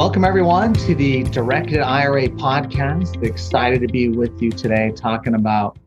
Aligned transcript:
Welcome, 0.00 0.24
everyone, 0.24 0.72
to 0.72 0.94
the 0.94 1.24
Directed 1.24 1.80
IRA 1.80 2.28
podcast. 2.28 3.22
Excited 3.22 3.82
to 3.82 3.86
be 3.86 4.08
with 4.08 4.40
you 4.40 4.50
today 4.50 4.92
talking 4.96 5.34
about 5.34 5.78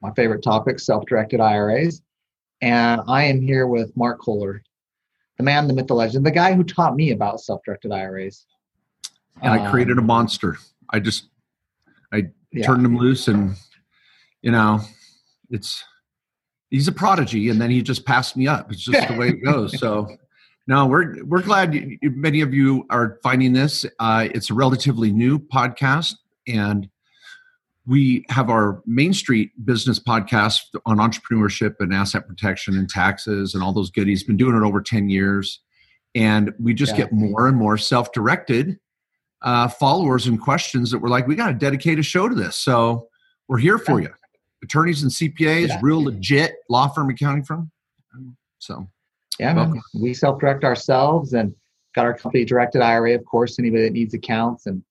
my 0.00 0.10
favorite 0.14 0.42
topic 0.42 0.80
self 0.80 1.04
directed 1.04 1.38
IRAs. 1.38 2.00
And 2.62 3.02
I 3.06 3.24
am 3.24 3.42
here 3.42 3.66
with 3.66 3.94
Mark 3.98 4.18
Kohler, 4.18 4.62
the 5.36 5.44
man, 5.44 5.68
the 5.68 5.74
myth, 5.74 5.88
the 5.88 5.94
legend, 5.94 6.24
the 6.24 6.30
guy 6.30 6.54
who 6.54 6.64
taught 6.64 6.96
me 6.96 7.10
about 7.10 7.42
self 7.42 7.60
directed 7.66 7.92
IRAs. 7.92 8.46
And 9.42 9.52
I 9.52 9.70
created 9.70 9.98
a 9.98 10.00
um, 10.00 10.06
monster. 10.06 10.56
I 10.88 10.98
just, 10.98 11.28
I 12.10 12.28
yeah. 12.50 12.64
turned 12.64 12.86
him 12.86 12.96
loose 12.96 13.28
and, 13.28 13.56
you 14.40 14.52
know, 14.52 14.80
it's, 15.50 15.84
he's 16.70 16.88
a 16.88 16.92
prodigy 16.92 17.50
and 17.50 17.60
then 17.60 17.68
he 17.68 17.82
just 17.82 18.06
passed 18.06 18.38
me 18.38 18.48
up. 18.48 18.72
It's 18.72 18.84
just 18.84 19.06
the 19.06 19.18
way 19.18 19.28
it 19.28 19.44
goes. 19.44 19.78
So, 19.78 20.16
no, 20.68 20.84
we're 20.84 21.24
we're 21.24 21.40
glad 21.40 21.74
you, 21.74 21.98
many 22.02 22.42
of 22.42 22.52
you 22.52 22.86
are 22.90 23.18
finding 23.22 23.54
this. 23.54 23.86
Uh, 23.98 24.28
it's 24.34 24.50
a 24.50 24.54
relatively 24.54 25.10
new 25.10 25.38
podcast, 25.38 26.16
and 26.46 26.90
we 27.86 28.26
have 28.28 28.50
our 28.50 28.82
Main 28.84 29.14
Street 29.14 29.50
business 29.64 29.98
podcast 29.98 30.60
on 30.84 30.98
entrepreneurship 30.98 31.76
and 31.80 31.94
asset 31.94 32.28
protection 32.28 32.76
and 32.76 32.86
taxes 32.86 33.54
and 33.54 33.62
all 33.62 33.72
those 33.72 33.90
goodies. 33.90 34.22
Been 34.22 34.36
doing 34.36 34.54
it 34.54 34.62
over 34.62 34.82
ten 34.82 35.08
years, 35.08 35.60
and 36.14 36.52
we 36.60 36.74
just 36.74 36.92
yeah. 36.92 37.04
get 37.04 37.12
more 37.14 37.48
and 37.48 37.56
more 37.56 37.78
self-directed 37.78 38.78
uh, 39.40 39.68
followers 39.68 40.26
and 40.26 40.38
questions 40.38 40.90
that 40.90 40.98
we're 40.98 41.08
like, 41.08 41.26
we 41.26 41.34
got 41.34 41.48
to 41.48 41.54
dedicate 41.54 41.98
a 41.98 42.02
show 42.02 42.28
to 42.28 42.34
this. 42.34 42.56
So 42.56 43.08
we're 43.48 43.56
here 43.56 43.78
for 43.78 44.02
you, 44.02 44.10
attorneys 44.62 45.02
and 45.02 45.10
CPAs, 45.10 45.68
yeah. 45.68 45.78
real 45.80 46.04
legit 46.04 46.56
law 46.68 46.88
firm 46.88 47.08
accounting 47.08 47.44
firm. 47.44 47.70
So 48.58 48.86
yeah, 49.38 49.54
man. 49.54 49.80
we 49.94 50.14
self-direct 50.14 50.64
ourselves 50.64 51.32
and 51.32 51.54
got 51.94 52.04
our 52.04 52.14
company 52.14 52.44
directed 52.44 52.82
IRA, 52.82 53.14
of 53.14 53.24
course, 53.24 53.58
anybody 53.58 53.84
that 53.84 53.92
needs 53.92 54.14
accounts 54.14 54.66
and 54.66 54.82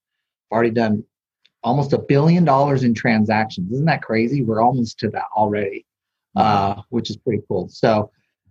already 0.50 0.70
done 0.70 1.04
almost 1.62 1.92
a 1.92 1.98
billion 1.98 2.44
dollars 2.44 2.84
in 2.84 2.94
transactions. 2.94 3.72
Isn't 3.72 3.86
that 3.86 4.02
crazy? 4.02 4.42
We're 4.42 4.62
almost 4.62 4.98
to 5.00 5.10
that 5.10 5.26
already, 5.36 5.86
uh, 6.36 6.82
which 6.90 7.10
is 7.10 7.16
pretty 7.16 7.42
cool. 7.48 7.68
So, 7.68 8.10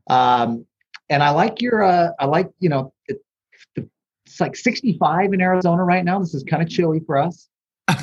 um, 0.09 0.65
and 1.09 1.23
I 1.23 1.31
like 1.31 1.61
your, 1.61 1.83
uh, 1.83 2.09
I 2.19 2.25
like, 2.25 2.51
you 2.59 2.69
know, 2.69 2.93
it, 3.07 3.21
it's 3.75 4.39
like 4.39 4.55
65 4.55 5.33
in 5.33 5.41
Arizona 5.41 5.83
right 5.83 6.03
now. 6.03 6.19
This 6.19 6.33
is 6.33 6.43
kind 6.43 6.61
of 6.61 6.69
chilly 6.69 6.99
for 7.05 7.17
us. 7.17 7.47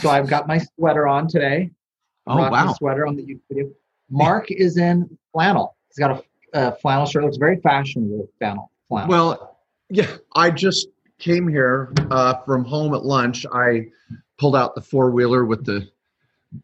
So 0.00 0.08
I've 0.08 0.28
got 0.28 0.48
my 0.48 0.58
sweater 0.58 1.06
on 1.06 1.28
today. 1.28 1.70
Oh, 2.26 2.36
wow. 2.36 2.72
Sweater 2.72 3.06
on 3.06 3.16
the 3.16 3.22
YouTube 3.22 3.40
video. 3.50 3.70
Mark 4.10 4.50
is 4.50 4.78
in 4.78 5.18
flannel. 5.32 5.76
He's 5.88 5.98
got 5.98 6.10
a 6.10 6.22
uh, 6.54 6.72
flannel 6.72 7.06
shirt. 7.06 7.24
Looks 7.24 7.36
very 7.36 7.60
fashionable 7.60 8.28
flannel. 8.38 8.70
flannel. 8.88 9.08
Well, 9.08 9.58
yeah, 9.90 10.16
I 10.34 10.50
just 10.50 10.88
came 11.18 11.48
here 11.48 11.92
uh, 12.10 12.34
from 12.44 12.64
home 12.64 12.94
at 12.94 13.04
lunch. 13.04 13.44
I 13.52 13.88
pulled 14.38 14.56
out 14.56 14.74
the 14.74 14.80
four 14.80 15.10
wheeler 15.10 15.44
with 15.44 15.64
the 15.64 15.88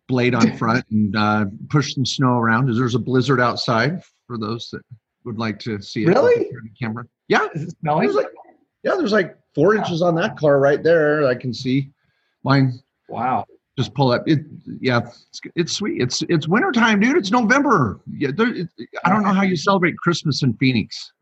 blade 0.08 0.34
on 0.34 0.56
front 0.56 0.84
and 0.90 1.16
uh, 1.16 1.46
pushed 1.68 1.94
some 1.94 2.06
snow 2.06 2.38
around. 2.38 2.66
There's 2.74 2.94
a 2.94 2.98
blizzard 2.98 3.40
outside 3.40 4.02
for 4.26 4.38
those 4.38 4.70
that 4.70 4.82
would 5.24 5.38
like 5.38 5.58
to 5.60 5.80
see 5.82 6.04
it. 6.04 6.08
Really? 6.08 6.50
The 6.50 6.70
camera. 6.80 7.04
Yeah. 7.28 7.48
Is 7.54 7.64
it 7.64 7.74
snowing? 7.80 8.06
There's 8.06 8.16
like, 8.16 8.32
yeah, 8.82 8.94
there's 8.96 9.12
like 9.12 9.36
four 9.54 9.74
inches 9.74 10.02
on 10.02 10.14
that 10.16 10.36
car 10.36 10.58
right 10.58 10.82
there. 10.82 11.26
I 11.26 11.34
can 11.34 11.52
see 11.52 11.90
mine. 12.42 12.80
Wow 13.08 13.44
just 13.80 13.94
pull 13.94 14.12
up. 14.12 14.22
It 14.26 14.40
yeah, 14.80 15.00
it's, 15.00 15.40
it's 15.54 15.72
sweet. 15.72 16.02
It's 16.02 16.22
it's 16.28 16.46
wintertime, 16.46 17.00
dude. 17.00 17.16
It's 17.16 17.30
November. 17.30 18.00
Yeah, 18.12 18.30
there, 18.36 18.54
it, 18.54 18.68
I 19.04 19.08
don't 19.08 19.22
know 19.22 19.32
how 19.32 19.42
you 19.42 19.56
celebrate 19.56 19.96
Christmas 19.96 20.42
in 20.42 20.52
Phoenix. 20.54 21.12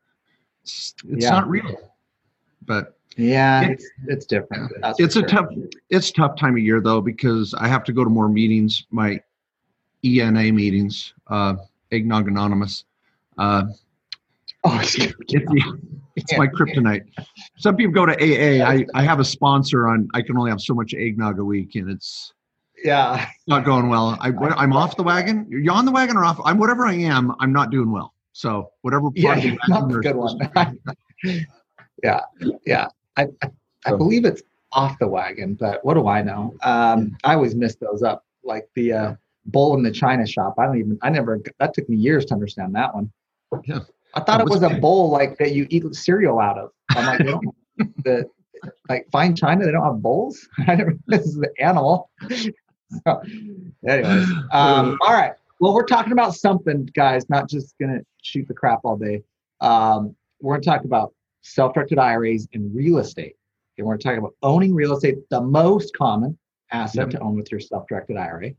It's, 0.64 0.94
it's 1.08 1.24
yeah. 1.24 1.30
not 1.30 1.48
real, 1.48 1.92
but 2.66 2.98
yeah, 3.16 3.62
it, 3.62 3.70
it's 3.72 3.90
it's 4.08 4.26
different. 4.26 4.72
it's 4.98 5.14
a 5.14 5.22
tough 5.22 5.46
it's 5.88 6.10
tough 6.10 6.36
time 6.36 6.54
of 6.54 6.58
year 6.58 6.80
though 6.80 7.00
because 7.00 7.54
I 7.54 7.68
have 7.68 7.84
to 7.84 7.92
go 7.92 8.02
to 8.02 8.10
more 8.10 8.28
meetings. 8.28 8.84
My 8.90 9.20
ENA 10.04 10.52
meetings, 10.52 11.14
uh, 11.28 11.54
Eggnog 11.92 12.26
Anonymous. 12.26 12.84
Uh, 13.36 13.66
oh, 14.64 14.80
it's, 14.80 14.96
it's 16.16 16.36
my 16.36 16.48
kryptonite. 16.48 17.02
Some 17.58 17.76
people 17.76 17.92
go 17.92 18.04
to 18.04 18.14
AA. 18.14 18.66
I, 18.68 18.84
I 18.94 19.02
have 19.04 19.20
a 19.20 19.24
sponsor 19.24 19.86
on. 19.86 20.08
I 20.12 20.22
can 20.22 20.36
only 20.36 20.50
have 20.50 20.60
so 20.60 20.74
much 20.74 20.92
eggnog 20.92 21.38
a 21.38 21.44
week, 21.44 21.76
and 21.76 21.88
it's 21.88 22.32
yeah. 22.84 23.28
Not 23.46 23.64
going 23.64 23.88
well. 23.88 24.16
I, 24.20 24.28
i'm 24.56 24.72
off 24.72 24.96
the 24.96 25.02
wagon? 25.02 25.46
You're 25.48 25.72
on 25.72 25.84
the 25.84 25.92
wagon 25.92 26.16
or 26.16 26.24
off? 26.24 26.40
I'm 26.44 26.58
whatever 26.58 26.86
i 26.86 26.94
am 26.94 27.34
i'm 27.40 27.52
not 27.52 27.70
doing 27.70 27.90
well. 27.90 28.14
So 28.32 28.70
whatever 28.82 29.08
yeah, 29.14 29.56
not 29.68 29.88
the 29.88 29.98
good 30.00 30.16
one. 30.16 30.38
Yeah 32.02 32.20
yeah. 32.64 32.88
I 33.16 33.26
i, 33.42 33.50
I 33.86 33.96
believe 33.96 34.24
it's 34.24 34.42
off 34.72 34.98
the 34.98 35.08
wagon 35.08 35.54
but 35.54 35.84
what 35.84 35.94
do 35.94 36.06
i 36.08 36.22
know? 36.22 36.54
Um 36.62 37.16
i 37.24 37.34
always 37.34 37.54
miss 37.54 37.76
those 37.76 38.02
up 38.02 38.24
like 38.44 38.68
the 38.74 38.92
uh 38.92 39.14
bowl 39.46 39.76
in 39.76 39.82
the 39.82 39.90
china 39.90 40.26
shop. 40.26 40.54
I 40.58 40.66
don't 40.66 40.78
even 40.78 40.98
i 41.02 41.10
never 41.10 41.40
that 41.58 41.74
took 41.74 41.88
me 41.88 41.96
years 41.96 42.24
to 42.26 42.34
understand 42.34 42.74
that 42.74 42.94
one. 42.94 43.10
Yeah. 43.64 43.80
I 44.14 44.20
thought 44.20 44.40
it 44.40 44.48
was 44.48 44.62
a 44.62 44.70
bowl 44.70 45.10
like 45.10 45.38
that 45.38 45.52
you 45.52 45.66
eat 45.70 45.94
cereal 45.94 46.40
out 46.40 46.58
of. 46.58 46.70
I'm 46.90 47.26
like 47.26 47.40
the 48.04 48.28
like 48.88 49.06
fine 49.10 49.34
china 49.34 49.64
they 49.64 49.72
don't 49.72 49.84
have 49.84 50.02
bowls? 50.02 50.48
I 50.66 50.74
never 50.74 50.94
this 51.06 51.26
is 51.26 51.36
the 51.36 51.50
animal. 51.58 52.10
so, 52.28 52.50
anyways, 53.88 54.28
um, 54.52 54.98
all 55.02 55.12
right. 55.12 55.32
Well, 55.60 55.74
we're 55.74 55.86
talking 55.86 56.12
about 56.12 56.34
something, 56.34 56.86
guys. 56.94 57.28
Not 57.28 57.48
just 57.48 57.74
gonna 57.80 58.00
shoot 58.22 58.46
the 58.48 58.54
crap 58.54 58.80
all 58.84 58.96
day. 58.96 59.22
Um, 59.60 60.14
we're 60.40 60.54
gonna 60.54 60.64
talk 60.64 60.84
about 60.84 61.12
self-directed 61.42 61.98
IRAs 61.98 62.48
and 62.52 62.74
real 62.74 62.98
estate. 62.98 63.36
Okay, 63.74 63.84
we're 63.84 63.96
gonna 63.96 64.14
talk 64.14 64.18
about 64.18 64.34
owning 64.42 64.74
real 64.74 64.94
estate, 64.94 65.18
the 65.30 65.40
most 65.40 65.96
common 65.96 66.38
asset 66.70 67.06
yep. 67.06 67.10
to 67.10 67.20
own 67.20 67.36
with 67.36 67.50
your 67.50 67.60
self-directed 67.60 68.16
IRA. 68.16 68.52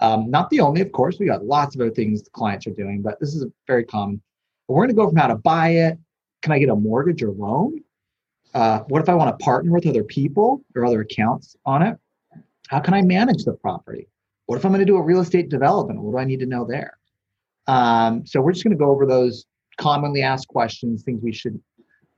Um, 0.00 0.28
not 0.28 0.50
the 0.50 0.60
only, 0.60 0.80
of 0.80 0.92
course. 0.92 1.18
We 1.18 1.26
got 1.26 1.44
lots 1.44 1.74
of 1.74 1.80
other 1.80 1.90
things 1.90 2.22
the 2.22 2.30
clients 2.30 2.66
are 2.66 2.72
doing, 2.72 3.00
but 3.00 3.18
this 3.20 3.34
is 3.34 3.46
very 3.66 3.84
common. 3.84 4.20
But 4.68 4.74
we're 4.74 4.84
gonna 4.84 4.94
go 4.94 5.08
from 5.08 5.16
how 5.16 5.28
to 5.28 5.36
buy 5.36 5.70
it. 5.70 5.98
Can 6.42 6.52
I 6.52 6.58
get 6.58 6.68
a 6.68 6.76
mortgage 6.76 7.22
or 7.22 7.30
loan? 7.30 7.80
Uh, 8.52 8.80
what 8.88 9.02
if 9.02 9.08
I 9.08 9.14
want 9.14 9.36
to 9.36 9.44
partner 9.44 9.72
with 9.72 9.86
other 9.86 10.04
people 10.04 10.62
or 10.76 10.84
other 10.84 11.00
accounts 11.00 11.56
on 11.66 11.82
it? 11.82 11.98
How 12.68 12.80
can 12.80 12.94
I 12.94 13.02
manage 13.02 13.44
the 13.44 13.52
property? 13.52 14.08
What 14.46 14.56
if 14.56 14.64
I'm 14.64 14.72
going 14.72 14.80
to 14.80 14.86
do 14.86 14.96
a 14.96 15.02
real 15.02 15.20
estate 15.20 15.48
development? 15.48 16.00
What 16.00 16.12
do 16.12 16.18
I 16.18 16.24
need 16.24 16.40
to 16.40 16.46
know 16.46 16.64
there? 16.64 16.98
Um, 17.66 18.26
so 18.26 18.40
we're 18.40 18.52
just 18.52 18.64
going 18.64 18.76
to 18.76 18.82
go 18.82 18.90
over 18.90 19.06
those 19.06 19.46
commonly 19.78 20.22
asked 20.22 20.48
questions, 20.48 21.02
things 21.02 21.22
we 21.22 21.32
should 21.32 21.60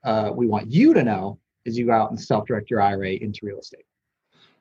uh, 0.04 0.30
we 0.34 0.46
want 0.46 0.70
you 0.70 0.94
to 0.94 1.02
know 1.02 1.38
as 1.66 1.76
you 1.76 1.86
go 1.86 1.92
out 1.92 2.10
and 2.10 2.20
self-direct 2.20 2.70
your 2.70 2.80
IRA 2.80 3.14
into 3.14 3.40
real 3.42 3.58
estate. 3.58 3.84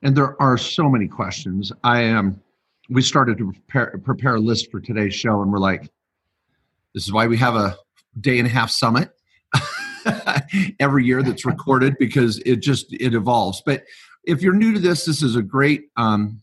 And 0.02 0.16
there 0.16 0.40
are 0.42 0.58
so 0.58 0.88
many 0.88 1.08
questions. 1.08 1.72
I 1.84 2.02
am. 2.02 2.18
Um, 2.18 2.40
we 2.88 3.02
started 3.02 3.36
to 3.38 3.50
prepare, 3.50 3.98
prepare 4.04 4.36
a 4.36 4.40
list 4.40 4.70
for 4.70 4.80
today's 4.80 5.12
show, 5.12 5.42
and 5.42 5.50
we're 5.50 5.58
like, 5.58 5.90
this 6.94 7.04
is 7.04 7.12
why 7.12 7.26
we 7.26 7.36
have 7.36 7.56
a 7.56 7.76
day 8.20 8.38
and 8.38 8.46
a 8.46 8.50
half 8.50 8.70
summit 8.70 9.10
every 10.80 11.04
year 11.04 11.22
that's 11.22 11.44
recorded 11.44 11.96
because 11.98 12.38
it 12.46 12.56
just 12.56 12.92
it 12.92 13.12
evolves. 13.12 13.60
But 13.66 13.82
if 14.26 14.42
you're 14.42 14.54
new 14.54 14.72
to 14.72 14.80
this, 14.80 15.04
this 15.04 15.22
is 15.22 15.36
a 15.36 15.42
great 15.42 15.84
um, 15.96 16.42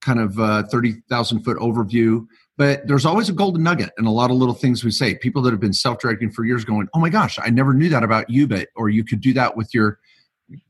kind 0.00 0.20
of 0.20 0.38
uh, 0.38 0.64
30,000 0.64 1.44
foot 1.44 1.56
overview. 1.58 2.26
But 2.58 2.86
there's 2.86 3.04
always 3.04 3.28
a 3.28 3.32
golden 3.32 3.62
nugget 3.62 3.90
and 3.98 4.06
a 4.06 4.10
lot 4.10 4.30
of 4.30 4.36
little 4.36 4.54
things 4.54 4.82
we 4.82 4.90
say. 4.90 5.14
People 5.14 5.42
that 5.42 5.50
have 5.50 5.60
been 5.60 5.74
self 5.74 5.98
directing 5.98 6.30
for 6.30 6.44
years 6.44 6.64
going, 6.64 6.88
oh 6.94 6.98
my 6.98 7.10
gosh, 7.10 7.38
I 7.42 7.50
never 7.50 7.74
knew 7.74 7.88
that 7.90 8.02
about 8.02 8.30
you, 8.30 8.46
but, 8.46 8.68
or 8.74 8.88
you 8.88 9.04
could 9.04 9.20
do 9.20 9.32
that 9.34 9.56
with 9.56 9.72
your, 9.74 9.98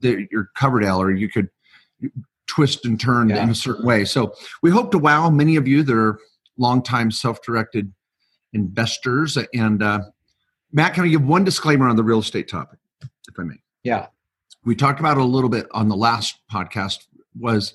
the, 0.00 0.26
your 0.30 0.50
Coverdell, 0.56 0.98
or 0.98 1.12
you 1.12 1.28
could 1.28 1.48
twist 2.48 2.84
and 2.84 3.00
turn 3.00 3.28
yeah. 3.28 3.42
in 3.42 3.50
a 3.50 3.54
certain 3.54 3.86
way. 3.86 4.04
So 4.04 4.34
we 4.62 4.70
hope 4.70 4.90
to 4.92 4.98
wow 4.98 5.30
many 5.30 5.56
of 5.56 5.68
you 5.68 5.82
that 5.84 5.96
are 5.96 6.18
longtime 6.58 7.12
self 7.12 7.40
directed 7.42 7.92
investors. 8.52 9.38
And 9.54 9.80
uh, 9.80 10.00
Matt, 10.72 10.94
can 10.94 11.04
I 11.04 11.08
give 11.08 11.22
one 11.24 11.44
disclaimer 11.44 11.88
on 11.88 11.94
the 11.94 12.04
real 12.04 12.18
estate 12.18 12.48
topic, 12.48 12.80
if 13.00 13.38
I 13.38 13.44
may? 13.44 13.56
Yeah 13.84 14.06
we 14.66 14.76
talked 14.76 15.00
about 15.00 15.16
a 15.16 15.24
little 15.24 15.48
bit 15.48 15.66
on 15.70 15.88
the 15.88 15.96
last 15.96 16.38
podcast 16.52 17.06
was 17.38 17.74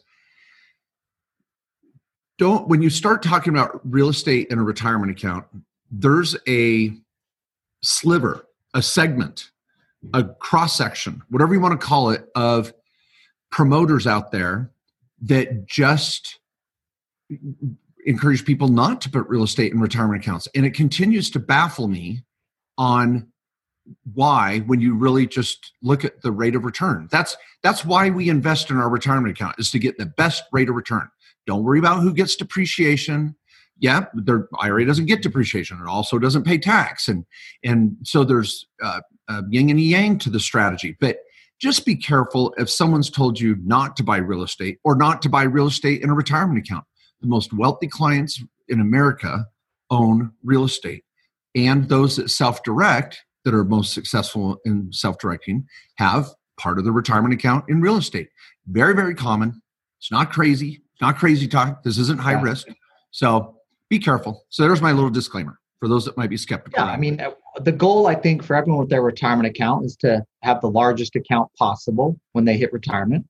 don't 2.38 2.68
when 2.68 2.82
you 2.82 2.90
start 2.90 3.24
talking 3.24 3.54
about 3.54 3.80
real 3.84 4.10
estate 4.10 4.52
and 4.52 4.60
a 4.60 4.64
retirement 4.64 5.12
account 5.12 5.46
there's 5.90 6.36
a 6.48 6.94
sliver 7.82 8.46
a 8.76 8.82
segment 8.82 9.50
a 10.14 10.24
cross 10.24 10.78
section 10.78 11.24
whatever 11.30 11.54
you 11.54 11.60
want 11.60 11.80
to 11.80 11.86
call 11.86 12.12
it 12.12 12.30
of 12.36 12.74
promoters 13.52 14.06
out 14.06 14.32
there 14.32 14.72
that 15.22 15.66
just 15.68 16.40
encourage 18.06 18.46
people 18.46 18.68
not 18.68 19.02
to 19.02 19.10
put 19.10 19.28
real 19.28 19.44
estate 19.44 19.72
in 19.72 19.80
retirement 19.80 20.24
accounts. 20.24 20.48
And 20.56 20.66
it 20.66 20.74
continues 20.74 21.30
to 21.32 21.40
baffle 21.40 21.88
me 21.88 22.24
on 22.78 23.31
why 24.14 24.60
when 24.60 24.82
you 24.82 24.96
really 24.96 25.28
just 25.28 25.74
look 25.82 26.04
at 26.06 26.22
the 26.22 26.32
rate 26.32 26.56
of 26.56 26.66
return. 26.66 27.08
That's 27.12 27.38
that's 27.64 27.86
why 27.86 28.10
we 28.10 28.30
invest 28.30 28.70
in 28.70 28.78
our 28.78 28.90
retirement 28.90 29.38
account 29.38 29.56
is 29.60 29.72
to 29.72 29.80
get 29.80 29.98
the 29.98 30.06
best 30.06 30.44
rate 30.52 30.70
of 30.70 30.76
return. 30.76 31.10
Don't 31.48 31.64
worry 31.64 31.80
about 31.80 32.02
who 32.02 32.14
gets 32.14 32.36
depreciation. 32.36 33.36
Yeah 33.78 34.06
their 34.14 34.48
ira 34.60 34.86
doesn't 34.86 35.08
get 35.08 35.24
depreciation 35.24 35.80
it 35.82 35.88
also 35.88 36.20
doesn't 36.20 36.44
pay 36.44 36.58
tax. 36.58 37.08
And 37.08 37.26
and 37.64 37.96
so 38.04 38.24
there's 38.24 38.66
uh, 38.84 39.02
yin 39.50 39.70
and 39.70 39.80
yang 39.80 40.18
to 40.20 40.30
the 40.30 40.40
strategy. 40.40 40.98
But 41.00 41.18
just 41.60 41.86
be 41.86 41.96
careful 41.96 42.54
if 42.58 42.70
someone's 42.70 43.10
told 43.10 43.40
you 43.40 43.56
not 43.64 43.96
to 43.98 44.04
buy 44.04 44.18
real 44.18 44.42
estate 44.42 44.80
or 44.84 44.96
not 44.96 45.22
to 45.22 45.30
buy 45.30 45.44
real 45.44 45.68
estate 45.68 46.02
in 46.02 46.10
a 46.10 46.14
retirement 46.14 46.58
account. 46.58 46.86
The 47.22 47.28
most 47.28 47.54
wealthy 47.54 47.88
clients 47.88 48.44
in 48.68 48.82
America 48.82 49.46
own 49.92 50.32
real 50.44 50.64
estate, 50.64 51.04
and 51.54 51.88
those 51.88 52.16
that 52.16 52.32
self 52.32 52.64
direct 52.64 53.24
that 53.44 53.54
are 53.54 53.64
most 53.64 53.94
successful 53.94 54.58
in 54.66 54.92
self 54.92 55.18
directing 55.18 55.66
have 55.96 56.30
part 56.58 56.78
of 56.78 56.86
the 56.86 56.92
retirement 56.92 57.34
account 57.34 57.66
in 57.68 57.82
real 57.82 57.98
estate. 57.98 58.30
Very, 58.68 58.94
very 58.94 59.16
common. 59.16 59.62
It's 60.00 60.12
not 60.12 60.32
crazy. 60.32 60.82
It's 60.94 61.02
not 61.02 61.18
crazy 61.18 61.48
talk. 61.48 61.84
This 61.84 61.98
isn't 61.98 62.20
high 62.20 62.34
yeah. 62.34 62.42
risk. 62.42 62.68
So 63.12 63.58
be 63.90 64.00
careful. 64.00 64.46
So 64.50 64.64
there's 64.64 64.82
my 64.82 64.92
little 64.92 65.10
disclaimer 65.10 65.60
for 65.80 65.88
those 65.88 66.06
that 66.06 66.16
might 66.16 66.30
be 66.30 66.38
skeptical. 66.38 66.86
Yeah, 66.86 66.92
I 66.92 66.98
mean, 66.98 67.20
uh, 67.20 67.32
the 67.60 67.72
goal 67.72 68.08
I 68.08 68.16
think 68.16 68.44
for 68.44 68.56
everyone 68.56 68.80
with 68.80 68.90
their 68.90 69.02
retirement 69.02 69.48
account 69.48 69.86
is 69.86 69.96
to 69.98 70.24
have 70.44 70.62
the 70.62 70.70
largest 70.70 71.16
account 71.16 71.52
possible 71.58 72.18
when 72.34 72.46
they 72.46 72.56
hit 72.56 72.72
retirement, 72.72 73.26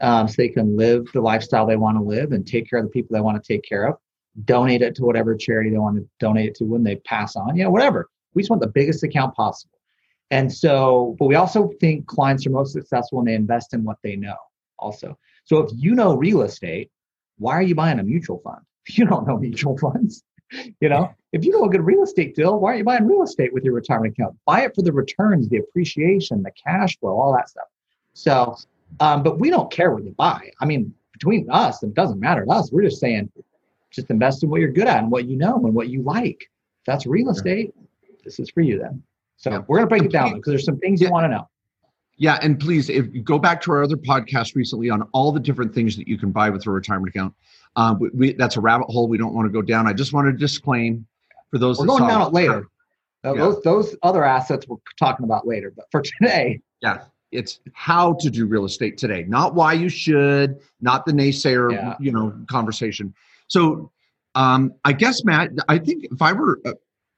um, 0.00 0.26
so 0.26 0.34
they 0.36 0.48
can 0.48 0.76
live 0.76 1.06
the 1.12 1.20
lifestyle 1.20 1.66
they 1.66 1.76
want 1.76 1.98
to 1.98 2.02
live 2.02 2.32
and 2.32 2.46
take 2.46 2.68
care 2.68 2.78
of 2.78 2.86
the 2.86 2.90
people 2.90 3.14
they 3.14 3.20
want 3.20 3.42
to 3.42 3.52
take 3.52 3.62
care 3.62 3.86
of. 3.86 3.96
Donate 4.44 4.80
it 4.80 4.94
to 4.94 5.04
whatever 5.04 5.36
charity 5.36 5.70
they 5.70 5.78
want 5.78 5.96
to 5.96 6.08
donate 6.18 6.48
it 6.48 6.54
to 6.56 6.64
when 6.64 6.82
they 6.82 6.96
pass 6.96 7.36
on. 7.36 7.54
You 7.54 7.64
know, 7.64 7.70
whatever. 7.70 8.08
We 8.34 8.42
just 8.42 8.50
want 8.50 8.62
the 8.62 8.68
biggest 8.68 9.02
account 9.02 9.34
possible. 9.34 9.78
And 10.30 10.52
so, 10.52 11.16
but 11.18 11.26
we 11.26 11.34
also 11.34 11.70
think 11.80 12.06
clients 12.06 12.46
are 12.46 12.50
most 12.50 12.72
successful 12.72 13.18
when 13.18 13.26
they 13.26 13.34
invest 13.34 13.74
in 13.74 13.84
what 13.84 13.98
they 14.02 14.16
know. 14.16 14.36
Also, 14.78 15.18
so 15.44 15.58
if 15.58 15.70
you 15.74 15.94
know 15.94 16.16
real 16.16 16.42
estate, 16.42 16.90
why 17.38 17.54
are 17.54 17.62
you 17.62 17.74
buying 17.74 17.98
a 17.98 18.04
mutual 18.04 18.40
fund? 18.44 18.60
You 18.88 19.04
don't 19.06 19.26
know 19.26 19.36
mutual 19.36 19.78
funds. 19.78 20.24
You 20.80 20.88
know, 20.88 21.14
if 21.32 21.44
you 21.44 21.52
know 21.52 21.64
a 21.64 21.68
good 21.68 21.82
real 21.82 22.02
estate 22.02 22.34
deal, 22.34 22.58
why 22.58 22.70
aren't 22.70 22.78
you 22.78 22.84
buying 22.84 23.06
real 23.06 23.22
estate 23.22 23.52
with 23.52 23.62
your 23.62 23.74
retirement 23.74 24.14
account? 24.14 24.36
Buy 24.46 24.62
it 24.62 24.74
for 24.74 24.82
the 24.82 24.92
returns, 24.92 25.48
the 25.48 25.58
appreciation, 25.58 26.42
the 26.42 26.50
cash 26.66 26.98
flow, 26.98 27.20
all 27.20 27.32
that 27.34 27.48
stuff. 27.48 27.68
So, 28.14 28.56
um, 28.98 29.22
but 29.22 29.38
we 29.38 29.48
don't 29.48 29.70
care 29.70 29.92
what 29.92 30.02
you 30.02 30.12
buy. 30.12 30.50
I 30.60 30.64
mean, 30.64 30.92
between 31.12 31.48
us, 31.50 31.82
it 31.84 31.94
doesn't 31.94 32.18
matter 32.18 32.44
to 32.44 32.50
us. 32.50 32.72
We're 32.72 32.82
just 32.82 33.00
saying, 33.00 33.30
just 33.92 34.10
invest 34.10 34.42
in 34.42 34.50
what 34.50 34.60
you're 34.60 34.72
good 34.72 34.88
at 34.88 35.02
and 35.02 35.10
what 35.10 35.26
you 35.26 35.36
know 35.36 35.56
and 35.56 35.74
what 35.74 35.88
you 35.88 36.02
like. 36.02 36.40
If 36.40 36.86
that's 36.86 37.06
real 37.06 37.30
estate, 37.30 37.72
this 38.20 38.38
is 38.38 38.50
for 38.50 38.60
you 38.60 38.78
then. 38.78 39.02
So 39.36 39.50
yeah. 39.50 39.58
we're 39.66 39.78
going 39.78 39.88
to 39.88 39.88
break 39.88 40.04
it 40.04 40.12
down 40.12 40.34
because 40.34 40.50
there's 40.50 40.64
some 40.64 40.78
things 40.78 41.00
yeah. 41.00 41.08
you 41.08 41.12
want 41.12 41.24
to 41.24 41.28
know. 41.28 41.48
Yeah, 42.16 42.38
and 42.42 42.60
please, 42.60 42.90
if 42.90 43.14
you 43.14 43.22
go 43.22 43.38
back 43.38 43.62
to 43.62 43.72
our 43.72 43.82
other 43.82 43.96
podcast 43.96 44.54
recently 44.54 44.90
on 44.90 45.02
all 45.12 45.32
the 45.32 45.40
different 45.40 45.74
things 45.74 45.96
that 45.96 46.06
you 46.06 46.18
can 46.18 46.30
buy 46.30 46.50
with 46.50 46.66
a 46.66 46.70
retirement 46.70 47.14
account, 47.14 47.34
um, 47.76 47.98
we, 47.98 48.10
we, 48.10 48.32
that's 48.34 48.56
a 48.58 48.60
rabbit 48.60 48.90
hole 48.90 49.08
we 49.08 49.16
don't 49.16 49.32
want 49.32 49.46
to 49.46 49.52
go 49.52 49.62
down. 49.62 49.86
I 49.86 49.94
just 49.94 50.12
want 50.12 50.26
to 50.26 50.32
disclaim 50.32 51.06
for 51.50 51.58
those. 51.58 51.78
We're 51.78 51.86
going 51.86 52.06
down 52.06 52.20
it 52.20 52.34
later. 52.34 52.66
Uh, 53.24 53.34
yeah. 53.34 53.40
Those 53.40 53.62
those 53.62 53.96
other 54.02 54.24
assets 54.24 54.68
we're 54.68 54.76
talking 54.98 55.24
about 55.24 55.46
later, 55.46 55.72
but 55.74 55.86
for 55.90 56.02
today, 56.02 56.60
yeah, 56.82 57.04
it's 57.32 57.60
how 57.72 58.14
to 58.14 58.30
do 58.30 58.46
real 58.46 58.64
estate 58.64 58.98
today, 58.98 59.24
not 59.26 59.54
why 59.54 59.72
you 59.72 59.88
should, 59.88 60.58
not 60.80 61.06
the 61.06 61.12
naysayer, 61.12 61.72
yeah. 61.72 61.94
you 62.00 62.12
know, 62.12 62.34
conversation. 62.50 63.14
So, 63.46 63.90
um, 64.34 64.74
I 64.84 64.92
guess 64.92 65.24
Matt, 65.24 65.50
I 65.68 65.78
think 65.78 66.04
if 66.04 66.22
I 66.22 66.32
were 66.32 66.60
uh, 66.64 66.72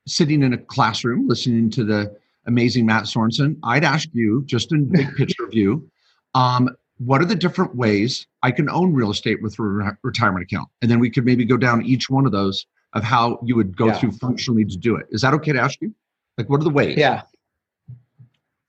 sitting 0.07 0.43
in 0.43 0.53
a 0.53 0.59
classroom 0.59 1.29
listening 1.29 1.71
to 1.71 1.85
the 1.85 2.17
amazing 2.47 2.87
Matt 2.87 3.05
Sorensen, 3.05 3.57
I'd 3.63 3.85
ask 3.85 4.09
you 4.13 4.43
just 4.47 4.73
in 4.73 4.87
big 4.87 5.15
picture 5.17 5.47
view, 5.49 5.89
um, 6.35 6.69
what 6.99 7.21
are 7.21 7.25
the 7.25 7.35
different 7.35 7.75
ways 7.75 8.27
I 8.43 8.51
can 8.51 8.69
own 8.69 8.93
real 8.93 9.11
estate 9.11 9.43
with 9.43 9.59
a 9.59 9.63
re- 9.63 9.91
retirement 10.03 10.45
account? 10.45 10.69
And 10.81 10.91
then 10.91 11.01
we 11.01 11.11
could 11.11 11.25
maybe 11.25 11.45
go 11.45 11.57
down 11.57 11.85
each 11.85 12.09
one 12.09 12.27
of 12.27 12.33
those 12.33 12.67
of 12.93 13.03
how 13.03 13.39
you 13.43 13.57
would 13.57 13.77
go 13.77 13.87
yeah. 13.87 13.95
through 13.95 14.13
functionally 14.13 14.65
to 14.65 14.77
do 14.77 14.97
it. 14.97 15.07
Is 15.11 15.23
that 15.23 15.35
okay 15.35 15.53
to 15.53 15.61
ask 15.61 15.81
you? 15.81 15.95
Like, 16.39 16.49
what 16.49 16.61
are 16.61 16.65
the 16.65 16.71
ways? 16.71 16.97
Yeah. 16.97 17.23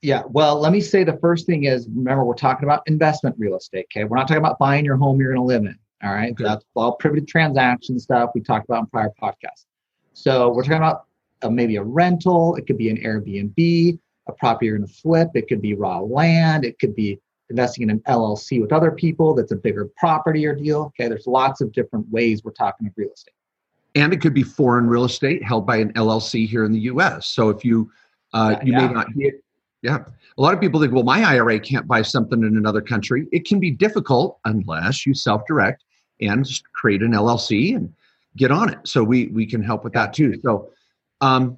Yeah. 0.02 0.24
Well, 0.30 0.60
let 0.60 0.72
me 0.72 0.82
say 0.82 1.04
the 1.04 1.18
first 1.18 1.46
thing 1.46 1.66
is 1.66 1.88
remember, 1.88 2.24
we're 2.26 2.34
talking 2.34 2.66
about 2.66 2.84
investment 2.88 3.36
real 3.38 3.56
estate. 3.56 3.88
Okay. 3.92 4.04
We're 4.04 4.18
not 4.18 4.28
talking 4.28 4.44
about 4.44 4.60
buying 4.60 4.84
your 4.84 4.98
home 4.98 5.20
you're 5.20 5.34
going 5.34 5.42
to 5.42 5.48
live 5.48 5.64
in. 5.64 5.78
All 6.04 6.14
right. 6.14 6.36
That's 6.38 6.66
all 6.76 6.94
privileged 6.94 7.30
transaction 7.30 7.98
stuff 8.00 8.32
we 8.36 8.42
talked 8.42 8.66
about 8.66 8.82
in 8.82 8.86
prior 8.88 9.12
podcasts. 9.22 9.66
So 10.14 10.50
we're 10.50 10.64
talking 10.64 10.78
about 10.78 11.06
uh, 11.44 11.50
maybe 11.50 11.76
a 11.76 11.84
rental. 11.84 12.56
It 12.56 12.66
could 12.68 12.78
be 12.78 12.90
an 12.90 12.98
Airbnb, 12.98 14.00
a 14.28 14.32
property 14.34 14.68
you're 14.68 14.78
going 14.78 14.88
to 14.88 14.94
flip. 14.94 15.30
It 15.36 15.48
could 15.48 15.62
be 15.62 15.74
raw 15.74 16.00
land. 16.00 16.66
It 16.66 16.80
could 16.80 16.96
be 16.96 17.20
investing 17.50 17.84
in 17.84 17.90
an 17.90 18.00
LLC 18.08 18.62
with 18.62 18.72
other 18.72 18.92
people 18.92 19.34
that's 19.36 19.52
a 19.52 19.56
bigger 19.56 19.90
property 19.98 20.46
or 20.46 20.56
deal. 20.56 20.92
Okay, 21.00 21.08
there's 21.08 21.28
lots 21.28 21.62
of 21.62 21.72
different 21.72 22.10
ways 22.10 22.44
we're 22.44 22.52
talking 22.52 22.88
of 22.88 22.94
real 22.96 23.12
estate. 23.14 23.34
And 23.96 24.12
it 24.12 24.22
could 24.22 24.34
be 24.34 24.42
foreign 24.42 24.88
real 24.88 25.04
estate 25.04 25.44
held 25.44 25.68
by 25.68 25.78
an 25.78 25.94
LLC 25.94 26.48
here 26.48 26.66
in 26.66 26.72
the 26.72 26.80
U.S. 26.80 27.28
So 27.28 27.50
if 27.50 27.64
you 27.64 27.92
uh, 28.34 28.56
you 28.64 28.74
yeah. 28.74 28.88
may 28.88 28.94
not 28.94 29.14
be 29.16 29.32
yeah. 29.84 30.00
A 30.38 30.42
lot 30.42 30.54
of 30.54 30.62
people 30.62 30.80
think, 30.80 30.94
well, 30.94 31.04
my 31.04 31.22
IRA 31.22 31.60
can't 31.60 31.86
buy 31.86 32.02
something 32.02 32.42
in 32.42 32.58
another 32.58 32.82
country. 32.82 33.28
It 33.34 33.46
can 33.46 33.60
be 33.60 33.70
difficult 33.70 34.40
unless 34.46 35.06
you 35.06 35.14
self-direct 35.14 35.84
and 36.22 36.48
create 36.72 37.02
an 37.02 37.12
LLC 37.12 37.76
and 37.76 37.94
get 38.38 38.50
on 38.50 38.70
it. 38.70 38.80
So 38.86 39.04
we 39.04 39.28
we 39.28 39.46
can 39.46 39.62
help 39.62 39.84
with 39.84 39.94
that 39.94 40.14
too. 40.14 40.40
So, 40.42 40.70
um, 41.24 41.58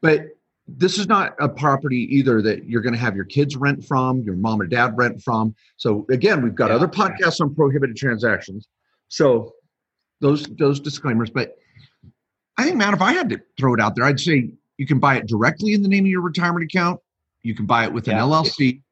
but 0.00 0.26
this 0.68 0.98
is 0.98 1.08
not 1.08 1.34
a 1.40 1.48
property 1.48 2.08
either 2.16 2.40
that 2.42 2.68
you're 2.68 2.82
going 2.82 2.92
to 2.92 2.98
have 2.98 3.16
your 3.16 3.24
kids 3.24 3.56
rent 3.56 3.84
from, 3.84 4.22
your 4.22 4.36
mom 4.36 4.60
or 4.60 4.66
dad 4.66 4.96
rent 4.96 5.20
from. 5.22 5.54
So 5.76 6.06
again, 6.10 6.42
we've 6.42 6.54
got 6.54 6.70
yeah, 6.70 6.76
other 6.76 6.88
podcasts 6.88 7.40
on 7.40 7.54
prohibited 7.54 7.96
transactions. 7.96 8.68
So 9.08 9.54
those 10.20 10.44
those 10.58 10.78
disclaimers. 10.78 11.30
But 11.30 11.56
I 12.56 12.64
think, 12.64 12.76
Matt, 12.76 12.94
if 12.94 13.02
I 13.02 13.12
had 13.12 13.28
to 13.30 13.40
throw 13.58 13.74
it 13.74 13.80
out 13.80 13.96
there, 13.96 14.04
I'd 14.04 14.20
say 14.20 14.50
you 14.78 14.86
can 14.86 15.00
buy 15.00 15.16
it 15.16 15.26
directly 15.26 15.72
in 15.72 15.82
the 15.82 15.88
name 15.88 16.04
of 16.04 16.10
your 16.10 16.22
retirement 16.22 16.64
account. 16.64 17.00
You 17.42 17.54
can 17.54 17.66
buy 17.66 17.84
it 17.84 17.92
with 17.92 18.06
yeah. 18.06 18.22
an 18.22 18.30
LLC, 18.30 18.82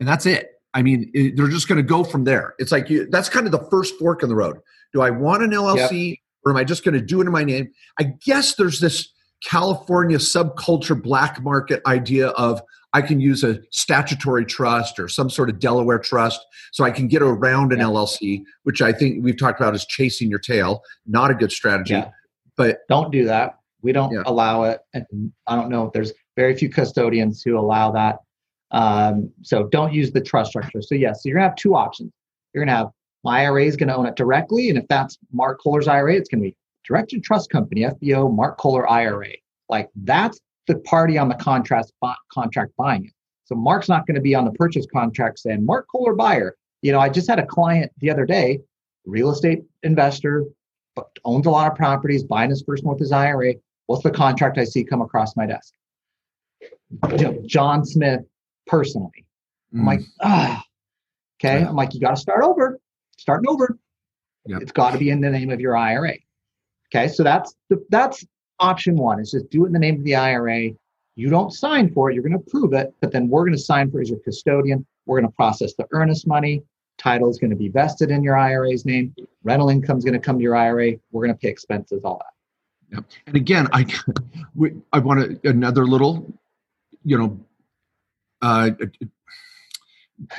and 0.00 0.08
that's 0.08 0.26
it. 0.26 0.50
I 0.74 0.82
mean, 0.82 1.10
it, 1.14 1.36
they're 1.36 1.48
just 1.48 1.68
going 1.68 1.76
to 1.76 1.82
go 1.82 2.04
from 2.04 2.24
there. 2.24 2.54
It's 2.58 2.72
like 2.72 2.90
you, 2.90 3.06
that's 3.06 3.28
kind 3.28 3.46
of 3.46 3.52
the 3.52 3.66
first 3.70 3.98
fork 3.98 4.22
in 4.22 4.28
the 4.28 4.34
road. 4.34 4.58
Do 4.92 5.02
I 5.02 5.10
want 5.10 5.42
an 5.42 5.50
LLC 5.50 6.10
yep. 6.10 6.18
Or 6.46 6.52
am 6.52 6.56
I 6.56 6.64
just 6.64 6.84
going 6.84 6.94
to 6.94 7.04
do 7.04 7.20
it 7.20 7.26
in 7.26 7.32
my 7.32 7.44
name? 7.44 7.72
I 7.98 8.04
guess 8.24 8.54
there's 8.54 8.78
this 8.78 9.12
California 9.44 10.18
subculture 10.18 11.00
black 11.00 11.42
market 11.42 11.82
idea 11.86 12.28
of 12.28 12.62
I 12.92 13.02
can 13.02 13.20
use 13.20 13.44
a 13.44 13.58
statutory 13.72 14.46
trust 14.46 14.98
or 14.98 15.08
some 15.08 15.28
sort 15.28 15.50
of 15.50 15.58
Delaware 15.58 15.98
trust 15.98 16.40
so 16.72 16.84
I 16.84 16.92
can 16.92 17.08
get 17.08 17.20
around 17.20 17.72
an 17.72 17.80
yeah. 17.80 17.86
LLC, 17.86 18.42
which 18.62 18.80
I 18.80 18.92
think 18.92 19.22
we've 19.24 19.36
talked 19.36 19.60
about 19.60 19.74
is 19.74 19.84
chasing 19.84 20.30
your 20.30 20.38
tail. 20.38 20.82
Not 21.04 21.30
a 21.30 21.34
good 21.34 21.50
strategy. 21.50 21.94
Yeah. 21.94 22.10
But 22.56 22.78
don't 22.88 23.10
do 23.10 23.26
that. 23.26 23.58
We 23.82 23.92
don't 23.92 24.12
yeah. 24.12 24.22
allow 24.24 24.62
it. 24.62 24.80
And 24.94 25.32
I 25.46 25.56
don't 25.56 25.68
know 25.68 25.86
if 25.86 25.92
there's 25.92 26.12
very 26.36 26.56
few 26.56 26.70
custodians 26.70 27.42
who 27.42 27.58
allow 27.58 27.90
that. 27.90 28.18
Um, 28.70 29.30
so 29.42 29.64
don't 29.64 29.92
use 29.92 30.12
the 30.12 30.20
trust 30.20 30.50
structure. 30.50 30.80
So 30.80 30.94
yes, 30.94 31.22
so 31.22 31.28
you're 31.28 31.36
gonna 31.36 31.48
have 31.48 31.56
two 31.56 31.74
options. 31.74 32.12
You're 32.54 32.64
gonna 32.64 32.76
have 32.76 32.88
my 33.26 33.42
IRA 33.42 33.64
is 33.64 33.76
gonna 33.76 33.96
own 33.96 34.06
it 34.06 34.16
directly, 34.16 34.70
and 34.70 34.78
if 34.78 34.86
that's 34.88 35.18
Mark 35.32 35.60
Kohler's 35.62 35.88
IRA, 35.88 36.14
it's 36.14 36.28
gonna 36.28 36.44
be 36.44 36.56
Directed 36.86 37.24
Trust 37.24 37.50
Company, 37.50 37.82
FBO, 37.82 38.34
Mark 38.34 38.58
Kohler 38.58 38.88
IRA. 38.88 39.32
Like 39.68 39.90
that's 40.04 40.40
the 40.66 40.78
party 40.80 41.18
on 41.18 41.28
the 41.28 41.34
contract 41.34 41.92
contract 42.32 42.72
buying 42.76 43.06
it. 43.06 43.12
So 43.44 43.54
Mark's 43.54 43.88
not 43.88 44.06
going 44.06 44.16
to 44.16 44.20
be 44.20 44.34
on 44.34 44.44
the 44.44 44.50
purchase 44.52 44.86
contract 44.92 45.38
saying 45.38 45.64
Mark 45.64 45.86
Kohler 45.90 46.14
buyer. 46.14 46.56
You 46.82 46.92
know, 46.92 46.98
I 46.98 47.08
just 47.08 47.28
had 47.28 47.38
a 47.38 47.46
client 47.46 47.92
the 47.98 48.10
other 48.10 48.26
day, 48.26 48.60
real 49.04 49.30
estate 49.30 49.62
investor, 49.84 50.44
but 50.96 51.06
owns 51.24 51.46
a 51.46 51.50
lot 51.50 51.70
of 51.70 51.76
properties, 51.76 52.24
buying 52.24 52.50
his 52.50 52.62
first 52.66 52.84
one 52.84 52.94
with 52.94 53.00
his 53.00 53.12
IRA. 53.12 53.54
What's 53.86 54.02
the 54.02 54.10
contract 54.10 54.58
I 54.58 54.64
see 54.64 54.84
come 54.84 55.00
across 55.00 55.36
my 55.36 55.46
desk? 55.46 55.72
You 57.10 57.18
know, 57.18 57.42
John 57.46 57.84
Smith 57.84 58.20
personally. 58.66 59.26
Mm. 59.72 59.80
I'm 59.80 59.86
like, 59.86 60.00
ah, 60.20 60.64
okay. 61.40 61.60
Yeah. 61.60 61.68
I'm 61.68 61.76
like, 61.76 61.94
you 61.94 62.00
got 62.00 62.16
to 62.16 62.20
start 62.20 62.42
over, 62.42 62.80
starting 63.26 63.48
over. 63.48 63.76
Yep. 64.46 64.62
It's 64.62 64.72
got 64.72 64.92
to 64.92 64.98
be 64.98 65.10
in 65.10 65.20
the 65.20 65.28
name 65.28 65.50
of 65.50 65.60
your 65.60 65.76
IRA. 65.76 66.14
Okay, 66.94 67.08
so 67.08 67.24
that's 67.24 67.56
the, 67.68 67.84
that's 67.90 68.24
option 68.60 68.96
one. 68.96 69.18
Is 69.18 69.32
just 69.32 69.50
do 69.50 69.64
it 69.64 69.66
in 69.66 69.72
the 69.72 69.80
name 69.80 69.96
of 69.96 70.04
the 70.04 70.14
IRA. 70.14 70.70
You 71.16 71.28
don't 71.28 71.52
sign 71.52 71.92
for 71.92 72.08
it. 72.08 72.14
You're 72.14 72.22
going 72.22 72.38
to 72.38 72.50
prove 72.50 72.72
it, 72.72 72.94
but 73.00 73.10
then 73.10 73.28
we're 73.28 73.42
going 73.42 73.56
to 73.56 73.58
sign 73.58 73.90
for 73.90 73.98
it 73.98 74.02
as 74.02 74.10
your 74.10 74.20
custodian. 74.20 74.86
We're 75.06 75.18
going 75.18 75.28
to 75.28 75.34
process 75.34 75.74
the 75.74 75.88
earnest 75.90 76.28
money. 76.28 76.62
Title 76.98 77.28
is 77.28 77.38
going 77.38 77.50
to 77.50 77.56
be 77.56 77.68
vested 77.68 78.12
in 78.12 78.22
your 78.22 78.36
IRA's 78.36 78.86
name. 78.86 79.12
Rental 79.42 79.70
income 79.70 79.98
is 79.98 80.04
going 80.04 80.14
to 80.14 80.20
come 80.20 80.36
to 80.36 80.42
your 80.42 80.54
IRA. 80.54 80.92
We're 81.10 81.26
going 81.26 81.34
to 81.34 81.38
pay 81.38 81.48
expenses, 81.48 82.02
all 82.04 82.18
that. 82.18 82.96
Yep. 82.96 83.04
And 83.26 83.36
again, 83.36 83.66
I 83.72 83.86
I 84.92 85.00
want 85.00 85.42
to, 85.42 85.50
another 85.50 85.84
little, 85.84 86.32
you 87.02 87.18
know, 87.18 87.40
uh, 88.42 88.70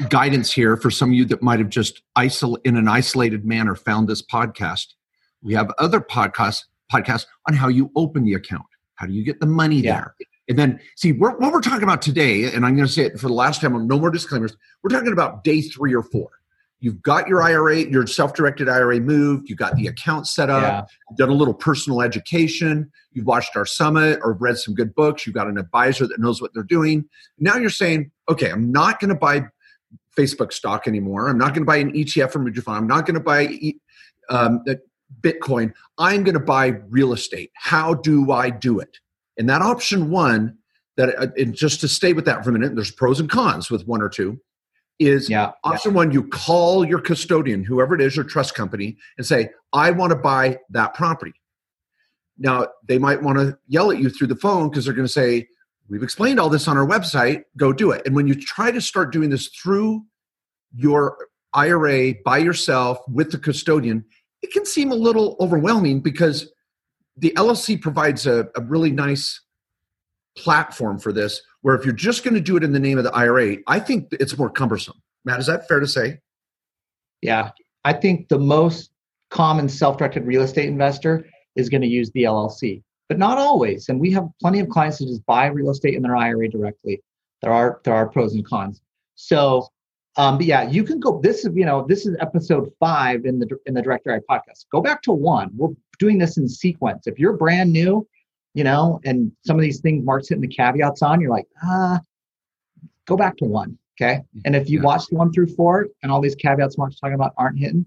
guidance 0.10 0.51
here 0.51 0.75
for 0.77 0.89
some 0.89 1.10
of 1.10 1.15
you 1.15 1.25
that 1.25 1.41
might 1.41 1.60
have 1.60 1.69
just 1.69 2.01
isol- 2.17 2.57
in 2.65 2.77
an 2.77 2.88
isolated 2.88 3.46
manner 3.46 3.75
found 3.75 4.07
this 4.07 4.22
podcast. 4.22 4.88
We 5.41 5.53
have 5.53 5.72
other 5.77 6.00
podcasts 6.01 6.63
podcasts 6.91 7.25
on 7.48 7.53
how 7.53 7.67
you 7.67 7.91
open 7.96 8.24
the 8.24 8.34
account. 8.34 8.65
How 8.96 9.05
do 9.07 9.13
you 9.13 9.24
get 9.24 9.39
the 9.39 9.46
money 9.46 9.77
yeah. 9.77 9.93
there? 9.93 10.15
And 10.50 10.57
then, 10.57 10.79
see, 10.96 11.12
we're, 11.12 11.38
what 11.38 11.51
we're 11.51 11.60
talking 11.60 11.84
about 11.84 12.01
today, 12.01 12.46
and 12.46 12.65
I'm 12.65 12.75
going 12.75 12.88
to 12.88 12.91
say 12.91 13.03
it 13.03 13.19
for 13.19 13.27
the 13.27 13.34
last 13.34 13.60
time, 13.60 13.88
no 13.88 14.00
more 14.00 14.10
disclaimers. 14.10 14.55
We're 14.81 14.89
talking 14.89 15.12
about 15.12 15.43
day 15.43 15.62
three 15.62 15.93
or 15.93 16.03
four. 16.03 16.29
you've 16.79 17.01
got 17.01 17.27
your 17.27 17.41
IRA, 17.41 17.79
your 17.79 18.05
self-directed 18.05 18.69
IRA 18.69 19.00
moved, 19.00 19.50
you 19.50 19.55
got 19.55 19.75
the 19.75 19.88
account 19.88 20.27
set 20.27 20.50
up, 20.50 20.62
Yeah. 20.62 20.84
you've 21.10 21.17
done 21.17 21.29
a 21.29 21.34
little 21.34 21.53
personal 21.53 22.01
education, 22.01 22.91
you've 23.12 23.25
watched 23.25 23.55
our 23.55 23.65
summit 23.65 24.19
or 24.24 24.34
read 24.34 24.57
some 24.57 24.75
good 24.75 24.93
books, 24.93 25.25
you've 25.25 25.36
got 25.36 25.48
an 25.48 25.57
advisor 25.57 26.07
that 26.07 26.19
knows 26.19 26.41
what 26.41 26.51
they're 26.53 26.63
doing. 26.63 27.05
Now 27.39 27.57
you're 27.57 27.69
saying, 27.69 28.12
okay, 28.29 28.51
I'm 28.51 28.72
not 28.72 29.00
going 29.00 29.10
to 29.10 29.15
buy 29.15 29.46
Facebook 30.17 30.51
stock 30.51 30.88
anymore. 30.88 31.29
I'm 31.29 31.38
not 31.38 31.50
going 31.50 31.62
to 31.62 31.65
buy 31.65 31.77
an 31.77 31.91
ETF 31.91 32.32
from 32.32 32.53
fund. 32.53 32.77
I'm 32.77 32.88
not 32.88 33.06
going 33.06 33.15
to 33.15 33.20
buy 33.20 33.58
um, 34.29 34.63
Bitcoin. 35.22 35.74
I'm 35.98 36.24
going 36.24 36.34
to 36.34 36.39
buy 36.39 36.67
real 36.89 37.13
estate. 37.13 37.51
How 37.56 37.94
do 37.94 38.32
I 38.32 38.50
do 38.50 38.79
it? 38.79 38.98
And 39.38 39.50
that 39.50 39.62
option 39.62 40.10
one, 40.10 40.58
that 40.96 41.15
uh, 41.17 41.27
and 41.38 41.53
just 41.53 41.79
to 41.82 41.88
stay 41.88 42.13
with 42.13 42.25
that 42.25 42.44
for 42.44 42.50
a 42.50 42.53
minute, 42.53 42.75
there's 42.75 42.91
pros 42.91 43.20
and 43.20 43.29
cons 43.29 43.70
with 43.70 43.88
one 43.88 44.01
or 44.01 44.10
two. 44.10 44.39
Is 45.00 45.29
Yeah. 45.29 45.51
option 45.63 45.94
one, 45.94 46.12
you 46.12 46.27
call 46.27 46.84
your 46.84 47.00
custodian, 47.00 47.63
whoever 47.63 47.94
it 47.94 48.01
is, 48.01 48.15
your 48.15 48.25
trust 48.25 48.56
company, 48.56 48.98
and 49.20 49.27
say, 49.27 49.51
I 49.72 49.91
want 49.91 50.10
to 50.10 50.15
buy 50.15 50.58
that 50.72 50.96
property. 50.96 51.34
Now, 52.39 52.67
they 52.88 52.98
might 52.98 53.22
want 53.22 53.38
to 53.38 53.58
yell 53.67 53.91
at 53.91 54.00
you 54.00 54.10
through 54.10 54.27
the 54.27 54.36
phone 54.36 54.70
because 54.70 54.86
they're 54.86 54.96
going 54.96 55.08
to 55.08 55.13
say, 55.13 55.48
We've 55.89 56.03
explained 56.03 56.39
all 56.39 56.50
this 56.50 56.67
on 56.67 56.77
our 56.77 56.86
website, 56.86 57.44
go 57.56 57.72
do 57.72 57.91
it. 57.91 58.01
And 58.06 58.15
when 58.15 58.27
you 58.27 58.36
try 58.36 58.72
to 58.72 58.82
start 58.82 59.13
doing 59.13 59.29
this 59.29 59.48
through 59.48 60.03
your 60.74 61.17
IRA 61.53 62.15
by 62.25 62.39
yourself 62.39 63.00
with 63.08 63.32
the 63.32 63.38
custodian, 63.38 64.06
it 64.41 64.51
can 64.51 64.65
seem 64.65 64.91
a 64.91 64.96
little 64.96 65.38
overwhelming 65.39 66.01
because 66.01 66.51
the 67.15 67.32
LLC 67.36 67.82
provides 67.82 68.27
a, 68.27 68.48
a 68.56 68.62
really 68.62 68.91
nice 68.91 69.41
platform 70.38 71.00
for 71.00 71.12
this. 71.12 71.41
Where 71.62 71.75
if 71.75 71.84
you're 71.84 71.94
just 71.94 72.24
going 72.24 72.36
to 72.36 72.41
do 72.41 72.56
it 72.56 72.63
in 72.63 72.72
the 72.72 72.79
name 72.79 72.98
of 72.98 73.03
the 73.03 73.13
IRA, 73.13 73.58
I 73.67 73.79
think 73.79 74.10
it's 74.12 74.38
more 74.38 74.50
cumbersome. 74.50 75.01
Matt, 75.25 75.39
is 75.39 75.48
that 75.48 75.67
fair 75.67 75.79
to 75.79 75.88
say? 75.88 76.20
Yeah. 77.22 77.51
I 77.84 77.94
think 77.94 78.29
the 78.29 78.39
most 78.39 78.91
common 79.29 79.67
self-directed 79.67 80.25
real 80.25 80.44
estate 80.44 80.67
investor 80.67 81.25
is 81.56 81.70
going 81.70 81.82
to 81.82 81.88
use 81.88 82.12
the 82.12 82.24
LLC, 82.24 82.84
but 83.10 83.18
not 83.18 83.38
always. 83.38 83.90
And 83.90 84.00
we 84.00 84.12
have 84.12 84.28
plenty 84.42 84.60
of 84.60 84.70
clients 84.70 85.00
who 85.00 85.06
just 85.06 85.26
buy 85.26 85.48
real 85.48 85.70
estate 85.70 85.96
in 85.96 86.02
their 86.02 86.16
IRA 86.16 86.50
directly. 86.50 87.02
There 87.42 87.52
are 87.54 87.80
there 87.84 87.94
are 87.94 88.08
pros 88.08 88.34
and 88.34 88.46
cons. 88.46 88.82
So, 89.16 89.68
um, 90.18 90.38
but 90.38 90.46
yeah, 90.48 90.70
you 90.70 90.84
can 90.84 91.00
go. 91.00 91.20
This 91.22 91.46
is 91.46 91.56
you 91.56 91.66
know 91.66 91.86
this 91.88 92.06
is 92.06 92.16
episode 92.20 92.72
five 92.80 93.26
in 93.26 93.40
the 93.40 93.48
in 93.66 93.74
the 93.74 93.82
Directed 93.82 94.12
IRA 94.12 94.22
podcast. 94.30 94.66
Go 94.72 94.82
back 94.82 95.02
to 95.04 95.12
one. 95.12 95.52
We're 95.56 95.70
doing 96.00 96.18
this 96.18 96.38
in 96.38 96.48
sequence. 96.50 97.08
If 97.08 97.20
you're 97.20 97.34
brand 97.34 97.72
new, 97.72 98.08
you 98.54 98.64
know, 98.64 99.00
and 99.06 99.32
some 99.46 99.56
of 99.56 99.62
these 99.62 99.80
things 99.80 100.04
Mark's 100.06 100.30
hitting 100.30 100.42
the 100.42 100.48
caveats 100.48 101.02
on, 101.02 101.22
you're 101.22 101.32
like, 101.32 101.48
ah, 101.64 102.00
go 103.06 103.16
back 103.16 103.38
to 103.38 103.46
one. 103.46 103.78
Okay. 104.00 104.22
And 104.46 104.56
if 104.56 104.70
you 104.70 104.80
Yeah. 104.80 104.86
watched 104.86 105.12
one 105.12 105.32
through 105.32 105.48
four 105.48 105.88
and 106.04 106.12
all 106.12 106.22
these 106.22 106.36
caveats 106.36 106.78
Mark's 106.78 107.00
talking 107.00 107.16
about 107.16 107.34
aren't 107.38 107.58
hitting, 107.58 107.84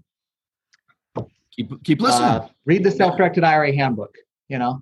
Keep 1.51 1.83
keep 1.83 2.01
listening. 2.01 2.29
uh, 2.29 2.47
read 2.65 2.83
the 2.83 2.91
self-directed 2.91 3.43
IRA 3.43 3.73
handbook, 3.75 4.15
you 4.47 4.57
know, 4.57 4.81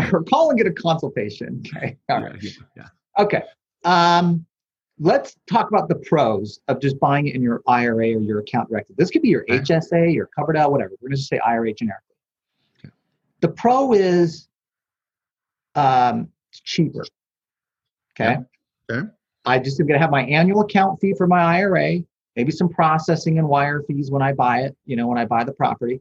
Yeah. 0.00 0.10
or 0.12 0.22
call 0.22 0.50
and 0.50 0.58
get 0.58 0.66
a 0.66 0.72
consultation. 0.72 1.62
Okay. 1.76 1.96
All 2.08 2.22
right. 2.22 2.42
Yeah, 2.42 2.50
yeah. 2.76 2.86
Okay. 3.18 3.42
Um, 3.84 4.44
let's 4.98 5.36
talk 5.50 5.68
about 5.68 5.88
the 5.88 5.96
pros 5.96 6.60
of 6.68 6.80
just 6.80 6.98
buying 7.00 7.26
it 7.26 7.34
in 7.34 7.42
your 7.42 7.62
IRA 7.66 8.14
or 8.14 8.20
your 8.20 8.40
account 8.40 8.68
directly. 8.68 8.94
This 8.98 9.10
could 9.10 9.22
be 9.22 9.28
your. 9.28 9.44
HSA, 9.46 10.14
your 10.14 10.28
Coverdell, 10.38 10.70
whatever. 10.70 10.90
We're 11.00 11.08
going 11.08 11.12
to 11.12 11.16
just 11.16 11.28
say 11.28 11.38
IRA 11.38 11.72
generically. 11.72 12.16
Okay. 12.78 12.92
The 13.40 13.48
pro 13.48 13.92
is 13.92 14.48
um, 15.74 16.28
it's 16.50 16.60
cheaper. 16.60 17.04
Okay. 18.18 18.38
Yeah. 18.88 18.96
Okay. 18.96 19.08
I 19.46 19.58
just 19.58 19.80
am 19.80 19.86
going 19.86 19.98
to 19.98 20.02
have 20.02 20.10
my 20.10 20.24
annual 20.24 20.60
account 20.60 21.00
fee 21.00 21.14
for 21.16 21.26
my 21.26 21.40
IRA, 21.40 22.00
maybe 22.36 22.52
some 22.52 22.68
processing 22.68 23.38
and 23.38 23.48
wire 23.48 23.82
fees 23.82 24.10
when 24.10 24.22
I 24.22 24.32
buy 24.32 24.60
it, 24.60 24.76
you 24.84 24.96
know, 24.96 25.06
when 25.06 25.16
I 25.18 25.24
buy 25.24 25.44
the 25.44 25.52
property. 25.52 26.00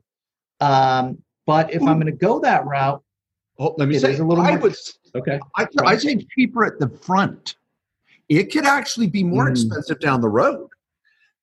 Um, 0.59 1.19
but 1.45 1.73
if 1.73 1.81
I'm 1.81 1.99
going 1.99 2.05
to 2.05 2.11
go 2.11 2.39
that 2.41 2.65
route, 2.65 3.01
Oh, 3.59 3.75
let 3.77 3.89
me 3.89 3.97
It 3.97 3.99
say, 3.99 4.15
a 4.17 4.23
little 4.23 4.43
I 4.43 4.51
more- 4.51 4.59
would 4.59 4.75
okay. 5.15 5.39
I, 5.57 5.67
I 5.85 5.97
say 5.97 6.15
cheaper 6.35 6.63
at 6.65 6.79
the 6.79 6.89
front. 6.89 7.55
It 8.29 8.51
could 8.51 8.65
actually 8.65 9.07
be 9.07 9.23
more 9.23 9.47
Mm. 9.47 9.51
expensive 9.51 9.99
down 9.99 10.21
the 10.21 10.29
road 10.29 10.69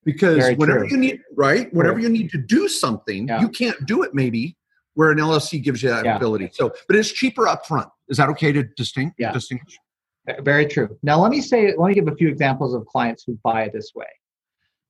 because 0.03 0.37
Very 0.37 0.55
whenever 0.55 0.79
true. 0.79 0.89
you 0.89 0.97
need 0.97 1.21
right, 1.35 1.71
whenever 1.73 1.95
True. 1.95 2.03
you 2.03 2.09
need 2.09 2.31
to 2.31 2.37
do 2.39 2.67
something, 2.67 3.27
Yeah. 3.27 3.41
you 3.41 3.49
can't 3.49 3.85
do 3.85 4.03
it 4.03 4.15
maybe 4.15 4.55
where 4.95 5.11
an 5.11 5.19
LLC 5.19 5.59
gives 5.59 5.83
you 5.83 5.89
that 5.89 6.05
Yeah. 6.05 6.15
ability. 6.15 6.49
So, 6.53 6.73
but 6.87 6.95
it's 6.95 7.11
cheaper 7.11 7.47
up 7.47 7.67
front. 7.67 7.87
Is 8.09 8.17
that 8.17 8.29
okay 8.29 8.51
to 8.51 8.63
distinct? 8.63 9.17
Yeah. 9.19 9.31
Distinguish? 9.31 9.77
Very 10.41 10.65
true. 10.65 10.97
Now, 11.03 11.21
let 11.21 11.29
me 11.29 11.39
say, 11.39 11.73
let 11.77 11.87
me 11.89 11.93
give 11.93 12.07
a 12.07 12.15
few 12.15 12.27
examples 12.29 12.73
of 12.73 12.85
clients 12.87 13.23
who 13.25 13.37
buy 13.43 13.63
it 13.63 13.73
this 13.73 13.91
way. 13.95 14.07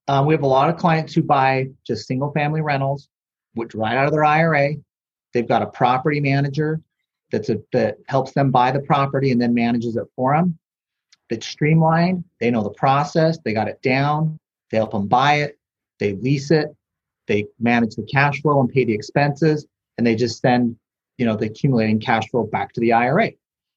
Um, 0.07 0.25
we 0.25 0.33
have 0.33 0.43
a 0.43 0.47
lot 0.47 0.69
of 0.69 0.77
clients 0.77 1.13
who 1.13 1.21
buy 1.23 1.67
just 1.85 2.07
single 2.07 2.31
family 2.31 2.61
rentals, 2.61 3.09
which 3.53 3.75
right 3.75 3.97
out 3.97 4.05
of 4.05 4.11
their 4.13 4.23
IRA. 4.23 4.75
They've 5.33 5.47
got 5.47 5.61
a 5.61 5.67
property 5.67 6.21
manager 6.21 6.81
that's 7.31 7.49
a, 7.49 7.57
that 7.73 7.97
helps 8.07 8.31
them 8.33 8.51
buy 8.51 8.71
the 8.71 8.79
property 8.79 9.31
and 9.31 9.41
then 9.41 9.53
manages 9.53 9.95
it 9.95 10.05
for 10.15 10.35
them. 10.35 10.57
It's 11.29 11.47
streamlined. 11.47 12.23
They 12.39 12.51
know 12.51 12.63
the 12.63 12.69
process. 12.69 13.37
They 13.43 13.53
got 13.53 13.67
it 13.67 13.81
down. 13.81 14.39
They 14.71 14.77
help 14.77 14.91
them 14.91 15.07
buy 15.07 15.41
it. 15.41 15.59
They 15.99 16.13
lease 16.13 16.51
it. 16.51 16.75
They 17.27 17.47
manage 17.59 17.95
the 17.95 18.03
cash 18.03 18.41
flow 18.41 18.61
and 18.61 18.69
pay 18.69 18.85
the 18.85 18.93
expenses, 18.93 19.65
and 19.97 20.07
they 20.07 20.15
just 20.15 20.39
send, 20.39 20.77
you 21.17 21.25
know, 21.25 21.35
the 21.35 21.47
accumulating 21.47 21.99
cash 21.99 22.29
flow 22.29 22.43
back 22.43 22.71
to 22.73 22.79
the 22.79 22.93
IRA. 22.93 23.31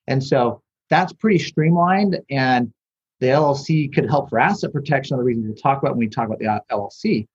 And 0.07 0.23
so 0.23 0.63
that's 0.89 1.13
pretty 1.13 1.39
streamlined 1.39 2.21
and 2.31 2.73
the 3.21 3.27
LLC 3.29 3.93
could 3.93 4.09
help 4.09 4.31
for 4.31 4.39
asset 4.39 4.73
protection. 4.73 5.15
Other 5.15 5.25
reasons 5.25 5.47
we 5.47 5.61
talk 5.61 5.79
about 5.83 5.93
when 5.93 5.99
we 5.99 6.09
talk 6.09 6.27
about 6.27 6.39
the 6.39 6.47
uh, 6.47 6.61
LLC, 6.71 7.27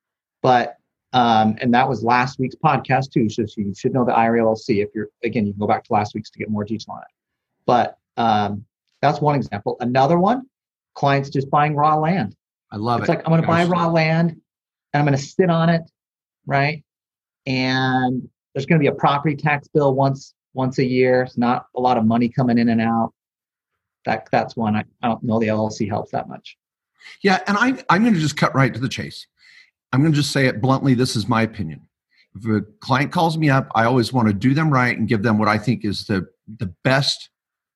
but 0.42 0.76
um, 1.16 1.56
and 1.62 1.74
that 1.74 1.88
was 1.88 2.04
last 2.04 2.40
week's 2.40 2.56
podcast 2.56 3.12
too. 3.12 3.30
So 3.30 3.46
you 3.56 3.74
should 3.74 3.94
know 3.94 4.04
the 4.04 4.12
IRA 4.12 4.42
LLC. 4.42 4.84
If 4.84 4.90
you're 4.94 5.08
again, 5.24 5.48
you 5.48 5.54
can 5.54 5.60
go 5.62 5.66
back 5.66 5.86
to 5.86 5.94
last 5.94 6.14
week's 6.14 6.30
to 6.32 6.38
get 6.38 6.50
more 6.50 6.66
detail 6.66 6.96
on 6.96 7.02
it. 7.02 7.08
But 7.66 7.98
um, 8.18 8.66
that's 9.02 9.22
one 9.22 9.36
example. 9.36 9.78
Another 9.80 10.20
one, 10.20 10.44
clients 10.94 11.30
just 11.30 11.50
buying 11.50 11.74
raw 11.74 11.96
land. 11.96 12.36
I 12.70 12.76
love 12.76 13.00
It's 13.00 13.10
it. 13.10 13.14
It's 13.14 13.18
like 13.18 13.26
I'm 13.26 13.32
going 13.32 13.42
to 13.42 13.48
buy 13.48 13.64
raw 13.64 13.88
land 13.88 14.32
and 14.32 14.42
I'm 15.00 15.06
going 15.06 15.18
to 15.18 15.24
sit 15.24 15.50
on 15.50 15.70
it, 15.70 15.84
right? 16.46 16.84
And 17.46 18.28
there's 18.54 18.66
going 18.66 18.80
to 18.80 18.84
be 18.84 18.88
a 18.88 18.96
property 18.96 19.38
tax 19.38 19.70
bill 19.70 19.96
once 19.96 20.34
once 20.54 20.80
a 20.80 20.86
year. 20.86 21.22
It's 21.22 21.38
not 21.38 21.68
a 21.78 21.80
lot 21.80 21.98
of 21.98 22.06
money 22.06 22.28
coming 22.28 22.58
in 22.58 22.68
and 22.68 22.82
out. 22.82 23.14
That 24.04 24.28
that's 24.34 24.58
one 24.58 24.76
I, 24.76 24.84
I 25.02 25.08
don't 25.08 25.24
know 25.24 25.40
the 25.40 25.48
LLC 25.48 25.88
helps 25.88 26.12
that 26.12 26.28
much. 26.28 26.58
Yeah, 27.22 27.40
and 27.48 27.56
I, 27.58 27.82
I'm 27.90 28.02
going 28.02 28.16
to 28.16 28.20
just 28.20 28.36
cut 28.36 28.54
right 28.54 28.74
to 28.74 28.80
the 28.80 28.90
chase. 28.90 29.28
I'm 29.96 30.02
going 30.02 30.12
to 30.12 30.16
just 30.16 30.34
say 30.34 30.46
it 30.46 30.62
bluntly. 30.62 30.94
This 30.94 31.16
is 31.16 31.30
my 31.30 31.42
opinion. 31.42 31.88
If 32.36 32.46
a 32.46 32.62
client 32.82 33.14
calls 33.14 33.38
me 33.38 33.50
up, 33.50 33.72
I 33.76 33.86
always 33.86 34.12
want 34.12 34.28
to 34.28 34.34
do 34.34 34.54
them 34.54 34.70
right 34.70 34.96
and 34.98 35.08
give 35.08 35.24
them 35.24 35.38
what 35.38 35.48
I 35.48 35.58
think 35.58 35.86
is 35.86 36.06
the 36.06 36.28
the 36.60 36.68
best, 36.84 37.30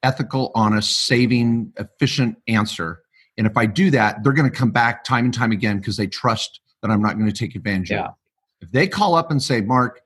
ethical, 0.03 0.51
honest, 0.53 1.05
saving, 1.05 1.71
efficient 1.77 2.37
answer. 2.47 3.01
And 3.37 3.47
if 3.47 3.55
I 3.55 3.65
do 3.65 3.89
that, 3.91 4.21
they're 4.21 4.33
going 4.33 4.51
to 4.51 4.55
come 4.55 4.71
back 4.71 5.05
time 5.05 5.23
and 5.23 5.33
time 5.33 5.53
again 5.53 5.79
because 5.79 5.95
they 5.95 6.07
trust 6.07 6.59
that 6.81 6.91
I'm 6.91 7.01
not 7.01 7.17
going 7.17 7.25
to 7.25 7.31
take 7.31 7.55
advantage 7.55 7.91
of. 7.91 7.97
Yeah. 7.97 8.07
it. 8.07 8.65
If 8.65 8.71
they 8.71 8.85
call 8.85 9.15
up 9.15 9.31
and 9.31 9.41
say, 9.41 9.61
"Mark, 9.61 10.01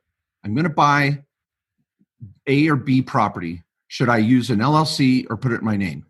I'm 0.46 0.54
going 0.54 0.66
to 0.66 0.70
buy 0.70 1.24
A 2.46 2.70
or 2.70 2.76
B 2.76 3.02
property. 3.02 3.64
Should 3.88 4.10
I 4.10 4.18
use 4.18 4.52
an 4.52 4.60
LLC 4.60 5.26
or 5.32 5.38
put 5.38 5.52
it 5.52 5.62
in 5.62 5.66
my 5.66 5.78
name?" 5.78 6.06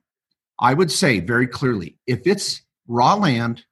I 0.59 0.73
would 0.73 0.91
say 0.91 1.21
very 1.21 1.47
clearly, 1.47 1.95
if 2.07 2.27
it's 2.27 2.61
raw 2.87 3.15
land 3.15 3.63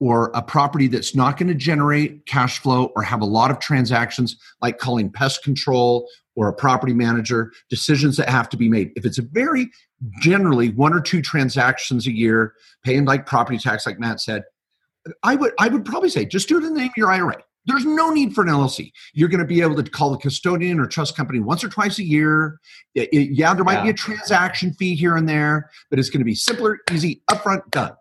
or 0.00 0.30
a 0.34 0.42
property 0.42 0.88
that's 0.88 1.14
not 1.14 1.38
going 1.38 1.48
to 1.48 1.54
generate 1.54 2.26
cash 2.26 2.58
flow 2.58 2.92
or 2.96 3.02
have 3.02 3.20
a 3.22 3.26
lot 3.26 3.50
of 3.50 3.58
transactions 3.58 4.36
like 4.60 4.78
calling 4.78 5.10
pest 5.10 5.42
control 5.42 6.08
or 6.34 6.48
a 6.48 6.52
property 6.52 6.92
manager 6.92 7.50
decisions 7.70 8.16
that 8.18 8.28
have 8.28 8.48
to 8.48 8.58
be 8.58 8.68
made. 8.68 8.90
If 8.94 9.06
it's 9.06 9.18
a 9.18 9.22
very 9.22 9.70
generally 10.20 10.70
one 10.70 10.92
or 10.92 11.00
two 11.00 11.22
transactions 11.22 12.06
a 12.06 12.12
year 12.12 12.52
paying 12.84 13.04
like 13.06 13.24
property 13.24 13.56
tax 13.58 13.86
like 13.86 13.98
matt 13.98 14.20
said 14.20 14.42
i 15.22 15.34
would 15.34 15.52
i 15.58 15.68
would 15.68 15.86
probably 15.86 16.10
say 16.10 16.22
just 16.24 16.48
do 16.48 16.58
it 16.58 16.64
in 16.64 16.74
the 16.74 16.80
name 16.80 16.88
of 16.90 16.96
your 16.98 17.10
ira 17.10 17.34
there's 17.64 17.86
no 17.86 18.10
need 18.10 18.34
for 18.34 18.42
an 18.42 18.48
llc 18.48 18.92
you're 19.14 19.28
going 19.30 19.40
to 19.40 19.46
be 19.46 19.62
able 19.62 19.74
to 19.74 19.90
call 19.90 20.10
the 20.10 20.18
custodian 20.18 20.78
or 20.78 20.86
trust 20.86 21.16
company 21.16 21.40
once 21.40 21.64
or 21.64 21.70
twice 21.70 21.98
a 21.98 22.04
year. 22.04 22.58
It- 22.94 23.08
it- 23.10 23.30
yeah 23.38 23.54
there 23.54 23.64
might 23.64 23.82
be 23.84 23.88
a 23.88 23.94
transaction 23.94 24.74
fee 24.74 24.94
here 24.94 25.16
and 25.16 25.26
there 25.26 25.70
but 25.88 25.98
it's 25.98 26.10
going 26.10 26.20
to 26.20 26.26
be 26.26 26.34
simpler 26.34 26.78
easy 26.92 27.22
upfront 27.30 27.68
done. 27.70 27.92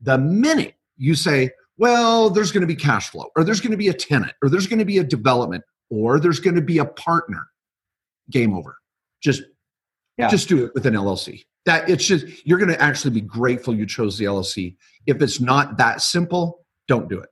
The 0.00 0.18
minute 0.18 0.74
you 0.98 1.14
say, 1.14 1.50
well, 1.78 2.28
there's 2.28 2.52
going 2.52 2.60
to 2.62 2.66
be 2.66 2.76
cash 2.76 3.08
flow, 3.10 3.26
or 3.36 3.44
there's 3.44 3.60
going 3.60 3.70
to 3.70 3.76
be 3.76 3.88
a 3.88 3.94
tenant, 3.94 4.32
or 4.42 4.48
there's 4.48 4.66
going 4.66 4.80
to 4.80 4.84
be 4.84 4.98
a 4.98 5.04
development, 5.04 5.64
or 5.90 6.18
there's 6.20 6.40
going 6.40 6.56
to 6.56 6.62
be 6.62 6.78
a 6.78 6.84
partner, 6.84 7.46
game 8.30 8.52
over. 8.54 8.76
Just, 9.22 9.42
Yeah. 10.18 10.28
just 10.28 10.48
do 10.48 10.64
it 10.64 10.72
with 10.74 10.86
an 10.86 10.94
LLC. 10.94 11.44
That 11.66 11.88
it's 11.88 12.06
just 12.06 12.26
you're 12.46 12.58
going 12.58 12.70
to 12.70 12.80
actually 12.82 13.12
be 13.12 13.20
grateful 13.20 13.74
you 13.74 13.86
chose 13.86 14.16
the 14.18 14.24
LLC. 14.24 14.76
If 15.06 15.20
it's 15.22 15.40
not 15.40 15.76
that 15.78 16.00
simple, 16.00 16.64
don't 16.88 17.08
do 17.08 17.20
it. 17.20 17.28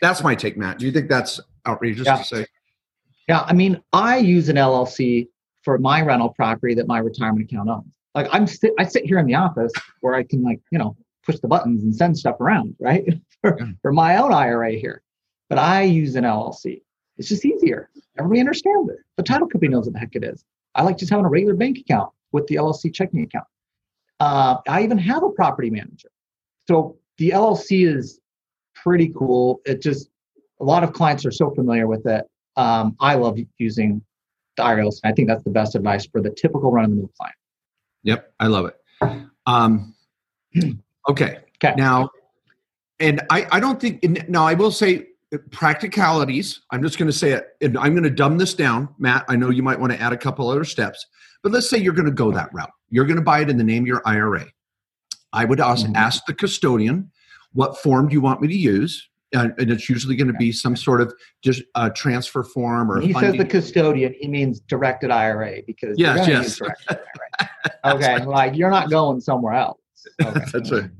That's 0.00 0.22
my 0.22 0.34
take, 0.34 0.56
Matt. 0.56 0.78
Do 0.78 0.86
you 0.86 0.92
think 0.92 1.08
that's 1.08 1.40
outrageous 1.66 2.06
Yeah. 2.06 2.16
to 2.16 2.24
say? 2.24 2.46
Yeah, 3.28 3.40
I 3.46 3.52
mean, 3.52 3.82
I 3.92 4.18
use 4.18 4.48
an 4.48 4.56
LLC 4.56 5.28
for 5.62 5.78
my 5.78 6.00
rental 6.00 6.30
property 6.30 6.74
that 6.74 6.86
my 6.86 6.98
retirement 6.98 7.50
account 7.50 7.68
owns. 7.68 7.92
Like 8.14 8.28
I'm 8.32 8.46
sit, 8.46 8.72
I 8.78 8.84
sit 8.84 9.04
here 9.04 9.18
in 9.18 9.26
the 9.26 9.34
office 9.34 9.72
where 10.00 10.14
I 10.14 10.22
can 10.22 10.42
like 10.42 10.60
you 10.72 10.78
know 10.78 10.96
push 11.26 11.38
the 11.40 11.48
buttons 11.48 11.82
and 11.82 11.94
send 11.94 12.16
stuff 12.16 12.40
around, 12.40 12.74
right? 12.78 13.04
for, 13.42 13.58
for 13.82 13.92
my 13.92 14.16
own 14.16 14.32
IRA 14.32 14.72
here. 14.72 15.02
but 15.48 15.58
I 15.58 15.82
use 15.82 16.14
an 16.14 16.24
LLC. 16.24 16.82
It's 17.18 17.28
just 17.28 17.44
easier. 17.44 17.90
Everybody 18.18 18.40
understands 18.40 18.90
it. 18.90 18.98
The 19.16 19.22
title 19.22 19.48
company 19.48 19.70
knows 19.70 19.86
what 19.86 19.94
the 19.94 19.98
heck 19.98 20.14
it 20.14 20.24
is. 20.24 20.44
I 20.74 20.82
like 20.82 20.98
just 20.98 21.10
having 21.10 21.24
a 21.24 21.28
regular 21.28 21.54
bank 21.54 21.78
account 21.78 22.12
with 22.32 22.46
the 22.46 22.56
LLC 22.56 22.92
checking 22.94 23.22
account. 23.22 23.46
Uh, 24.20 24.58
I 24.68 24.82
even 24.82 24.98
have 24.98 25.22
a 25.22 25.30
property 25.30 25.70
manager. 25.70 26.10
So 26.68 26.98
the 27.18 27.30
LLC 27.30 27.86
is 27.86 28.20
pretty 28.74 29.12
cool. 29.16 29.60
It 29.64 29.82
just 29.82 30.08
a 30.60 30.64
lot 30.64 30.84
of 30.84 30.92
clients 30.92 31.24
are 31.26 31.30
so 31.30 31.50
familiar 31.50 31.86
with 31.86 32.06
it. 32.06 32.24
Um, 32.56 32.96
I 33.00 33.14
love 33.14 33.38
using 33.58 34.02
the 34.56 34.64
IRA 34.64 34.84
LLC. 34.84 35.00
I 35.04 35.12
think 35.12 35.28
that's 35.28 35.44
the 35.44 35.50
best 35.50 35.74
advice 35.74 36.06
for 36.06 36.20
the 36.20 36.30
typical 36.30 36.70
run 36.70 36.84
of 36.84 36.90
the 36.90 36.96
mill 36.96 37.10
client. 37.18 37.36
Yep, 38.02 38.32
I 38.40 38.46
love 38.46 38.66
it. 38.66 38.76
Um, 39.46 39.94
okay. 41.08 41.38
Okay. 41.62 41.74
Now, 41.76 42.10
and 43.00 43.22
I, 43.30 43.46
I 43.52 43.60
don't 43.60 43.80
think, 43.80 44.28
now 44.28 44.46
I 44.46 44.54
will 44.54 44.70
say 44.70 45.06
practicalities. 45.50 46.62
I'm 46.70 46.82
just 46.82 46.98
going 46.98 47.10
to 47.10 47.16
say 47.16 47.32
it, 47.32 47.56
and 47.60 47.76
I'm 47.78 47.92
going 47.92 48.04
to 48.04 48.10
dumb 48.10 48.38
this 48.38 48.54
down. 48.54 48.88
Matt, 48.98 49.24
I 49.28 49.36
know 49.36 49.50
you 49.50 49.62
might 49.62 49.78
want 49.78 49.92
to 49.92 50.00
add 50.00 50.12
a 50.12 50.16
couple 50.16 50.48
other 50.48 50.64
steps, 50.64 51.06
but 51.42 51.52
let's 51.52 51.68
say 51.68 51.78
you're 51.78 51.92
going 51.92 52.06
to 52.06 52.12
go 52.12 52.30
that 52.32 52.52
route. 52.52 52.70
You're 52.90 53.04
going 53.04 53.16
to 53.16 53.22
buy 53.22 53.40
it 53.40 53.50
in 53.50 53.56
the 53.56 53.64
name 53.64 53.82
of 53.82 53.86
your 53.86 54.02
IRA. 54.06 54.46
I 55.32 55.44
would 55.44 55.60
ask, 55.60 55.84
mm-hmm. 55.84 55.96
ask 55.96 56.24
the 56.26 56.34
custodian, 56.34 57.10
what 57.52 57.78
form 57.78 58.08
do 58.08 58.14
you 58.14 58.20
want 58.20 58.40
me 58.40 58.48
to 58.48 58.56
use? 58.56 59.08
Uh, 59.34 59.48
and 59.58 59.70
it's 59.70 59.88
usually 59.88 60.14
going 60.14 60.28
to 60.28 60.34
be 60.34 60.52
some 60.52 60.76
sort 60.76 61.00
of 61.00 61.12
just 61.42 61.62
uh, 61.74 61.90
transfer 61.90 62.44
form 62.44 62.90
or. 62.90 63.00
he 63.00 63.12
says 63.12 63.36
the 63.36 63.44
custodian, 63.44 64.14
he 64.18 64.28
means 64.28 64.60
directed 64.60 65.10
IRA 65.10 65.60
because 65.66 65.98
yes, 65.98 66.28
yes. 66.28 66.60
okay, 67.84 68.24
like 68.24 68.54
you're 68.54 68.70
not 68.70 68.88
going 68.88 69.20
somewhere 69.20 69.54
else. 69.54 69.80
Okay. 70.22 70.40
That's 70.52 70.70
right. 70.70 70.90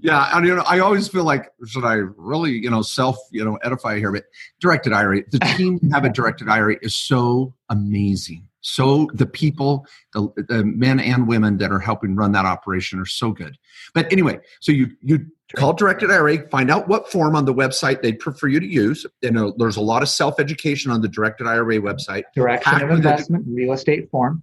Yeah, 0.00 0.30
and 0.32 0.46
you 0.46 0.54
know, 0.54 0.64
I 0.66 0.80
always 0.80 1.08
feel 1.08 1.24
like 1.24 1.50
should 1.66 1.84
I 1.84 1.94
really, 2.16 2.52
you 2.52 2.70
know, 2.70 2.82
self, 2.82 3.16
you 3.30 3.44
know, 3.44 3.56
edify 3.56 3.98
here, 3.98 4.12
but 4.12 4.24
directed 4.60 4.92
IRA. 4.92 5.22
The 5.30 5.38
team 5.56 5.78
to 5.80 5.88
have 5.90 6.04
a 6.04 6.10
directed 6.10 6.48
IRA 6.48 6.76
is 6.82 6.94
so 6.94 7.54
amazing. 7.68 8.46
So 8.60 9.08
the 9.14 9.26
people, 9.26 9.86
the, 10.12 10.28
the 10.48 10.64
men 10.64 10.98
and 10.98 11.28
women 11.28 11.58
that 11.58 11.70
are 11.70 11.78
helping 11.78 12.16
run 12.16 12.32
that 12.32 12.44
operation 12.44 12.98
are 12.98 13.06
so 13.06 13.30
good. 13.30 13.56
But 13.94 14.12
anyway, 14.12 14.40
so 14.60 14.72
you 14.72 14.88
you 15.02 15.24
call 15.54 15.72
directed 15.72 16.10
IRA, 16.10 16.48
find 16.48 16.70
out 16.70 16.88
what 16.88 17.10
form 17.10 17.36
on 17.36 17.44
the 17.44 17.54
website 17.54 18.02
they'd 18.02 18.18
prefer 18.18 18.48
you 18.48 18.58
to 18.58 18.66
use. 18.66 19.06
And 19.22 19.38
uh, 19.38 19.52
there's 19.56 19.76
a 19.76 19.80
lot 19.80 20.02
of 20.02 20.08
self 20.08 20.40
education 20.40 20.90
on 20.90 21.00
the 21.00 21.08
directed 21.08 21.46
IRA 21.46 21.78
website. 21.78 22.24
Direction 22.34 22.82
of 22.82 22.90
investment, 22.90 23.44
real 23.48 23.72
estate 23.72 24.10
form. 24.10 24.42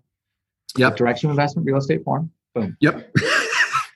Yep. 0.77 0.95
Direction 0.95 1.29
of 1.29 1.31
investment, 1.31 1.65
real 1.65 1.77
estate 1.77 2.03
form. 2.03 2.31
Boom. 2.55 2.77
Yep. 2.79 3.15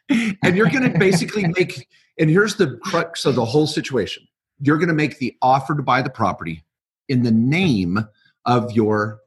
and 0.09 0.55
you're 0.55 0.69
going 0.69 0.91
to 0.91 0.97
basically 0.97 1.47
make, 1.47 1.87
and 2.19 2.29
here's 2.29 2.55
the 2.55 2.77
crux 2.83 3.25
of 3.25 3.35
the 3.35 3.45
whole 3.45 3.67
situation 3.67 4.27
you're 4.59 4.77
going 4.77 4.87
to 4.87 4.93
make 4.93 5.19
the 5.19 5.35
offer 5.41 5.75
to 5.75 5.83
buy 5.83 6.01
the 6.01 6.09
property 6.09 6.63
in 7.09 7.23
the 7.23 7.31
name 7.31 7.99
of 8.45 8.71
your 8.71 9.19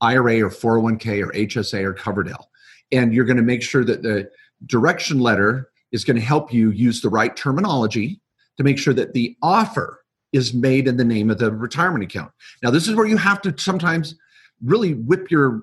IRA 0.00 0.40
or 0.40 0.50
401k 0.50 1.22
or 1.22 1.32
HSA 1.32 1.82
or 1.82 1.94
Coverdell. 1.94 2.44
And 2.92 3.14
you're 3.14 3.24
going 3.24 3.38
to 3.38 3.42
make 3.42 3.62
sure 3.62 3.84
that 3.84 4.02
the 4.02 4.30
direction 4.66 5.20
letter 5.20 5.70
is 5.92 6.04
going 6.04 6.16
to 6.16 6.22
help 6.22 6.52
you 6.52 6.70
use 6.70 7.00
the 7.00 7.08
right 7.08 7.34
terminology 7.34 8.20
to 8.58 8.64
make 8.64 8.78
sure 8.78 8.94
that 8.94 9.14
the 9.14 9.36
offer 9.42 10.04
is 10.32 10.52
made 10.52 10.88
in 10.88 10.96
the 10.96 11.04
name 11.04 11.30
of 11.30 11.38
the 11.38 11.50
retirement 11.50 12.04
account. 12.04 12.32
Now, 12.62 12.70
this 12.70 12.88
is 12.88 12.94
where 12.94 13.06
you 13.06 13.16
have 13.16 13.40
to 13.42 13.54
sometimes 13.56 14.14
really 14.62 14.94
whip 14.94 15.30
your 15.30 15.62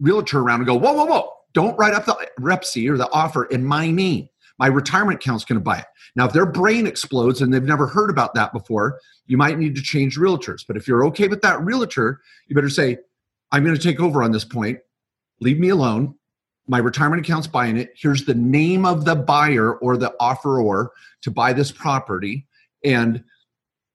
realtor 0.00 0.40
around 0.40 0.60
and 0.60 0.66
go, 0.66 0.74
whoa, 0.74 0.92
whoa, 0.92 1.04
whoa, 1.04 1.32
don't 1.54 1.76
write 1.78 1.94
up 1.94 2.04
the 2.04 2.28
REPC 2.40 2.90
or 2.90 2.98
the 2.98 3.10
offer 3.10 3.44
in 3.44 3.64
my 3.64 3.90
name. 3.90 4.28
My 4.58 4.66
retirement 4.66 5.16
account's 5.20 5.44
going 5.44 5.58
to 5.58 5.64
buy 5.64 5.78
it. 5.78 5.86
Now, 6.14 6.26
if 6.26 6.32
their 6.32 6.46
brain 6.46 6.86
explodes 6.86 7.40
and 7.40 7.52
they've 7.52 7.62
never 7.62 7.86
heard 7.86 8.10
about 8.10 8.34
that 8.34 8.52
before, 8.52 9.00
you 9.26 9.36
might 9.36 9.58
need 9.58 9.74
to 9.74 9.82
change 9.82 10.16
realtors. 10.16 10.64
But 10.66 10.76
if 10.76 10.86
you're 10.86 11.04
okay 11.06 11.26
with 11.26 11.42
that 11.42 11.60
realtor, 11.64 12.20
you 12.46 12.54
better 12.54 12.68
say, 12.68 12.98
I'm 13.50 13.64
going 13.64 13.76
to 13.76 13.82
take 13.82 14.00
over 14.00 14.22
on 14.22 14.32
this 14.32 14.44
point. 14.44 14.78
Leave 15.40 15.58
me 15.58 15.70
alone. 15.70 16.14
My 16.66 16.78
retirement 16.78 17.24
account's 17.24 17.46
buying 17.46 17.76
it. 17.76 17.92
Here's 17.96 18.24
the 18.24 18.34
name 18.34 18.86
of 18.86 19.04
the 19.04 19.16
buyer 19.16 19.74
or 19.76 19.96
the 19.96 20.14
offeror 20.20 20.88
to 21.22 21.30
buy 21.30 21.52
this 21.52 21.72
property. 21.72 22.46
And 22.84 23.24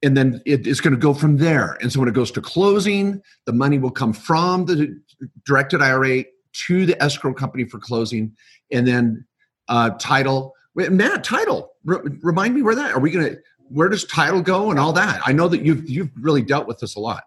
and 0.02 0.15
then 0.15 0.41
it 0.45 0.65
is 0.65 0.80
going 0.80 0.93
to 0.93 1.00
go 1.00 1.13
from 1.13 1.38
there. 1.38 1.78
And 1.82 1.91
so 1.91 2.00
when 2.00 2.08
it 2.08 2.15
goes 2.15 2.32
to 2.32 2.41
closing, 2.41 3.22
the 3.45 3.52
money 3.52 3.78
will 3.80 3.91
come 3.91 4.13
from 4.13 4.65
the 4.65 4.98
directed 5.45 5.82
IRA 5.82 6.24
to 6.53 6.85
the 6.85 7.01
escrow 7.01 7.33
company 7.33 7.65
for 7.65 7.79
closing, 7.79 8.35
and 8.71 8.88
then 8.88 9.25
uh, 9.67 9.91
title. 9.91 10.53
Wait, 10.75 10.91
Matt, 10.91 11.23
title. 11.23 11.73
remind 11.83 12.55
me 12.55 12.62
where 12.62 12.75
that 12.75 12.93
are 12.93 12.99
we 12.99 13.12
going 13.12 13.25
to? 13.29 13.38
Where 13.69 13.89
does 13.89 14.03
title 14.05 14.41
go 14.41 14.71
and 14.71 14.79
all 14.79 14.93
that? 14.93 15.21
I 15.25 15.31
know 15.31 15.47
that 15.47 15.63
you've 15.63 15.89
you've 15.89 16.09
really 16.19 16.41
dealt 16.41 16.67
with 16.67 16.79
this 16.79 16.95
a 16.95 16.99
lot. 16.99 17.23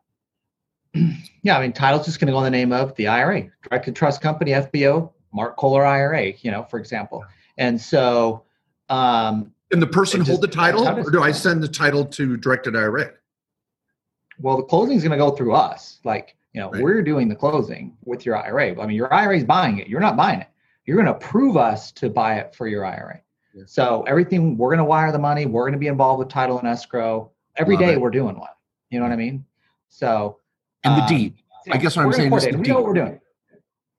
Yeah, 1.45 1.59
I 1.59 1.61
mean, 1.61 1.73
title's 1.73 2.07
just 2.07 2.21
going 2.21 2.29
to 2.29 2.33
go 2.33 2.39
in 2.39 2.45
the 2.45 2.51
name 2.51 2.73
of 2.73 2.95
the 2.95 3.09
IRA, 3.09 3.51
Directed 3.69 3.97
Trust 3.97 4.21
Company, 4.21 4.53
FBO, 4.53 5.11
Mark 5.33 5.57
Kohler 5.57 5.85
IRA. 5.85 6.35
You 6.41 6.53
know, 6.53 6.63
for 6.63 6.79
example, 6.79 7.25
and 7.59 7.81
so. 7.81 8.45
Um, 8.89 9.53
and 9.73 9.83
the 9.83 9.89
person 9.89 10.21
hold 10.21 10.41
the 10.41 10.47
title, 10.47 10.87
or 10.87 11.11
do 11.11 11.21
I 11.21 11.33
send 11.33 11.61
the 11.61 11.67
title 11.67 12.05
to 12.05 12.37
Directed 12.37 12.77
IRA? 12.77 13.11
Well, 14.39 14.59
the 14.59 14.63
closing 14.63 14.97
is 14.97 15.03
going 15.03 15.13
to 15.13 15.17
go 15.17 15.31
through 15.31 15.55
us. 15.55 15.99
Like 16.05 16.37
you 16.53 16.61
know, 16.61 16.71
right. 16.71 16.83
we're 16.83 17.03
doing 17.03 17.29
the 17.29 17.35
closing 17.35 17.97
with 18.05 18.27
your 18.27 18.37
IRA. 18.37 18.81
I 18.81 18.87
mean, 18.87 18.97
your 18.97 19.13
IRA 19.13 19.37
is 19.37 19.45
buying 19.45 19.79
it. 19.79 19.89
You're 19.89 20.01
not 20.01 20.17
buying 20.17 20.41
it. 20.41 20.49
You're 20.85 20.97
going 20.97 21.07
to 21.07 21.15
approve 21.15 21.57
us 21.57 21.93
to 21.93 22.11
buy 22.11 22.37
it 22.37 22.55
for 22.55 22.67
your 22.67 22.85
IRA. 22.85 23.21
Yeah. 23.55 23.65
So 23.67 24.03
everything, 24.03 24.57
we're 24.57 24.71
going 24.71 24.79
to 24.79 24.85
wire 24.85 25.13
the 25.13 25.19
money. 25.19 25.47
We're 25.47 25.63
going 25.63 25.75
to 25.75 25.79
be 25.79 25.87
involved 25.87 26.19
with 26.19 26.29
title 26.29 26.59
and 26.59 26.69
escrow. 26.69 27.31
Every 27.57 27.77
Love 27.77 27.85
day 27.85 27.93
it. 27.93 28.01
we're 28.01 28.11
doing 28.11 28.39
one. 28.39 28.51
You 28.91 28.99
know 28.99 29.07
what 29.07 29.13
I 29.13 29.17
mean? 29.17 29.45
So. 29.89 30.39
And 30.85 30.97
the 30.97 31.03
um, 31.03 31.09
deed. 31.09 31.35
I 31.71 31.79
guess 31.79 31.97
what 31.97 32.05
I'm 32.05 32.13
saying 32.13 32.33
is 32.33 32.47
we 32.47 32.69
know 32.69 32.75
what 32.75 32.85
we're 32.85 32.95
doing. 32.95 33.21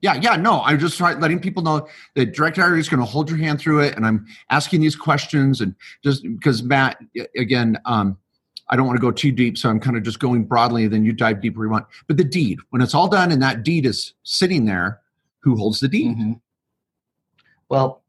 Yeah, 0.01 0.15
yeah, 0.15 0.35
no, 0.35 0.61
I'm 0.63 0.79
just 0.79 0.97
trying 0.97 1.21
letting 1.21 1.39
people 1.39 1.63
know 1.63 1.87
that 2.15 2.33
direct 2.33 2.59
IRA 2.59 2.77
is 2.77 2.89
going 2.89 2.99
to 2.99 3.05
hold 3.05 3.29
your 3.29 3.39
hand 3.39 3.61
through 3.61 3.83
it, 3.83 3.95
and 3.95 4.05
I'm 4.05 4.27
asking 4.49 4.81
these 4.81 4.97
questions, 4.97 5.61
and 5.61 5.73
just 6.03 6.23
because 6.23 6.61
Matt, 6.61 6.97
again, 7.37 7.79
um, 7.85 8.17
I 8.69 8.75
don't 8.75 8.87
want 8.87 8.97
to 8.97 9.01
go 9.01 9.11
too 9.11 9.31
deep, 9.31 9.57
so 9.57 9.69
I'm 9.69 9.79
kind 9.79 9.97
of 9.97 10.03
just 10.03 10.19
going 10.19 10.45
broadly, 10.45 10.87
then 10.87 11.03
you 11.03 11.11
dive 11.11 11.41
deeper 11.41 11.63
you 11.63 11.69
want. 11.69 11.85
But 12.07 12.17
the 12.17 12.23
deed, 12.23 12.59
when 12.69 12.81
it's 12.81 12.93
all 12.93 13.07
done 13.07 13.31
and 13.31 13.41
that 13.41 13.63
deed 13.63 13.85
is 13.85 14.13
sitting 14.23 14.65
there, 14.65 15.01
who 15.39 15.55
holds 15.55 15.79
the 15.79 15.87
deed? 15.87 16.17
Mm-hmm. 16.17 16.33
Well, 17.69 18.01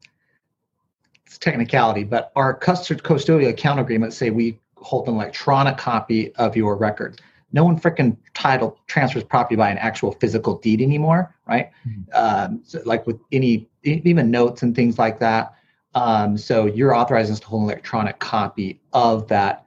it's 1.25 1.37
technicality, 1.37 2.03
but 2.03 2.31
our 2.35 2.57
custodial 2.57 3.49
account 3.49 3.79
agreements 3.79 4.15
say 4.15 4.29
we 4.29 4.59
hold 4.77 5.07
an 5.07 5.15
electronic 5.15 5.77
copy 5.77 6.33
of 6.35 6.55
your 6.55 6.75
record. 6.77 7.19
No 7.51 7.63
one 7.63 7.79
freaking 7.79 8.17
title 8.33 8.77
transfers 8.87 9.23
property 9.23 9.55
by 9.55 9.69
an 9.69 9.77
actual 9.77 10.13
physical 10.13 10.57
deed 10.59 10.81
anymore, 10.81 11.35
right? 11.47 11.71
Mm-hmm. 11.87 12.01
Um, 12.13 12.61
so 12.63 12.81
like 12.85 13.05
with 13.07 13.19
any 13.31 13.67
even 13.83 14.31
notes 14.31 14.63
and 14.63 14.75
things 14.75 14.97
like 14.97 15.19
that. 15.19 15.53
Um, 15.93 16.37
so 16.37 16.65
you're 16.65 16.93
authorizing 16.93 17.33
us 17.33 17.39
to 17.39 17.47
hold 17.47 17.63
an 17.63 17.69
electronic 17.69 18.19
copy 18.19 18.81
of 18.93 19.27
that 19.29 19.64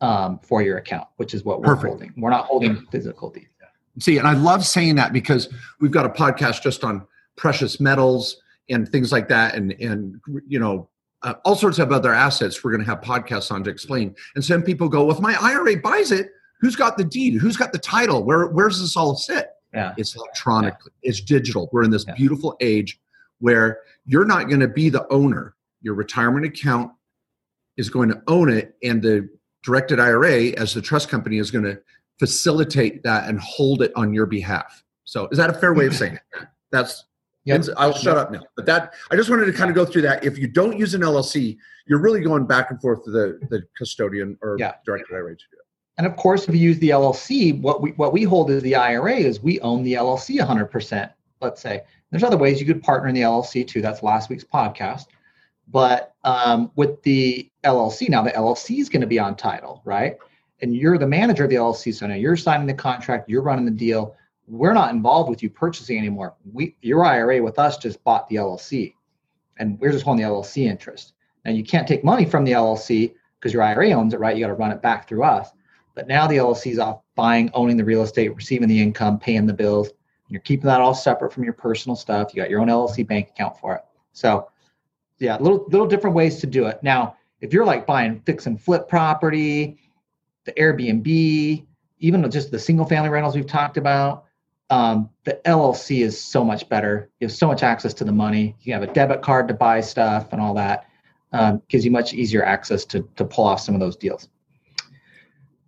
um, 0.00 0.38
for 0.42 0.62
your 0.62 0.78
account, 0.78 1.08
which 1.16 1.34
is 1.34 1.44
what 1.44 1.60
we're 1.60 1.66
Perfect. 1.66 1.88
holding. 1.88 2.12
We're 2.16 2.30
not 2.30 2.46
holding 2.46 2.76
yeah. 2.76 2.82
physical 2.90 3.30
data. 3.30 3.46
See, 4.00 4.18
and 4.18 4.28
I 4.28 4.34
love 4.34 4.64
saying 4.64 4.94
that 4.96 5.12
because 5.12 5.48
we've 5.80 5.90
got 5.90 6.06
a 6.06 6.08
podcast 6.08 6.62
just 6.62 6.84
on 6.84 7.06
precious 7.36 7.80
metals 7.80 8.40
and 8.70 8.88
things 8.88 9.10
like 9.10 9.28
that, 9.28 9.54
and 9.54 9.72
and 9.72 10.20
you 10.46 10.58
know 10.58 10.88
uh, 11.22 11.34
all 11.44 11.56
sorts 11.56 11.78
of 11.78 11.90
other 11.90 12.14
assets. 12.14 12.62
We're 12.62 12.70
going 12.70 12.84
to 12.84 12.90
have 12.90 13.00
podcasts 13.00 13.50
on 13.50 13.64
to 13.64 13.70
explain. 13.70 14.14
And 14.34 14.44
some 14.44 14.62
people 14.62 14.88
go, 14.88 15.04
"Well, 15.04 15.16
if 15.16 15.20
my 15.22 15.36
IRA 15.40 15.76
buys 15.76 16.12
it, 16.12 16.30
who's 16.60 16.76
got 16.76 16.96
the 16.96 17.04
deed? 17.04 17.34
Who's 17.40 17.56
got 17.56 17.72
the 17.72 17.78
title? 17.78 18.24
Where 18.24 18.46
where's 18.46 18.80
this 18.80 18.96
all 18.96 19.16
sit?" 19.16 19.50
Yeah. 19.74 19.94
It's 19.96 20.14
electronic. 20.14 20.74
Yeah. 20.84 20.90
It's 21.02 21.20
digital. 21.20 21.68
We're 21.72 21.82
in 21.82 21.90
this 21.90 22.04
yeah. 22.06 22.14
beautiful 22.14 22.56
age 22.60 23.00
where 23.40 23.80
you're 24.06 24.24
not 24.24 24.48
going 24.48 24.60
to 24.60 24.68
be 24.68 24.88
the 24.88 25.06
owner. 25.12 25.54
Your 25.82 25.94
retirement 25.94 26.46
account 26.46 26.92
is 27.76 27.90
going 27.90 28.08
to 28.08 28.22
own 28.28 28.50
it, 28.50 28.76
and 28.82 29.02
the 29.02 29.28
directed 29.68 30.00
IRA 30.00 30.44
as 30.56 30.72
the 30.72 30.80
trust 30.80 31.10
company 31.10 31.36
is 31.36 31.50
going 31.50 31.64
to 31.64 31.78
facilitate 32.18 33.02
that 33.02 33.28
and 33.28 33.38
hold 33.38 33.82
it 33.82 33.92
on 33.96 34.14
your 34.14 34.24
behalf. 34.24 34.82
So 35.04 35.28
is 35.30 35.36
that 35.36 35.50
a 35.50 35.52
fair 35.52 35.74
way 35.74 35.84
of 35.84 35.94
saying 35.94 36.14
it? 36.14 36.46
That's 36.72 37.04
yep. 37.44 37.62
I'll 37.76 37.92
shut 37.92 38.16
up 38.16 38.32
now. 38.32 38.40
But 38.56 38.64
that 38.64 38.94
I 39.10 39.16
just 39.16 39.28
wanted 39.28 39.44
to 39.44 39.52
kind 39.52 39.68
of 39.68 39.76
go 39.76 39.84
through 39.84 40.02
that. 40.02 40.24
If 40.24 40.38
you 40.38 40.48
don't 40.48 40.78
use 40.78 40.94
an 40.94 41.02
LLC, 41.02 41.58
you're 41.86 42.00
really 42.00 42.22
going 42.22 42.46
back 42.46 42.70
and 42.70 42.80
forth 42.80 43.04
to 43.04 43.10
the, 43.10 43.38
the 43.50 43.62
custodian 43.76 44.38
or 44.40 44.56
yeah. 44.58 44.76
directed 44.86 45.14
IRA 45.14 45.36
to 45.36 45.44
do 45.50 45.58
it. 45.58 45.66
And 45.98 46.06
of 46.06 46.16
course, 46.16 46.48
if 46.48 46.54
you 46.54 46.62
use 46.62 46.78
the 46.78 46.90
LLC, 46.90 47.60
what 47.60 47.82
we 47.82 47.90
what 47.92 48.14
we 48.14 48.22
hold 48.22 48.50
as 48.50 48.62
the 48.62 48.74
IRA 48.74 49.16
is 49.16 49.42
we 49.42 49.60
own 49.60 49.82
the 49.82 49.94
LLC 49.94 50.40
100%. 50.40 51.12
Let's 51.42 51.60
say 51.60 51.82
there's 52.10 52.24
other 52.24 52.38
ways 52.38 52.58
you 52.58 52.66
could 52.66 52.82
partner 52.82 53.10
in 53.10 53.14
the 53.14 53.20
LLC 53.20 53.68
too. 53.68 53.82
That's 53.82 54.02
last 54.02 54.30
week's 54.30 54.44
podcast. 54.44 55.08
But 55.70 56.14
um, 56.24 56.70
with 56.76 57.02
the 57.02 57.50
LLC, 57.64 58.08
now 58.08 58.22
the 58.22 58.30
LLC 58.30 58.78
is 58.78 58.88
going 58.88 59.02
to 59.02 59.06
be 59.06 59.18
on 59.18 59.36
title, 59.36 59.82
right? 59.84 60.16
And 60.60 60.74
you're 60.74 60.98
the 60.98 61.06
manager 61.06 61.44
of 61.44 61.50
the 61.50 61.56
LLC. 61.56 61.94
So 61.94 62.06
now 62.06 62.14
you're 62.14 62.36
signing 62.36 62.66
the 62.66 62.74
contract, 62.74 63.28
you're 63.28 63.42
running 63.42 63.64
the 63.64 63.70
deal. 63.70 64.16
We're 64.46 64.72
not 64.72 64.92
involved 64.92 65.28
with 65.28 65.42
you 65.42 65.50
purchasing 65.50 65.98
anymore. 65.98 66.34
We, 66.50 66.74
your 66.80 67.04
IRA 67.04 67.42
with 67.42 67.58
us 67.58 67.76
just 67.76 68.02
bought 68.02 68.28
the 68.28 68.36
LLC, 68.36 68.94
and 69.58 69.78
we're 69.78 69.92
just 69.92 70.04
holding 70.04 70.24
the 70.24 70.30
LLC 70.30 70.64
interest. 70.64 71.12
And 71.44 71.56
you 71.56 71.64
can't 71.64 71.86
take 71.86 72.02
money 72.02 72.24
from 72.24 72.44
the 72.44 72.52
LLC 72.52 73.14
because 73.38 73.52
your 73.52 73.62
IRA 73.62 73.90
owns 73.92 74.14
it, 74.14 74.20
right? 74.20 74.34
You 74.36 74.42
got 74.42 74.48
to 74.48 74.54
run 74.54 74.72
it 74.72 74.80
back 74.80 75.06
through 75.06 75.22
us. 75.22 75.50
But 75.94 76.08
now 76.08 76.26
the 76.26 76.36
LLC 76.36 76.72
is 76.72 76.78
off 76.78 77.02
buying, 77.14 77.50
owning 77.54 77.76
the 77.76 77.84
real 77.84 78.02
estate, 78.02 78.34
receiving 78.34 78.68
the 78.68 78.80
income, 78.80 79.18
paying 79.18 79.46
the 79.46 79.52
bills. 79.52 79.90
You're 80.28 80.40
keeping 80.40 80.66
that 80.66 80.80
all 80.80 80.94
separate 80.94 81.32
from 81.32 81.44
your 81.44 81.52
personal 81.52 81.96
stuff. 81.96 82.32
You 82.32 82.40
got 82.42 82.50
your 82.50 82.60
own 82.60 82.68
LLC 82.68 83.06
bank 83.06 83.30
account 83.30 83.58
for 83.58 83.74
it. 83.74 83.82
So, 84.12 84.48
yeah, 85.18 85.36
little 85.38 85.66
little 85.68 85.86
different 85.86 86.14
ways 86.14 86.40
to 86.40 86.46
do 86.46 86.66
it. 86.66 86.82
Now, 86.82 87.16
if 87.40 87.52
you're 87.52 87.64
like 87.64 87.86
buying 87.86 88.20
fix 88.20 88.46
and 88.46 88.60
flip 88.60 88.88
property, 88.88 89.78
the 90.44 90.52
Airbnb, 90.52 91.66
even 91.98 92.30
just 92.30 92.50
the 92.50 92.58
single 92.58 92.86
family 92.86 93.10
rentals 93.10 93.34
we've 93.34 93.46
talked 93.46 93.76
about, 93.76 94.24
um, 94.70 95.08
the 95.24 95.40
LLC 95.44 96.02
is 96.02 96.20
so 96.20 96.44
much 96.44 96.68
better. 96.68 97.10
You 97.20 97.26
have 97.26 97.34
so 97.34 97.46
much 97.46 97.62
access 97.62 97.94
to 97.94 98.04
the 98.04 98.12
money. 98.12 98.56
You 98.62 98.72
have 98.72 98.82
a 98.82 98.92
debit 98.92 99.22
card 99.22 99.48
to 99.48 99.54
buy 99.54 99.80
stuff 99.80 100.32
and 100.32 100.40
all 100.40 100.54
that. 100.54 100.86
Um, 101.32 101.62
gives 101.68 101.84
you 101.84 101.90
much 101.90 102.14
easier 102.14 102.42
access 102.42 102.86
to, 102.86 103.06
to 103.16 103.24
pull 103.24 103.44
off 103.44 103.60
some 103.60 103.74
of 103.74 103.80
those 103.80 103.96
deals. 103.96 104.28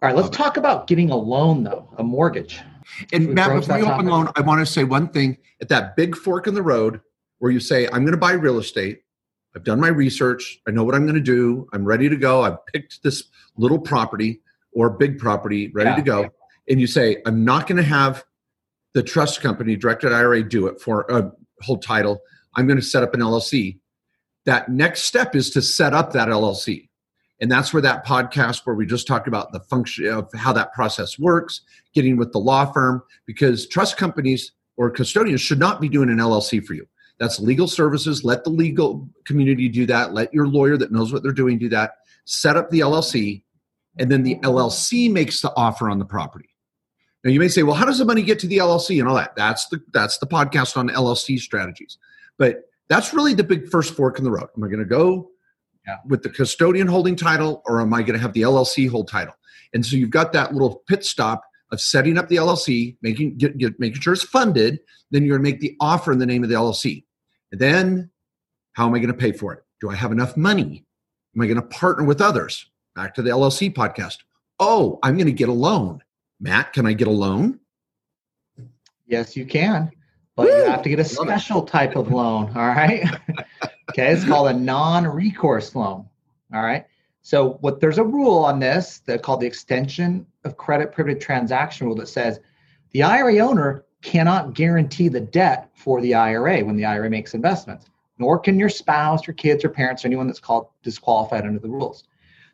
All 0.03 0.09
right, 0.09 0.17
let's 0.17 0.35
talk 0.35 0.57
about 0.57 0.87
getting 0.87 1.11
a 1.11 1.17
loan 1.17 1.63
though, 1.63 1.87
a 1.99 2.03
mortgage. 2.03 2.61
And 3.13 3.35
Matt, 3.35 3.55
before 3.55 3.79
you 3.79 3.87
open 3.87 4.07
loan, 4.07 4.31
I 4.37 4.41
want 4.41 4.61
to 4.61 4.67
say 4.67 4.85
one 4.85 5.09
thing 5.09 5.37
at 5.61 5.69
that 5.69 5.97
big 5.97 6.17
fork 6.17 6.47
in 6.47 6.55
the 6.55 6.63
road 6.63 7.01
where 7.39 7.51
you 7.51 7.61
say, 7.61 7.87
I'm 7.87 8.03
going 8.03 8.13
to 8.13 8.17
buy 8.17 8.33
real 8.33 8.59
estate. 8.59 9.03
I've 9.55 9.65
done 9.65 9.81
my 9.81 9.89
research. 9.89 10.61
I 10.67 10.71
know 10.71 10.85
what 10.85 10.95
I'm 10.95 11.03
going 11.03 11.17
to 11.17 11.21
do. 11.21 11.69
I'm 11.73 11.85
ready 11.85 12.09
to 12.09 12.17
go. 12.17 12.43
I've 12.43 12.65
picked 12.67 13.03
this 13.03 13.25
little 13.57 13.79
property 13.79 14.41
or 14.73 14.91
big 14.91 15.19
property 15.19 15.69
ready 15.75 15.91
yeah. 15.91 15.97
to 15.97 16.03
go. 16.03 16.29
And 16.69 16.81
you 16.81 16.87
say, 16.87 17.19
I'm 17.27 17.45
not 17.45 17.67
going 17.67 17.79
to 17.79 17.83
have 17.83 18.25
the 18.95 19.03
trust 19.03 19.41
company, 19.41 19.77
directed 19.77 20.13
IRA, 20.13 20.49
do 20.49 20.67
it 20.67 20.81
for 20.81 21.03
a 21.09 21.15
uh, 21.15 21.31
whole 21.63 21.79
title. 21.79 22.21
I'm 22.57 22.67
going 22.67 22.79
to 22.79 22.85
set 22.85 23.03
up 23.03 23.15
an 23.15 23.21
LLC. 23.21 23.79
That 24.47 24.69
next 24.69 25.03
step 25.03 25.35
is 25.35 25.51
to 25.51 25.63
set 25.63 25.95
up 25.95 26.13
that 26.13 26.29
LLC. 26.29 26.89
And 27.41 27.51
that's 27.51 27.73
where 27.73 27.83
that 27.83 28.07
podcast 28.07 28.67
where 28.67 28.77
we 28.77 28.87
just 28.87 29.07
talked 29.07 29.27
about 29.27 29.53
the 29.53 29.61
function 29.61 30.07
of 30.09 30.31
how 30.35 30.53
that 30.53 30.73
process 30.73 31.19
works, 31.19 31.63
getting 31.95 32.17
with 32.17 32.33
the 32.33 32.39
law 32.39 32.71
firm, 32.71 33.03
because 33.27 33.67
trust 33.67 33.97
companies 33.97 34.53
or 34.77 34.91
custodians 34.91 35.41
should 35.41 35.59
not 35.59 35.81
be 35.81 35.89
doing 35.89 36.11
an 36.11 36.19
LLC 36.19 36.65
for 36.65 36.75
you. 36.75 36.87
That's 37.21 37.39
legal 37.39 37.69
services. 37.69 38.25
Let 38.25 38.45
the 38.45 38.51
legal 38.51 39.07
community 39.27 39.69
do 39.69 39.85
that. 39.87 40.15
Let 40.15 40.33
your 40.33 40.49
lawyer 40.49 40.79
that 40.79 40.91
knows 40.91 41.13
what 41.13 41.23
they're 41.23 41.33
doing 41.33 41.59
do 41.59 41.69
that. 41.69 41.99
Set 42.25 42.57
up 42.57 42.71
the 42.71 42.81
LLC, 42.81 43.43
and 43.99 44.11
then 44.11 44.23
the 44.23 44.37
LLC 44.37 45.13
makes 45.13 45.43
the 45.43 45.55
offer 45.55 45.91
on 45.91 45.99
the 45.99 46.05
property. 46.07 46.49
Now 47.23 47.31
you 47.31 47.39
may 47.39 47.49
say, 47.49 47.63
well, 47.63 47.75
how 47.75 47.85
does 47.85 47.99
the 47.99 48.07
money 48.07 48.23
get 48.23 48.39
to 48.41 48.47
the 48.47 48.59
LLC 48.59 48.99
and 48.99 49.07
all 49.07 49.15
that? 49.17 49.37
That's 49.37 49.69
the 49.69 49.83
that's 49.93 50.17
the 50.19 50.27
podcast 50.27 50.79
on 50.79 50.89
LLC 50.89 51.39
strategies. 51.39 51.99
But 52.39 52.63
that's 52.89 53.13
really 53.13 53.35
the 53.35 53.45
big 53.45 53.69
first 53.69 53.95
fork 53.95 54.19
in 54.19 54.25
the 54.25 54.31
road. 54.31 54.49
Am 54.57 54.65
I 54.65 54.69
going 54.69 54.79
to 54.79 54.87
go 54.87 55.31
yeah. 55.87 55.99
with 56.07 56.23
the 56.23 56.31
custodian 56.31 56.87
holding 56.87 57.17
title 57.17 57.63
or 57.67 57.83
am 57.83 57.93
I 57.93 58.01
going 58.01 58.15
to 58.15 58.19
have 58.19 58.33
the 58.33 58.43
LLC 58.43 58.89
hold 58.89 59.09
title? 59.09 59.35
And 59.75 59.85
so 59.85 59.97
you've 59.97 60.11
got 60.11 60.33
that 60.33 60.55
little 60.55 60.83
pit 60.89 61.05
stop 61.05 61.43
of 61.71 61.81
setting 61.81 62.17
up 62.17 62.29
the 62.29 62.37
LLC, 62.37 62.97
making 63.03 63.37
get, 63.37 63.59
get, 63.59 63.79
making 63.79 64.01
sure 64.01 64.15
it's 64.15 64.25
funded. 64.25 64.81
Then 65.11 65.25
you're 65.25 65.37
going 65.37 65.45
to 65.45 65.51
make 65.53 65.61
the 65.61 65.77
offer 65.81 66.13
in 66.13 66.19
the 66.19 66.27
name 66.27 66.43
of 66.43 66.49
the 66.49 66.57
LLC. 66.57 67.05
And 67.53 67.61
then 67.61 68.11
how 68.73 68.87
am 68.87 68.95
I 68.95 68.99
going 68.99 69.13
to 69.13 69.19
pay 69.19 69.33
for 69.33 69.53
it? 69.53 69.65
Do 69.81 69.91
I 69.91 69.95
have 69.95 70.13
enough 70.13 70.37
money? 70.37 70.85
Am 71.35 71.43
I 71.43 71.47
going 71.47 71.61
to 71.61 71.67
partner 71.67 72.05
with 72.05 72.21
others? 72.21 72.67
Back 72.95 73.15
to 73.15 73.23
the 73.23 73.31
LLC 73.31 73.73
podcast. 73.73 74.19
Oh, 74.59 74.99
I'm 75.03 75.15
going 75.17 75.27
to 75.27 75.33
get 75.33 75.49
a 75.49 75.53
loan. 75.53 76.03
Matt, 76.41 76.73
can 76.73 76.87
I 76.87 76.93
get 76.93 77.09
a 77.09 77.13
loan? 77.13 77.61
Yes, 79.07 79.37
you 79.37 79.47
can 79.47 79.91
but 80.41 80.49
Woo! 80.49 80.57
you 80.57 80.71
have 80.71 80.83
to 80.83 80.89
get 80.89 80.99
a 80.99 81.05
special 81.05 81.63
type 81.63 81.97
of 81.97 82.11
loan. 82.11 82.51
All 82.57 82.69
right. 82.69 83.05
okay. 83.91 84.13
It's 84.13 84.25
called 84.25 84.49
a 84.49 84.55
non 84.55 85.07
recourse 85.07 85.75
loan. 85.75 86.07
All 86.55 86.63
right. 86.63 86.87
So, 87.23 87.59
what 87.61 87.81
there's 87.81 87.99
a 87.99 88.05
rule 88.05 88.39
on 88.39 88.59
this 88.59 89.03
that 89.07 89.23
called 89.23 89.41
the 89.41 89.47
extension 89.47 90.27
of 90.45 90.57
credit 90.57 90.93
privilege 90.93 91.23
transaction 91.23 91.87
rule 91.87 91.97
that 91.97 92.09
says 92.09 92.41
the 92.93 93.03
IRA 93.03 93.39
owner 93.39 93.85
cannot 94.03 94.55
guarantee 94.55 95.09
the 95.09 95.21
debt 95.21 95.71
for 95.75 96.01
the 96.01 96.15
IRA 96.15 96.61
when 96.65 96.77
the 96.77 96.85
IRA 96.85 97.11
makes 97.11 97.35
investments, 97.35 97.91
nor 98.19 98.39
can 98.39 98.59
your 98.59 98.69
spouse, 98.69 99.27
your 99.27 99.35
kids, 99.35 99.65
or 99.65 99.69
parents, 99.69 100.05
or 100.05 100.09
anyone 100.09 100.27
that's 100.27 100.41
called 100.41 100.69
disqualified 100.83 101.45
under 101.45 101.59
the 101.59 101.69
rules. 101.69 102.05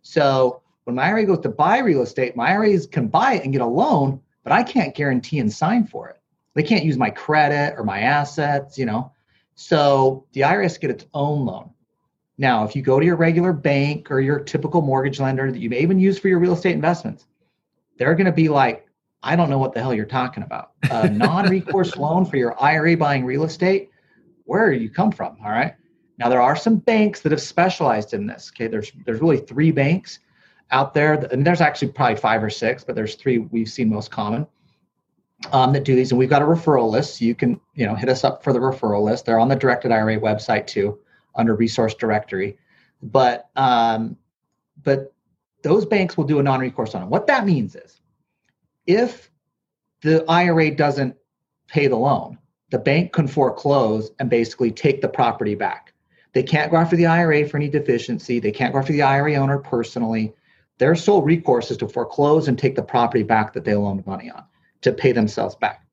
So, 0.02 0.62
when 0.84 0.96
my 0.96 1.04
IRA 1.04 1.26
goes 1.26 1.40
to 1.40 1.48
buy 1.48 1.78
real 1.78 2.02
estate, 2.02 2.36
my 2.36 2.50
IRAs 2.50 2.86
can 2.86 3.08
buy 3.08 3.34
it 3.34 3.42
and 3.42 3.52
get 3.52 3.60
a 3.60 3.66
loan, 3.66 4.20
but 4.44 4.52
I 4.52 4.62
can't 4.62 4.94
guarantee 4.94 5.40
and 5.40 5.52
sign 5.52 5.84
for 5.84 6.08
it. 6.08 6.20
They 6.54 6.62
can't 6.62 6.84
use 6.84 6.96
my 6.96 7.10
credit 7.10 7.74
or 7.76 7.82
my 7.82 8.00
assets, 8.00 8.78
you 8.78 8.86
know. 8.86 9.12
So 9.56 10.24
the 10.32 10.42
IRS 10.42 10.78
get 10.78 10.90
its 10.90 11.06
own 11.12 11.44
loan. 11.44 11.70
Now, 12.38 12.64
if 12.64 12.76
you 12.76 12.82
go 12.82 13.00
to 13.00 13.06
your 13.06 13.16
regular 13.16 13.52
bank 13.52 14.10
or 14.10 14.20
your 14.20 14.38
typical 14.38 14.82
mortgage 14.82 15.18
lender 15.18 15.50
that 15.50 15.58
you 15.58 15.70
may 15.70 15.80
even 15.80 15.98
use 15.98 16.18
for 16.18 16.28
your 16.28 16.38
real 16.38 16.52
estate 16.52 16.74
investments, 16.74 17.26
they're 17.98 18.14
going 18.14 18.26
to 18.26 18.32
be 18.32 18.48
like, 18.48 18.85
I 19.26 19.34
don't 19.34 19.50
know 19.50 19.58
what 19.58 19.74
the 19.74 19.80
hell 19.80 19.92
you're 19.92 20.06
talking 20.06 20.44
about. 20.44 20.72
A 20.88 21.10
non-recourse 21.10 21.96
loan 21.96 22.24
for 22.24 22.36
your 22.36 22.60
IRA 22.62 22.96
buying 22.96 23.24
real 23.24 23.42
estate. 23.42 23.90
Where 24.44 24.72
do 24.72 24.78
you 24.78 24.88
come 24.88 25.10
from? 25.10 25.36
All 25.44 25.50
right. 25.50 25.74
Now 26.18 26.28
there 26.28 26.40
are 26.40 26.54
some 26.54 26.76
banks 26.76 27.20
that 27.22 27.32
have 27.32 27.42
specialized 27.42 28.14
in 28.14 28.28
this. 28.28 28.52
Okay, 28.54 28.68
there's 28.68 28.92
there's 29.04 29.20
really 29.20 29.38
three 29.38 29.72
banks 29.72 30.20
out 30.70 30.94
there, 30.94 31.14
and 31.32 31.44
there's 31.44 31.60
actually 31.60 31.88
probably 31.88 32.16
five 32.16 32.42
or 32.42 32.50
six, 32.50 32.84
but 32.84 32.94
there's 32.94 33.16
three 33.16 33.38
we've 33.38 33.68
seen 33.68 33.90
most 33.90 34.12
common 34.12 34.46
um, 35.52 35.72
that 35.72 35.84
do 35.84 35.96
these, 35.96 36.12
and 36.12 36.18
we've 36.18 36.30
got 36.30 36.40
a 36.40 36.46
referral 36.46 36.88
list. 36.88 37.18
So 37.18 37.24
you 37.24 37.34
can, 37.34 37.60
you 37.74 37.84
know, 37.84 37.96
hit 37.96 38.08
us 38.08 38.22
up 38.22 38.44
for 38.44 38.52
the 38.52 38.60
referral 38.60 39.02
list. 39.02 39.26
They're 39.26 39.40
on 39.40 39.48
the 39.48 39.56
Directed 39.56 39.90
IRA 39.90 40.18
website 40.18 40.68
too, 40.68 40.98
under 41.34 41.54
resource 41.56 41.94
directory. 41.94 42.56
But 43.02 43.50
um, 43.56 44.16
but 44.84 45.12
those 45.62 45.84
banks 45.84 46.16
will 46.16 46.24
do 46.24 46.38
a 46.38 46.42
non-recourse 46.44 46.94
on 46.94 47.02
it. 47.02 47.08
What 47.08 47.26
that 47.26 47.44
means 47.44 47.74
is, 47.74 48.00
if 48.86 49.30
the 50.02 50.24
IRA 50.28 50.74
doesn't 50.74 51.16
pay 51.68 51.86
the 51.86 51.96
loan, 51.96 52.38
the 52.70 52.78
bank 52.78 53.12
can 53.12 53.28
foreclose 53.28 54.10
and 54.18 54.30
basically 54.30 54.70
take 54.70 55.00
the 55.00 55.08
property 55.08 55.54
back. 55.54 55.92
They 56.32 56.42
can't 56.42 56.70
go 56.70 56.76
after 56.76 56.96
the 56.96 57.06
IRA 57.06 57.48
for 57.48 57.56
any 57.56 57.68
deficiency. 57.68 58.40
They 58.40 58.52
can't 58.52 58.72
go 58.72 58.78
after 58.78 58.92
the 58.92 59.02
IRA 59.02 59.34
owner 59.36 59.58
personally. 59.58 60.34
Their 60.78 60.94
sole 60.94 61.22
recourse 61.22 61.70
is 61.70 61.78
to 61.78 61.88
foreclose 61.88 62.48
and 62.48 62.58
take 62.58 62.76
the 62.76 62.82
property 62.82 63.22
back 63.22 63.54
that 63.54 63.64
they 63.64 63.74
loaned 63.74 64.06
money 64.06 64.30
on 64.30 64.44
to 64.82 64.92
pay 64.92 65.12
themselves 65.12 65.56
back. 65.56 65.86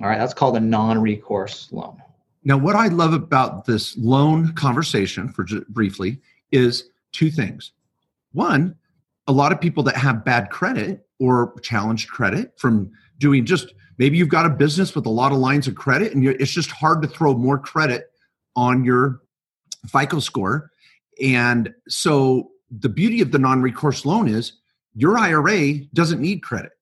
All 0.00 0.08
right, 0.08 0.18
that's 0.18 0.32
called 0.32 0.56
a 0.56 0.60
non 0.60 1.00
recourse 1.00 1.70
loan. 1.72 1.98
Now, 2.42 2.56
what 2.56 2.74
I 2.74 2.88
love 2.88 3.12
about 3.12 3.66
this 3.66 3.94
loan 3.98 4.54
conversation, 4.54 5.28
for 5.28 5.44
briefly, 5.68 6.20
is 6.50 6.88
two 7.12 7.30
things. 7.30 7.72
One, 8.32 8.76
a 9.30 9.32
lot 9.32 9.52
of 9.52 9.60
people 9.60 9.84
that 9.84 9.96
have 9.96 10.24
bad 10.24 10.50
credit 10.50 11.06
or 11.20 11.54
challenged 11.62 12.08
credit 12.08 12.52
from 12.58 12.90
doing 13.18 13.44
just 13.44 13.72
maybe 13.96 14.18
you've 14.18 14.28
got 14.28 14.44
a 14.44 14.50
business 14.50 14.94
with 14.94 15.06
a 15.06 15.10
lot 15.10 15.30
of 15.30 15.38
lines 15.38 15.68
of 15.68 15.76
credit 15.76 16.12
and 16.12 16.26
it's 16.26 16.50
just 16.50 16.70
hard 16.70 17.00
to 17.02 17.06
throw 17.06 17.34
more 17.34 17.58
credit 17.58 18.10
on 18.56 18.82
your 18.82 19.20
FICO 19.86 20.18
score. 20.18 20.72
And 21.22 21.72
so 21.88 22.50
the 22.70 22.88
beauty 22.88 23.20
of 23.20 23.30
the 23.30 23.38
non 23.38 23.62
recourse 23.62 24.04
loan 24.04 24.26
is 24.26 24.54
your 24.94 25.16
IRA 25.16 25.78
doesn't 25.94 26.20
need 26.20 26.42
credit 26.42 26.72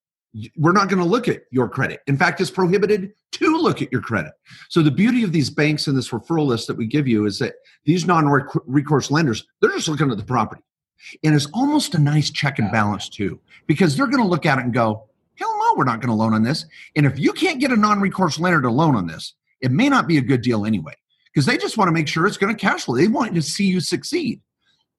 we're 0.56 0.72
not 0.72 0.88
going 0.88 0.98
to 0.98 1.08
look 1.08 1.28
at 1.28 1.42
your 1.50 1.68
credit. 1.68 2.00
In 2.06 2.16
fact, 2.16 2.40
it's 2.40 2.50
prohibited 2.50 3.12
to 3.32 3.56
look 3.56 3.80
at 3.80 3.90
your 3.90 4.00
credit. 4.00 4.32
So 4.68 4.82
the 4.82 4.90
beauty 4.90 5.22
of 5.22 5.32
these 5.32 5.50
banks 5.50 5.86
and 5.86 5.96
this 5.96 6.10
referral 6.10 6.46
list 6.46 6.66
that 6.66 6.76
we 6.76 6.86
give 6.86 7.08
you 7.08 7.26
is 7.26 7.38
that 7.38 7.54
these 7.84 8.06
non-recourse 8.06 9.10
lenders, 9.10 9.46
they're 9.60 9.70
just 9.70 9.88
looking 9.88 10.10
at 10.10 10.16
the 10.16 10.24
property. 10.24 10.62
And 11.22 11.34
it's 11.34 11.46
almost 11.54 11.94
a 11.94 11.98
nice 11.98 12.30
check 12.30 12.58
and 12.58 12.70
balance 12.72 13.08
too, 13.08 13.40
because 13.66 13.96
they're 13.96 14.06
going 14.06 14.22
to 14.22 14.28
look 14.28 14.46
at 14.46 14.58
it 14.58 14.64
and 14.64 14.74
go, 14.74 15.04
hell 15.36 15.56
no, 15.58 15.74
we're 15.76 15.84
not 15.84 16.00
going 16.00 16.08
to 16.08 16.14
loan 16.14 16.34
on 16.34 16.42
this. 16.42 16.66
And 16.96 17.06
if 17.06 17.18
you 17.18 17.32
can't 17.32 17.60
get 17.60 17.70
a 17.70 17.76
non-recourse 17.76 18.40
lender 18.40 18.60
to 18.62 18.70
loan 18.70 18.96
on 18.96 19.06
this, 19.06 19.34
it 19.60 19.70
may 19.70 19.88
not 19.88 20.08
be 20.08 20.18
a 20.18 20.22
good 20.22 20.42
deal 20.42 20.66
anyway, 20.66 20.94
because 21.32 21.46
they 21.46 21.56
just 21.56 21.78
want 21.78 21.88
to 21.88 21.92
make 21.92 22.08
sure 22.08 22.26
it's 22.26 22.36
going 22.36 22.54
to 22.54 22.60
cash 22.60 22.84
flow. 22.84 22.96
They 22.96 23.08
want 23.08 23.34
to 23.34 23.42
see 23.42 23.66
you 23.66 23.80
succeed. 23.80 24.40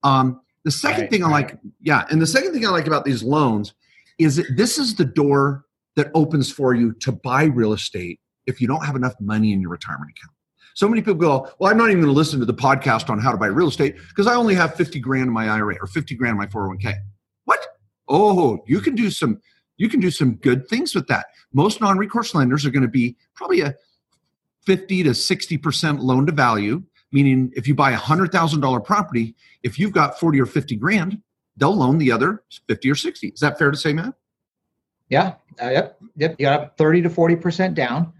Um, 0.03 0.41
the 0.63 0.71
second 0.71 1.01
right, 1.01 1.11
thing 1.11 1.23
I 1.23 1.29
like, 1.29 1.57
yeah, 1.81 2.05
and 2.09 2.21
the 2.21 2.27
second 2.27 2.53
thing 2.53 2.65
I 2.65 2.69
like 2.69 2.87
about 2.87 3.05
these 3.05 3.23
loans 3.23 3.73
is 4.17 4.37
that 4.37 4.47
this 4.55 4.77
is 4.77 4.95
the 4.95 5.05
door 5.05 5.65
that 5.95 6.11
opens 6.13 6.51
for 6.51 6.73
you 6.73 6.93
to 6.93 7.11
buy 7.11 7.43
real 7.43 7.73
estate 7.73 8.19
if 8.45 8.61
you 8.61 8.67
don't 8.67 8.85
have 8.85 8.95
enough 8.95 9.13
money 9.19 9.53
in 9.53 9.61
your 9.61 9.71
retirement 9.71 10.11
account. 10.11 10.33
So 10.79 10.87
many 10.87 11.01
people 11.01 11.15
go, 11.15 11.45
Well, 11.59 11.69
I'm 11.69 11.77
not 11.77 11.89
even 11.89 11.99
going 11.99 12.13
to 12.13 12.17
listen 12.17 12.39
to 12.39 12.45
the 12.45 12.53
podcast 12.53 13.09
on 13.09 13.19
how 13.19 13.33
to 13.33 13.37
buy 13.37 13.47
real 13.47 13.67
estate 13.67 13.97
because 13.97 14.27
I 14.27 14.35
only 14.35 14.55
have 14.55 14.75
50 14.75 14.97
grand 15.01 15.27
in 15.27 15.33
my 15.33 15.49
IRA 15.49 15.75
or 15.81 15.87
50 15.87 16.15
grand 16.15 16.35
in 16.35 16.37
my 16.37 16.47
401k. 16.47 16.95
What? 17.43 17.59
Oh, 18.07 18.63
you 18.65 18.79
can 18.79 18.95
do 18.95 19.11
some 19.11 19.41
you 19.75 19.89
can 19.89 19.99
do 19.99 20.09
some 20.09 20.35
good 20.35 20.69
things 20.69 20.95
with 20.95 21.07
that. 21.07 21.25
Most 21.51 21.81
non-recourse 21.81 22.33
lenders 22.33 22.65
are 22.65 22.69
going 22.69 22.83
to 22.83 22.87
be 22.87 23.17
probably 23.33 23.59
a 23.59 23.75
50 24.67 25.03
to 25.03 25.09
60% 25.09 25.99
loan 25.99 26.25
to 26.27 26.31
value, 26.31 26.81
meaning 27.11 27.51
if 27.57 27.67
you 27.67 27.75
buy 27.75 27.91
a 27.91 27.97
$100,000 27.97 28.85
property, 28.85 29.35
if 29.63 29.77
you've 29.79 29.91
got 29.91 30.17
40 30.17 30.39
or 30.39 30.45
50 30.45 30.77
grand, 30.77 31.21
they'll 31.57 31.75
loan 31.75 31.97
the 31.97 32.09
other 32.09 32.41
50 32.69 32.89
or 32.89 32.95
60. 32.95 33.27
Is 33.27 33.41
that 33.41 33.59
fair 33.59 33.69
to 33.69 33.77
say, 33.77 33.91
Matt? 33.91 34.13
Yeah. 35.09 35.33
Uh, 35.61 35.71
yep. 35.71 35.99
Yep. 36.15 36.35
You 36.39 36.45
got 36.45 36.77
30 36.77 37.01
to 37.01 37.09
40% 37.09 37.73
down. 37.73 38.13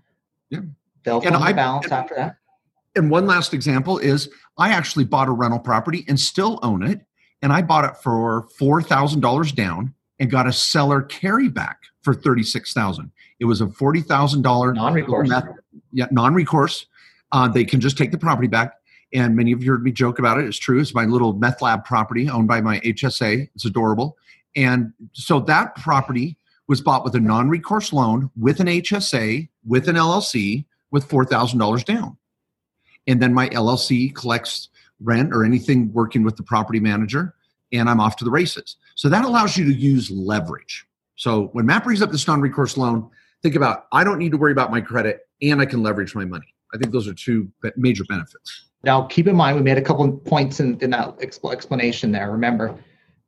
Yeah. 0.50 0.60
They'll 1.04 1.22
fund 1.22 1.36
the 1.36 1.54
balance 1.54 1.86
and, 1.86 1.94
after 1.94 2.16
that. 2.16 2.39
And 2.96 3.12
one 3.12 3.28
last 3.28 3.54
example 3.54 3.98
is 3.98 4.30
I 4.58 4.70
actually 4.70 5.06
bought 5.06 5.28
a 5.28 5.32
rental 5.32 5.60
property 5.60 6.06
and 6.08 6.20
still 6.20 6.60
own 6.64 6.84
it. 6.84 7.02
And 7.42 7.54
I 7.54 7.62
bought 7.62 7.86
it 7.86 7.96
for 7.98 8.48
$4,000 8.60 9.56
down 9.56 9.94
and 10.20 10.30
got 10.30 10.48
a 10.48 10.54
seller 10.54 11.02
carryback 11.02 11.76
for 12.02 12.14
36000 12.14 13.12
It 13.40 13.46
was 13.46 13.62
a 13.62 13.66
$40,000 13.66 14.76
non-recourse. 14.76 15.32
Yeah, 15.92 16.08
non-recourse. 16.12 16.86
Uh, 17.32 17.48
they 17.48 17.64
can 17.64 17.80
just 17.80 17.98
take 17.98 18.12
the 18.12 18.18
property 18.18 18.48
back. 18.48 18.74
And 19.14 19.36
many 19.36 19.52
of 19.52 19.64
you 19.64 19.72
heard 19.72 19.84
me 19.84 19.92
joke 19.92 20.20
about 20.20 20.40
it. 20.40 20.46
It's 20.46 20.60
true. 20.60 20.80
It's 20.80 20.94
my 20.94 21.06
little 21.06 21.34
meth 21.34 21.62
lab 21.62 21.86
property 21.86 22.30
owned 22.30 22.48
by 22.48 22.62
my 22.62 22.80
HSA. 22.82 23.50
It's 23.56 23.66
adorable. 23.66 24.18
And 24.56 24.94
so 25.14 25.40
that 25.42 25.76
property 25.76 26.38
was 26.68 26.82
bought 26.82 27.04
with 27.04 27.16
a 27.16 27.20
non-recourse 27.20 27.92
loan 27.92 28.30
with 28.38 28.60
an 28.60 28.68
HSA, 28.68 29.50
with 29.66 29.88
an 29.88 29.96
LLC, 29.96 30.66
with 30.92 31.08
$4,000 31.08 31.86
down. 31.86 32.18
And 33.08 33.22
then 33.22 33.34
my 33.34 33.50
LLC 33.50 34.14
collects 34.14 34.70
rent 35.02 35.34
or 35.34 35.44
anything 35.44 35.92
working 35.94 36.24
with 36.24 36.36
the 36.36 36.44
property 36.44 36.80
manager, 36.80 37.34
and 37.72 37.90
I'm 37.90 38.00
off 38.00 38.16
to 38.18 38.26
the 38.26 38.32
races. 38.32 38.76
So 38.96 39.10
that 39.10 39.26
allows 39.26 39.58
you 39.58 39.66
to 39.66 39.74
use 39.74 40.12
leverage. 40.12 40.86
So 41.16 41.50
when 41.54 41.66
Matt 41.66 41.84
brings 41.84 42.02
up 42.02 42.12
this 42.12 42.28
non-recourse 42.28 42.78
loan, 42.78 43.10
think 43.42 43.56
about 43.56 43.88
I 43.92 44.04
don't 44.04 44.20
need 44.20 44.32
to 44.32 44.38
worry 44.38 44.52
about 44.52 44.72
my 44.72 44.82
credit 44.82 45.28
and 45.42 45.62
I 45.62 45.66
can 45.66 45.82
leverage 45.84 46.16
my 46.16 46.26
money. 46.26 46.54
I 46.74 46.78
think 46.78 46.92
those 46.94 47.08
are 47.08 47.14
two 47.14 47.50
major 47.76 48.04
benefits. 48.06 48.66
Now, 48.84 49.04
keep 49.04 49.28
in 49.28 49.36
mind, 49.36 49.58
we 49.58 49.64
made 49.64 49.78
a 49.78 49.82
couple 49.82 50.10
points 50.12 50.60
in, 50.60 50.80
in 50.80 50.92
that 50.92 51.16
explanation 51.22 52.12
there. 52.12 52.32
Remember, 52.32 52.78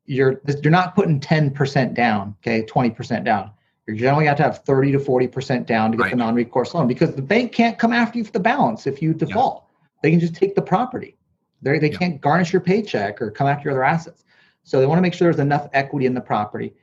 you're 0.05 0.41
you're 0.61 0.71
not 0.71 0.95
putting 0.95 1.19
10% 1.19 1.93
down, 1.93 2.35
okay, 2.41 2.63
20% 2.63 3.25
down. 3.25 3.51
You're 3.87 3.97
generally 3.97 4.25
have 4.27 4.37
to 4.37 4.43
have 4.43 4.63
30 4.63 4.91
to 4.93 4.99
40% 4.99 5.65
down 5.65 5.91
to 5.91 5.97
get 5.97 6.03
right. 6.03 6.09
the 6.11 6.15
non-recourse 6.15 6.73
loan 6.73 6.87
because 6.87 7.15
the 7.15 7.21
bank 7.21 7.51
can't 7.51 7.79
come 7.79 7.91
after 7.91 8.17
you 8.17 8.23
for 8.23 8.31
the 8.31 8.39
balance 8.39 8.85
if 8.85 9.01
you 9.01 9.13
default. 9.13 9.65
Yeah. 9.65 9.99
They 10.03 10.11
can 10.11 10.19
just 10.19 10.35
take 10.35 10.55
the 10.55 10.61
property. 10.61 11.17
They 11.61 11.79
they 11.79 11.91
yeah. 11.91 11.97
can't 11.97 12.21
garnish 12.21 12.53
your 12.53 12.61
paycheck 12.61 13.21
or 13.21 13.31
come 13.31 13.47
after 13.47 13.69
your 13.69 13.73
other 13.73 13.83
assets. 13.83 14.23
So 14.63 14.79
they 14.79 14.85
want 14.85 14.97
to 14.97 15.01
make 15.01 15.13
sure 15.13 15.25
there's 15.25 15.39
enough 15.39 15.67
equity 15.73 16.05
in 16.05 16.13
the 16.13 16.21
property. 16.21 16.73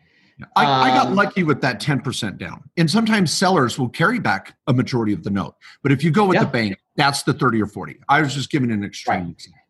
I, 0.54 0.64
um, 0.64 0.82
I, 0.82 0.88
got 0.90 1.06
um, 1.08 1.14
lucky 1.16 1.42
with 1.42 1.60
that 1.62 1.80
10% 1.80 2.38
down. 2.38 2.62
And 2.76 2.88
sometimes 2.88 3.32
sellers 3.32 3.78
will 3.78 3.88
carry 3.88 4.20
back 4.20 4.56
a 4.68 4.72
majority 4.72 5.12
of 5.12 5.24
the 5.24 5.30
note. 5.30 5.56
But 5.82 5.90
if 5.90 6.04
you 6.04 6.10
go 6.10 6.26
with 6.26 6.38
the 6.38 6.46
bank, 6.46 6.78
that's 6.96 7.24
the 7.24 7.32
30 7.32 7.62
or 7.62 7.66
40. 7.66 7.98
I 8.08 8.20
was 8.20 8.34
just 8.34 8.50
giving 8.50 8.70
an 8.70 8.84
extreme 8.84 9.24
right. 9.24 9.30
example. 9.30 9.60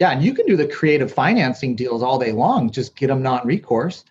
Yeah, 0.00 0.10
and 0.10 0.22
you 0.22 0.32
can 0.32 0.46
do 0.46 0.56
the 0.56 0.66
creative 0.66 1.12
financing 1.12 1.74
deals 1.74 2.02
all 2.02 2.18
day 2.18 2.32
long. 2.32 2.70
Just 2.70 2.96
get 2.96 3.08
them 3.08 3.22
non-recourse, 3.22 4.04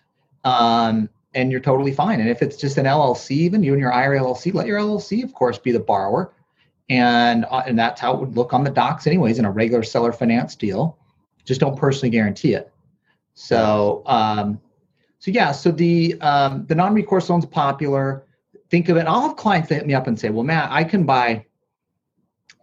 um, 0.44 1.08
and 1.38 1.52
you're 1.52 1.60
totally 1.60 1.92
fine. 1.92 2.20
And 2.20 2.28
if 2.28 2.42
it's 2.42 2.56
just 2.56 2.78
an 2.78 2.84
LLC, 2.84 3.30
even 3.30 3.62
you 3.62 3.72
and 3.72 3.80
your 3.80 3.92
IRA 3.92 4.18
LLC, 4.18 4.52
let 4.52 4.66
your 4.66 4.80
LLC, 4.80 5.22
of 5.22 5.32
course, 5.34 5.56
be 5.56 5.70
the 5.70 5.78
borrower, 5.78 6.32
and 6.88 7.44
uh, 7.48 7.62
and 7.64 7.78
that's 7.78 8.00
how 8.00 8.12
it 8.14 8.20
would 8.20 8.36
look 8.36 8.52
on 8.52 8.64
the 8.64 8.70
docs, 8.70 9.06
anyways, 9.06 9.38
in 9.38 9.44
a 9.44 9.50
regular 9.50 9.84
seller 9.84 10.12
finance 10.12 10.56
deal. 10.56 10.98
Just 11.44 11.60
don't 11.60 11.78
personally 11.78 12.10
guarantee 12.10 12.54
it. 12.54 12.72
So, 13.34 14.02
um, 14.06 14.60
so 15.20 15.30
yeah, 15.30 15.52
so 15.52 15.70
the 15.70 16.20
um, 16.20 16.66
the 16.66 16.74
non-recourse 16.74 17.30
loan's 17.30 17.46
popular. 17.46 18.24
Think 18.68 18.88
of 18.88 18.96
it. 18.96 19.06
I'll 19.06 19.22
have 19.22 19.36
clients 19.36 19.68
that 19.68 19.76
hit 19.76 19.86
me 19.86 19.94
up 19.94 20.08
and 20.08 20.18
say, 20.18 20.30
"Well, 20.30 20.44
Matt, 20.44 20.70
I 20.72 20.84
can 20.84 21.04
buy." 21.04 21.44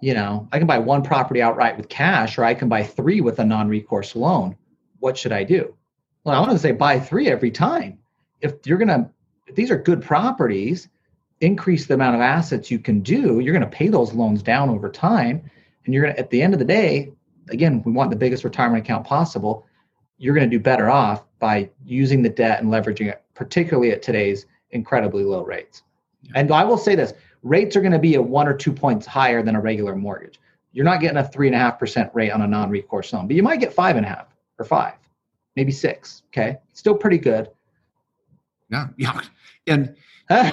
you 0.02 0.14
know, 0.14 0.48
I 0.52 0.60
can 0.60 0.68
buy 0.68 0.78
one 0.78 1.02
property 1.02 1.42
outright 1.42 1.78
with 1.78 1.88
cash, 1.88 2.38
or 2.38 2.44
I 2.44 2.54
can 2.54 2.68
buy 2.68 2.84
three 2.84 3.22
with 3.22 3.40
a 3.40 3.46
non-recourse 3.46 4.16
loan. 4.16 4.56
What 5.00 5.18
should 5.18 5.32
I 5.32 5.44
do? 5.44 5.74
Well, 6.24 6.36
I 6.36 6.40
want 6.40 6.52
to 6.52 6.60
say 6.60 6.74
buy 6.74 7.00
three 7.00 7.28
every 7.30 7.50
time. 7.50 7.98
If 8.41 8.65
you're 8.65 8.78
gonna, 8.78 9.10
these 9.54 9.71
are 9.71 9.78
good 9.78 10.02
properties, 10.02 10.89
increase 11.41 11.86
the 11.86 11.93
amount 11.93 12.15
of 12.15 12.21
assets 12.21 12.71
you 12.71 12.80
can 12.80 13.02
do. 13.02 13.39
You're 13.39 13.54
gonna 13.54 13.67
pay 13.67 13.88
those 13.88 14.13
loans 14.13 14.41
down 14.43 14.69
over 14.69 14.89
time, 14.89 15.50
and 15.86 15.93
you're 15.93 16.06
gonna, 16.06 16.19
at 16.19 16.30
the 16.30 16.41
end 16.41 16.54
of 16.54 16.60
the 16.60 16.65
day, 16.65 17.12
again, 17.50 17.82
we 17.86 17.91
want 17.91 18.10
the 18.10 18.15
biggest 18.15 18.43
retirement 18.43 18.84
account 18.84 19.06
possible. 19.06 19.65
You're 20.17 20.34
gonna 20.34 20.48
do 20.48 20.60
better 20.60 20.89
off 20.89 21.26
by 21.39 21.69
using 21.86 22.21
the 22.21 22.30
debt 22.30 22.62
and 22.62 22.71
leveraging 22.71 23.10
it, 23.10 23.24
particularly 23.34 23.91
at 23.91 24.02
today's 24.02 24.45
incredibly 24.71 25.24
low 25.24 25.43
rates. 25.43 25.84
And 26.34 26.52
I 26.52 26.63
will 26.63 26.78
say 26.78 26.95
this 26.95 27.13
rates 27.43 27.76
are 27.76 27.82
going 27.82 27.91
to 27.91 28.00
be 28.00 28.15
a 28.15 28.21
one 28.21 28.48
or 28.48 28.56
two 28.56 28.74
points 28.74 29.06
higher 29.06 29.43
than 29.43 29.56
a 29.56 29.62
regular 29.62 29.95
mortgage. 29.95 30.39
You're 30.71 30.86
not 30.86 31.00
getting 31.00 31.17
a 31.17 31.28
three 31.28 31.48
and 31.48 31.56
a 31.56 31.60
half 31.60 31.80
percent 31.80 32.10
rate 32.13 32.32
on 32.32 32.41
a 32.41 32.48
non-recourse 32.48 33.13
loan, 33.13 33.28
but 33.28 33.36
you 33.36 33.43
might 33.43 33.60
get 33.60 33.74
five 33.74 33.95
and 33.95 34.06
a 34.06 34.10
half 34.10 34.28
or 34.58 34.65
five, 34.65 34.95
maybe 35.56 35.71
six. 35.71 36.24
Okay, 36.30 36.58
still 36.74 36.95
pretty 36.95 37.17
good. 37.17 37.50
Yeah, 38.76 38.88
yeah, 38.98 39.22
and 39.68 39.96
uh, 40.30 40.52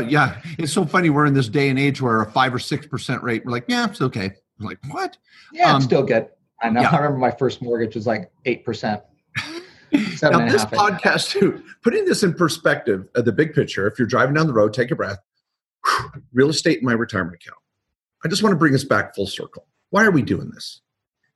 yeah, 0.08 0.40
it's 0.58 0.72
so 0.72 0.84
funny. 0.84 1.10
We're 1.10 1.26
in 1.26 1.34
this 1.34 1.48
day 1.48 1.68
and 1.68 1.78
age 1.78 2.00
where 2.00 2.20
a 2.20 2.30
five 2.30 2.54
or 2.54 2.58
six 2.58 2.86
percent 2.86 3.22
rate, 3.22 3.44
we're 3.44 3.52
like, 3.52 3.64
yeah, 3.68 3.86
it's 3.86 4.00
okay. 4.00 4.32
We're 4.58 4.68
like, 4.68 4.78
what? 4.88 5.16
Yeah, 5.52 5.70
um, 5.70 5.76
it's 5.76 5.84
still 5.86 6.02
good. 6.02 6.28
I 6.62 6.70
know. 6.70 6.80
Yeah. 6.82 6.90
I 6.90 6.96
remember 6.96 7.18
my 7.18 7.30
first 7.30 7.62
mortgage 7.62 7.94
was 7.94 8.06
like 8.06 8.30
eight 8.44 8.64
percent. 8.64 9.02
now, 9.92 10.46
this 10.48 10.64
podcast, 10.66 11.30
too, 11.30 11.62
putting 11.82 12.04
this 12.04 12.22
in 12.22 12.34
perspective, 12.34 13.08
uh, 13.16 13.22
the 13.22 13.32
big 13.32 13.54
picture. 13.54 13.86
If 13.86 13.98
you're 13.98 14.08
driving 14.08 14.34
down 14.34 14.46
the 14.46 14.52
road, 14.52 14.74
take 14.74 14.90
a 14.90 14.96
breath 14.96 15.18
real 16.32 16.48
estate 16.48 16.78
in 16.78 16.84
my 16.84 16.92
retirement 16.92 17.36
account. 17.36 17.58
I 18.24 18.28
just 18.28 18.42
want 18.42 18.52
to 18.52 18.56
bring 18.56 18.74
us 18.74 18.84
back 18.84 19.14
full 19.14 19.26
circle. 19.26 19.66
Why 19.90 20.04
are 20.04 20.10
we 20.10 20.22
doing 20.22 20.50
this? 20.50 20.80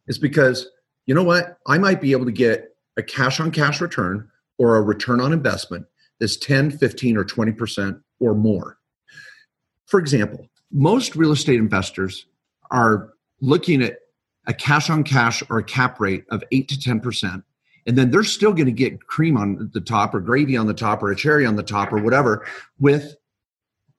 It's 0.06 0.18
because, 0.18 0.68
you 1.06 1.14
know 1.14 1.22
what? 1.22 1.58
I 1.66 1.78
might 1.78 2.00
be 2.00 2.12
able 2.12 2.26
to 2.26 2.32
get 2.32 2.76
a 2.96 3.02
cash 3.02 3.40
on 3.40 3.50
cash 3.50 3.80
return 3.80 4.28
or 4.62 4.76
a 4.76 4.80
return 4.80 5.20
on 5.20 5.32
investment 5.32 5.84
that's 6.20 6.36
10, 6.36 6.70
15, 6.78 7.16
or 7.16 7.24
20% 7.24 8.00
or 8.20 8.32
more. 8.32 8.78
For 9.86 9.98
example, 9.98 10.46
most 10.70 11.16
real 11.16 11.32
estate 11.32 11.58
investors 11.58 12.26
are 12.70 13.12
looking 13.40 13.82
at 13.82 13.98
a 14.46 14.54
cash 14.54 14.88
on 14.88 15.02
cash 15.02 15.42
or 15.50 15.58
a 15.58 15.64
cap 15.64 15.98
rate 15.98 16.24
of 16.30 16.44
8 16.52 16.68
to 16.68 16.76
10%. 16.76 17.42
And 17.88 17.98
then 17.98 18.12
they're 18.12 18.22
still 18.22 18.52
going 18.52 18.66
to 18.66 18.72
get 18.72 19.04
cream 19.08 19.36
on 19.36 19.68
the 19.74 19.80
top 19.80 20.14
or 20.14 20.20
gravy 20.20 20.56
on 20.56 20.68
the 20.68 20.74
top 20.74 21.02
or 21.02 21.10
a 21.10 21.16
cherry 21.16 21.44
on 21.44 21.56
the 21.56 21.64
top 21.64 21.92
or 21.92 22.00
whatever 22.00 22.46
with 22.78 23.16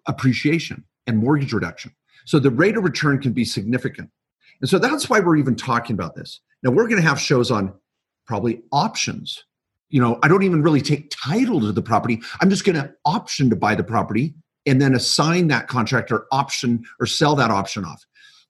appreciation 0.07 0.85
and 1.05 1.17
mortgage 1.17 1.51
reduction. 1.51 1.93
So 2.23 2.39
the 2.39 2.51
rate 2.51 2.77
of 2.77 2.85
return 2.85 3.19
can 3.19 3.33
be 3.33 3.43
significant. 3.43 4.09
And 4.61 4.69
so 4.69 4.79
that's 4.79 5.09
why 5.09 5.19
we're 5.19 5.35
even 5.35 5.57
talking 5.57 5.93
about 5.93 6.15
this. 6.15 6.39
Now 6.63 6.71
we're 6.71 6.87
going 6.87 7.01
to 7.01 7.07
have 7.07 7.19
shows 7.19 7.51
on 7.51 7.73
probably 8.25 8.61
options. 8.71 9.43
You 9.93 10.01
know, 10.01 10.19
I 10.23 10.27
don't 10.27 10.43
even 10.43 10.63
really 10.63 10.81
take 10.81 11.11
title 11.11 11.61
to 11.61 11.71
the 11.71 11.81
property. 11.81 12.19
I'm 12.41 12.49
just 12.49 12.65
going 12.65 12.75
to 12.75 12.91
option 13.05 13.49
to 13.51 13.55
buy 13.55 13.75
the 13.75 13.83
property 13.83 14.33
and 14.65 14.81
then 14.81 14.95
assign 14.95 15.47
that 15.49 15.67
contractor 15.67 16.25
option 16.31 16.83
or 16.99 17.05
sell 17.05 17.35
that 17.35 17.51
option 17.51 17.85
off. 17.85 18.03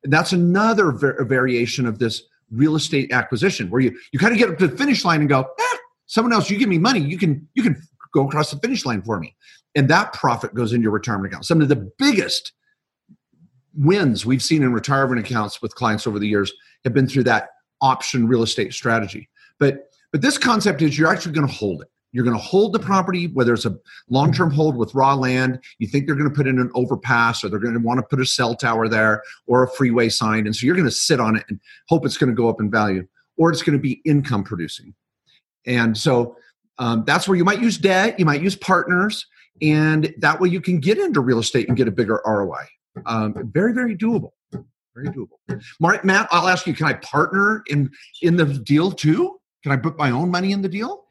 And 0.03 0.13
that's 0.13 0.31
another 0.31 0.91
var- 0.91 1.23
variation 1.25 1.85
of 1.85 1.99
this 1.99 2.23
real 2.49 2.75
estate 2.75 3.11
acquisition 3.11 3.69
where 3.69 3.81
you 3.81 3.97
you 4.11 4.19
kind 4.19 4.31
of 4.31 4.39
get 4.39 4.49
up 4.49 4.57
to 4.59 4.67
the 4.67 4.77
finish 4.77 5.03
line 5.03 5.19
and 5.19 5.29
go, 5.29 5.41
eh, 5.41 5.77
someone 6.05 6.33
else, 6.33 6.49
you 6.49 6.57
give 6.57 6.69
me 6.69 6.77
money, 6.77 7.01
you 7.01 7.17
can 7.17 7.47
you 7.55 7.61
can 7.63 7.75
go 8.13 8.25
across 8.25 8.51
the 8.51 8.57
finish 8.59 8.85
line 8.85 9.01
for 9.01 9.19
me 9.19 9.35
and 9.75 9.89
that 9.89 10.13
profit 10.13 10.53
goes 10.53 10.73
into 10.73 10.83
your 10.83 10.91
retirement 10.91 11.31
account. 11.31 11.45
Some 11.45 11.61
of 11.61 11.67
the 11.67 11.91
biggest 11.97 12.53
wins 13.75 14.25
we've 14.25 14.43
seen 14.43 14.63
in 14.63 14.71
retirement 14.71 15.19
accounts 15.19 15.61
with 15.61 15.75
clients 15.75 16.05
over 16.05 16.19
the 16.19 16.27
years 16.27 16.53
have 16.83 16.93
been 16.93 17.07
through 17.07 17.23
that 17.23 17.49
option 17.81 18.27
real 18.27 18.43
estate 18.43 18.73
strategy. 18.73 19.29
But 19.59 19.92
but 20.13 20.21
this 20.21 20.37
concept 20.37 20.81
is 20.81 20.97
you're 20.97 21.11
actually 21.11 21.33
going 21.33 21.47
to 21.47 21.53
hold 21.53 21.81
it. 21.81 21.89
You're 22.13 22.23
going 22.23 22.37
to 22.37 22.41
hold 22.43 22.73
the 22.73 22.79
property, 22.79 23.27
whether 23.27 23.55
it's 23.55 23.65
a 23.65 23.75
long 24.07 24.31
term 24.31 24.51
hold 24.51 24.77
with 24.77 24.93
raw 24.93 25.15
land, 25.15 25.59
you 25.79 25.87
think 25.87 26.05
they're 26.05 26.15
going 26.15 26.29
to 26.29 26.35
put 26.35 26.47
in 26.47 26.59
an 26.59 26.69
overpass 26.75 27.43
or 27.43 27.49
they're 27.49 27.59
going 27.59 27.73
to 27.73 27.79
want 27.79 27.97
to 27.97 28.03
put 28.03 28.21
a 28.21 28.25
cell 28.25 28.55
tower 28.55 28.87
there 28.87 29.23
or 29.47 29.63
a 29.63 29.67
freeway 29.71 30.09
sign. 30.09 30.45
And 30.45 30.55
so 30.55 30.67
you're 30.67 30.75
going 30.75 30.87
to 30.87 30.91
sit 30.91 31.19
on 31.19 31.35
it 31.35 31.43
and 31.49 31.59
hope 31.89 32.05
it's 32.05 32.17
going 32.17 32.29
to 32.29 32.35
go 32.35 32.47
up 32.47 32.61
in 32.61 32.69
value 32.69 33.07
or 33.35 33.51
it's 33.51 33.63
going 33.63 33.75
to 33.75 33.81
be 33.81 33.99
income 34.05 34.43
producing. 34.43 34.93
And 35.65 35.97
so 35.97 36.37
um, 36.77 37.03
that's 37.05 37.27
where 37.27 37.35
you 37.35 37.43
might 37.43 37.61
use 37.61 37.79
debt, 37.79 38.19
you 38.19 38.25
might 38.25 38.43
use 38.43 38.55
partners, 38.55 39.25
and 39.61 40.13
that 40.19 40.39
way 40.39 40.49
you 40.49 40.61
can 40.61 40.79
get 40.79 40.99
into 40.99 41.19
real 41.19 41.39
estate 41.39 41.67
and 41.67 41.75
get 41.75 41.87
a 41.87 41.91
bigger 41.91 42.21
ROI. 42.25 42.65
Um, 43.07 43.49
very, 43.51 43.73
very 43.73 43.97
doable. 43.97 44.31
Very 44.95 45.07
doable. 45.07 45.39
Mark, 45.79 46.05
Matt, 46.05 46.27
I'll 46.29 46.47
ask 46.47 46.67
you: 46.67 46.75
Can 46.75 46.85
I 46.85 46.93
partner 46.93 47.63
in 47.67 47.89
in 48.21 48.35
the 48.35 48.45
deal 48.45 48.91
too? 48.91 49.39
Can 49.63 49.71
I 49.71 49.77
put 49.77 49.97
my 49.97 50.11
own 50.11 50.29
money 50.29 50.51
in 50.51 50.61
the 50.61 50.69
deal? 50.69 51.05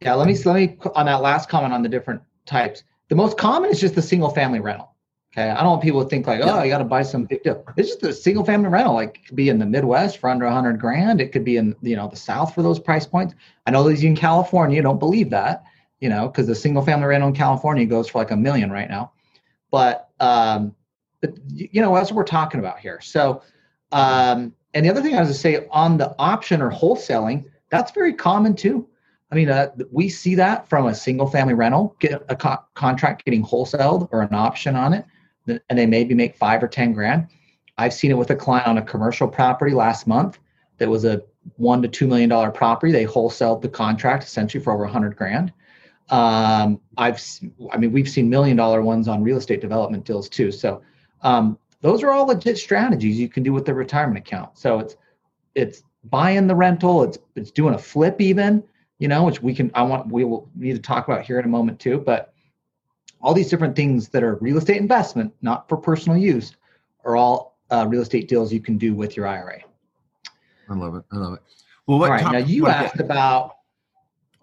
Yeah, 0.00 0.14
let 0.14 0.26
me 0.26 0.36
let 0.44 0.56
me 0.56 0.78
on 0.94 1.06
that 1.06 1.20
last 1.20 1.48
comment 1.48 1.74
on 1.74 1.82
the 1.82 1.88
different 1.88 2.22
types. 2.46 2.84
The 3.08 3.14
most 3.14 3.36
common 3.36 3.70
is 3.70 3.80
just 3.80 3.94
the 3.94 4.02
single 4.02 4.30
family 4.30 4.60
rental. 4.60 4.94
Okay, 5.32 5.48
I 5.48 5.58
don't 5.58 5.70
want 5.70 5.82
people 5.82 6.02
to 6.02 6.08
think 6.08 6.26
like, 6.26 6.40
oh, 6.42 6.62
you 6.62 6.70
got 6.70 6.78
to 6.78 6.84
buy 6.84 7.02
some 7.02 7.24
big 7.24 7.44
deal. 7.44 7.64
It's 7.76 7.90
just 7.90 8.02
a 8.02 8.12
single 8.12 8.44
family 8.44 8.68
rental. 8.68 8.94
Like, 8.94 9.16
it 9.16 9.26
could 9.26 9.36
be 9.36 9.48
in 9.48 9.60
the 9.60 9.66
Midwest 9.66 10.18
for 10.18 10.28
under 10.28 10.46
a 10.46 10.52
hundred 10.52 10.80
grand. 10.80 11.20
It 11.20 11.30
could 11.30 11.44
be 11.44 11.56
in 11.56 11.76
you 11.82 11.94
know 11.94 12.08
the 12.08 12.16
South 12.16 12.54
for 12.54 12.62
those 12.62 12.80
price 12.80 13.06
points. 13.06 13.34
I 13.66 13.70
know 13.70 13.86
these 13.86 14.02
in 14.02 14.16
California 14.16 14.82
don't 14.82 14.98
believe 14.98 15.30
that, 15.30 15.64
you 16.00 16.08
know, 16.08 16.28
because 16.28 16.46
the 16.46 16.54
single 16.54 16.82
family 16.82 17.06
rental 17.06 17.28
in 17.28 17.34
California 17.34 17.84
goes 17.86 18.08
for 18.08 18.18
like 18.18 18.30
a 18.30 18.36
million 18.36 18.72
right 18.72 18.88
now. 18.88 19.12
But, 19.70 20.08
um, 20.18 20.74
but 21.20 21.34
you 21.48 21.80
know, 21.80 21.94
that's 21.94 22.10
what 22.10 22.16
we're 22.16 22.24
talking 22.24 22.58
about 22.58 22.80
here. 22.80 23.00
So, 23.00 23.42
um, 23.92 24.52
and 24.74 24.86
the 24.86 24.90
other 24.90 25.02
thing 25.02 25.16
I 25.16 25.20
was 25.20 25.28
to 25.28 25.34
say 25.34 25.66
on 25.70 25.98
the 25.98 26.14
option 26.18 26.62
or 26.62 26.70
wholesaling, 26.70 27.44
that's 27.70 27.92
very 27.92 28.12
common 28.14 28.54
too. 28.54 28.86
I 29.32 29.34
mean, 29.36 29.48
uh, 29.48 29.70
we 29.92 30.08
see 30.08 30.34
that 30.36 30.68
from 30.68 30.86
a 30.86 30.94
single 30.94 31.26
family 31.26 31.54
rental, 31.54 31.96
get 32.00 32.24
a 32.28 32.36
co- 32.36 32.64
contract 32.74 33.24
getting 33.24 33.44
wholesaled 33.44 34.08
or 34.12 34.22
an 34.22 34.34
option 34.34 34.74
on 34.76 34.92
it, 34.92 35.04
and 35.46 35.78
they 35.78 35.86
maybe 35.86 36.14
make 36.14 36.36
five 36.36 36.62
or 36.62 36.68
10 36.68 36.92
grand. 36.92 37.28
I've 37.78 37.94
seen 37.94 38.10
it 38.10 38.18
with 38.18 38.30
a 38.30 38.36
client 38.36 38.66
on 38.66 38.78
a 38.78 38.82
commercial 38.82 39.28
property 39.28 39.72
last 39.72 40.06
month 40.06 40.38
that 40.78 40.88
was 40.88 41.04
a 41.04 41.22
one 41.56 41.80
to 41.82 41.88
two 41.88 42.06
million 42.06 42.28
dollar 42.28 42.50
property. 42.50 42.92
They 42.92 43.06
wholesaled 43.06 43.62
the 43.62 43.68
contract 43.68 44.24
essentially 44.24 44.62
for 44.62 44.72
over 44.72 44.84
a 44.84 44.90
hundred 44.90 45.16
grand 45.16 45.52
Um, 46.10 46.80
I've, 46.98 47.22
I 47.72 47.76
mean, 47.78 47.92
we've 47.92 48.08
seen 48.08 48.28
million 48.28 48.56
dollar 48.56 48.82
ones 48.82 49.08
on 49.08 49.22
real 49.22 49.38
estate 49.38 49.60
development 49.60 50.04
deals 50.04 50.28
too. 50.28 50.50
So 50.52 50.82
um, 51.22 51.58
those 51.80 52.02
are 52.02 52.10
all 52.10 52.26
legit 52.26 52.58
strategies 52.58 53.18
you 53.18 53.28
can 53.28 53.42
do 53.42 53.52
with 53.52 53.64
the 53.64 53.74
retirement 53.74 54.18
account. 54.18 54.58
So 54.58 54.78
it's 54.78 54.96
it's 55.54 55.82
buying 56.04 56.46
the 56.46 56.54
rental, 56.54 57.02
it's 57.02 57.18
it's 57.36 57.50
doing 57.50 57.74
a 57.74 57.78
flip 57.78 58.20
even, 58.20 58.62
you 58.98 59.08
know, 59.08 59.24
which 59.24 59.42
we 59.42 59.54
can 59.54 59.70
I 59.74 59.82
want 59.82 60.12
we 60.12 60.24
will 60.24 60.50
need 60.54 60.74
to 60.74 60.82
talk 60.82 61.08
about 61.08 61.24
here 61.24 61.38
in 61.38 61.44
a 61.44 61.48
moment 61.48 61.80
too. 61.80 61.98
But 61.98 62.32
all 63.20 63.34
these 63.34 63.50
different 63.50 63.76
things 63.76 64.08
that 64.08 64.22
are 64.22 64.36
real 64.36 64.58
estate 64.58 64.78
investment, 64.78 65.32
not 65.42 65.68
for 65.68 65.76
personal 65.76 66.18
use, 66.18 66.56
are 67.04 67.16
all 67.16 67.58
uh, 67.70 67.86
real 67.88 68.02
estate 68.02 68.28
deals 68.28 68.52
you 68.52 68.60
can 68.60 68.78
do 68.78 68.94
with 68.94 69.16
your 69.16 69.26
IRA. 69.26 69.60
I 70.68 70.74
love 70.74 70.94
it. 70.94 71.04
I 71.12 71.16
love 71.16 71.34
it. 71.34 71.40
Well, 71.86 71.98
what 71.98 72.10
all 72.10 72.16
right, 72.16 72.32
now 72.32 72.38
you 72.38 72.68
asked 72.68 73.00
about 73.00 73.56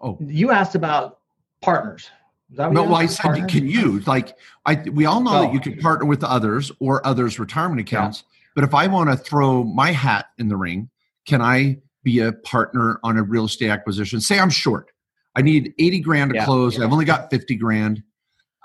Oh. 0.00 0.16
you 0.20 0.50
asked 0.50 0.74
about 0.74 1.18
partners. 1.60 2.10
That 2.50 2.72
No, 2.72 2.82
well, 2.84 2.94
I 2.94 3.06
said, 3.06 3.22
Partners? 3.22 3.50
can 3.52 3.68
you 3.68 4.00
like? 4.00 4.36
I 4.64 4.76
we 4.92 5.04
all 5.04 5.20
know 5.20 5.32
that 5.42 5.50
Oh. 5.50 5.52
you 5.52 5.60
can 5.60 5.76
partner 5.78 6.06
with 6.06 6.24
others 6.24 6.72
or 6.80 7.06
others' 7.06 7.38
retirement 7.38 7.80
accounts. 7.80 8.24
But 8.54 8.64
if 8.64 8.74
I 8.74 8.86
want 8.86 9.10
to 9.10 9.16
throw 9.16 9.64
my 9.64 9.92
hat 9.92 10.26
in 10.38 10.48
the 10.48 10.56
ring, 10.56 10.88
can 11.26 11.42
I 11.42 11.78
be 12.02 12.20
a 12.20 12.32
partner 12.32 13.00
on 13.04 13.18
a 13.18 13.22
real 13.22 13.44
estate 13.44 13.68
acquisition? 13.68 14.20
Say 14.20 14.38
I'm 14.38 14.48
short. 14.50 14.90
I 15.36 15.42
need 15.42 15.74
eighty 15.78 16.00
grand 16.00 16.30
to 16.30 16.36
Yeah. 16.36 16.44
close. 16.46 16.80
I've 16.80 16.90
only 16.90 17.04
got 17.04 17.28
fifty 17.30 17.54
grand. 17.54 18.02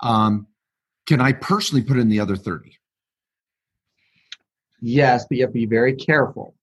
Um, 0.02 0.46
can 1.06 1.20
I 1.20 1.32
personally 1.32 1.84
put 1.84 1.98
in 1.98 2.08
the 2.08 2.20
other 2.20 2.36
thirty? 2.36 2.78
Yes, 4.80 5.26
but 5.28 5.36
you 5.36 5.44
have 5.44 5.50
to 5.50 5.54
be 5.58 5.66
very 5.66 5.94
careful. 5.94 6.54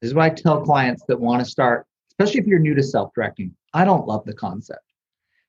This 0.00 0.10
is 0.10 0.14
what 0.14 0.24
I 0.26 0.30
tell 0.30 0.60
clients 0.62 1.02
that 1.08 1.18
want 1.18 1.42
to 1.42 1.50
start, 1.50 1.86
especially 2.10 2.40
if 2.40 2.46
you're 2.46 2.58
new 2.58 2.74
to 2.74 2.82
self-directing. 2.82 3.54
I 3.72 3.84
don't 3.84 4.06
love 4.06 4.24
the 4.26 4.34
concept 4.34 4.84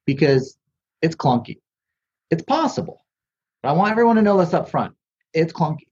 because 0.05 0.57
it's 1.01 1.15
clunky. 1.15 1.59
It's 2.29 2.43
possible, 2.43 3.05
but 3.61 3.69
I 3.69 3.71
want 3.73 3.91
everyone 3.91 4.15
to 4.17 4.21
know 4.21 4.37
this 4.37 4.53
up 4.53 4.69
front. 4.69 4.93
It's 5.33 5.53
clunky, 5.53 5.87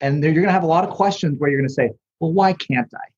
and 0.00 0.22
you're 0.22 0.32
going 0.32 0.46
to 0.46 0.52
have 0.52 0.62
a 0.62 0.66
lot 0.66 0.84
of 0.84 0.90
questions 0.90 1.38
where 1.38 1.50
you're 1.50 1.60
going 1.60 1.68
to 1.68 1.74
say, 1.74 1.90
"Well, 2.20 2.32
why 2.32 2.52
can't 2.52 2.92
I?" 2.94 3.08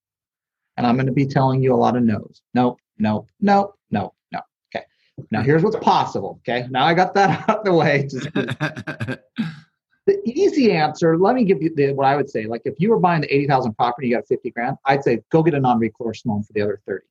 And 0.76 0.87
I'm 0.87 0.96
going 0.96 1.07
to 1.07 1.12
be 1.12 1.26
telling 1.26 1.62
you 1.62 1.74
a 1.74 1.76
lot 1.76 1.96
of 1.96 2.02
no's. 2.02 2.40
Nope, 2.55 2.78
nope, 2.98 3.28
nope, 3.40 3.74
no, 3.90 4.14
no. 4.33 4.40
Okay. 4.74 4.85
Now 5.31 5.42
here's 5.42 5.62
what's 5.62 5.76
possible. 5.76 6.40
Okay. 6.48 6.66
Now 6.70 6.85
I 6.85 6.94
got 6.94 7.14
that 7.14 7.44
out 7.48 7.59
of 7.59 7.64
the 7.64 7.74
way. 7.74 8.07
Just 8.09 8.33
the 10.07 10.20
easy 10.24 10.72
answer, 10.72 11.18
let 11.18 11.35
me 11.35 11.44
give 11.44 11.62
you 11.62 11.74
the, 11.74 11.92
what 11.92 12.07
I 12.07 12.16
would 12.16 12.31
say. 12.31 12.46
Like 12.46 12.62
if 12.64 12.74
you 12.78 12.90
were 12.90 12.98
buying 12.98 13.20
the 13.20 13.35
80,000 13.35 13.74
property, 13.74 14.09
you 14.09 14.16
got 14.16 14.26
50 14.26 14.50
grand, 14.50 14.76
I'd 14.87 15.05
say 15.05 15.20
go 15.31 15.42
get 15.42 15.55
a 15.55 15.61
non-recourse 15.61 16.24
loan 16.26 16.42
for 16.42 16.52
the 16.52 16.62
other 16.62 16.81
30. 16.87 17.05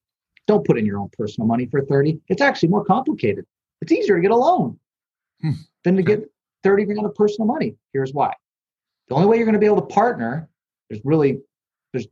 Don't 0.47 0.65
put 0.65 0.77
in 0.77 0.85
your 0.85 0.99
own 0.99 1.09
personal 1.17 1.47
money 1.47 1.67
for 1.67 1.81
30. 1.81 2.19
It's 2.27 2.41
actually 2.41 2.69
more 2.69 2.83
complicated. 2.83 3.45
It's 3.81 3.91
easier 3.91 4.15
to 4.15 4.21
get 4.21 4.31
a 4.31 4.35
loan 4.35 4.77
Hmm. 5.41 5.51
than 5.83 5.95
to 5.95 6.03
get 6.03 6.29
30 6.63 6.85
grand 6.85 7.05
of 7.05 7.15
personal 7.15 7.47
money. 7.47 7.75
Here's 7.93 8.13
why. 8.13 8.33
The 9.07 9.15
only 9.15 9.27
way 9.27 9.37
you're 9.37 9.45
going 9.45 9.53
to 9.53 9.59
be 9.59 9.65
able 9.65 9.81
to 9.81 9.87
partner, 9.93 10.47
there's 10.89 11.03
really, 11.03 11.39
there's 11.91 12.07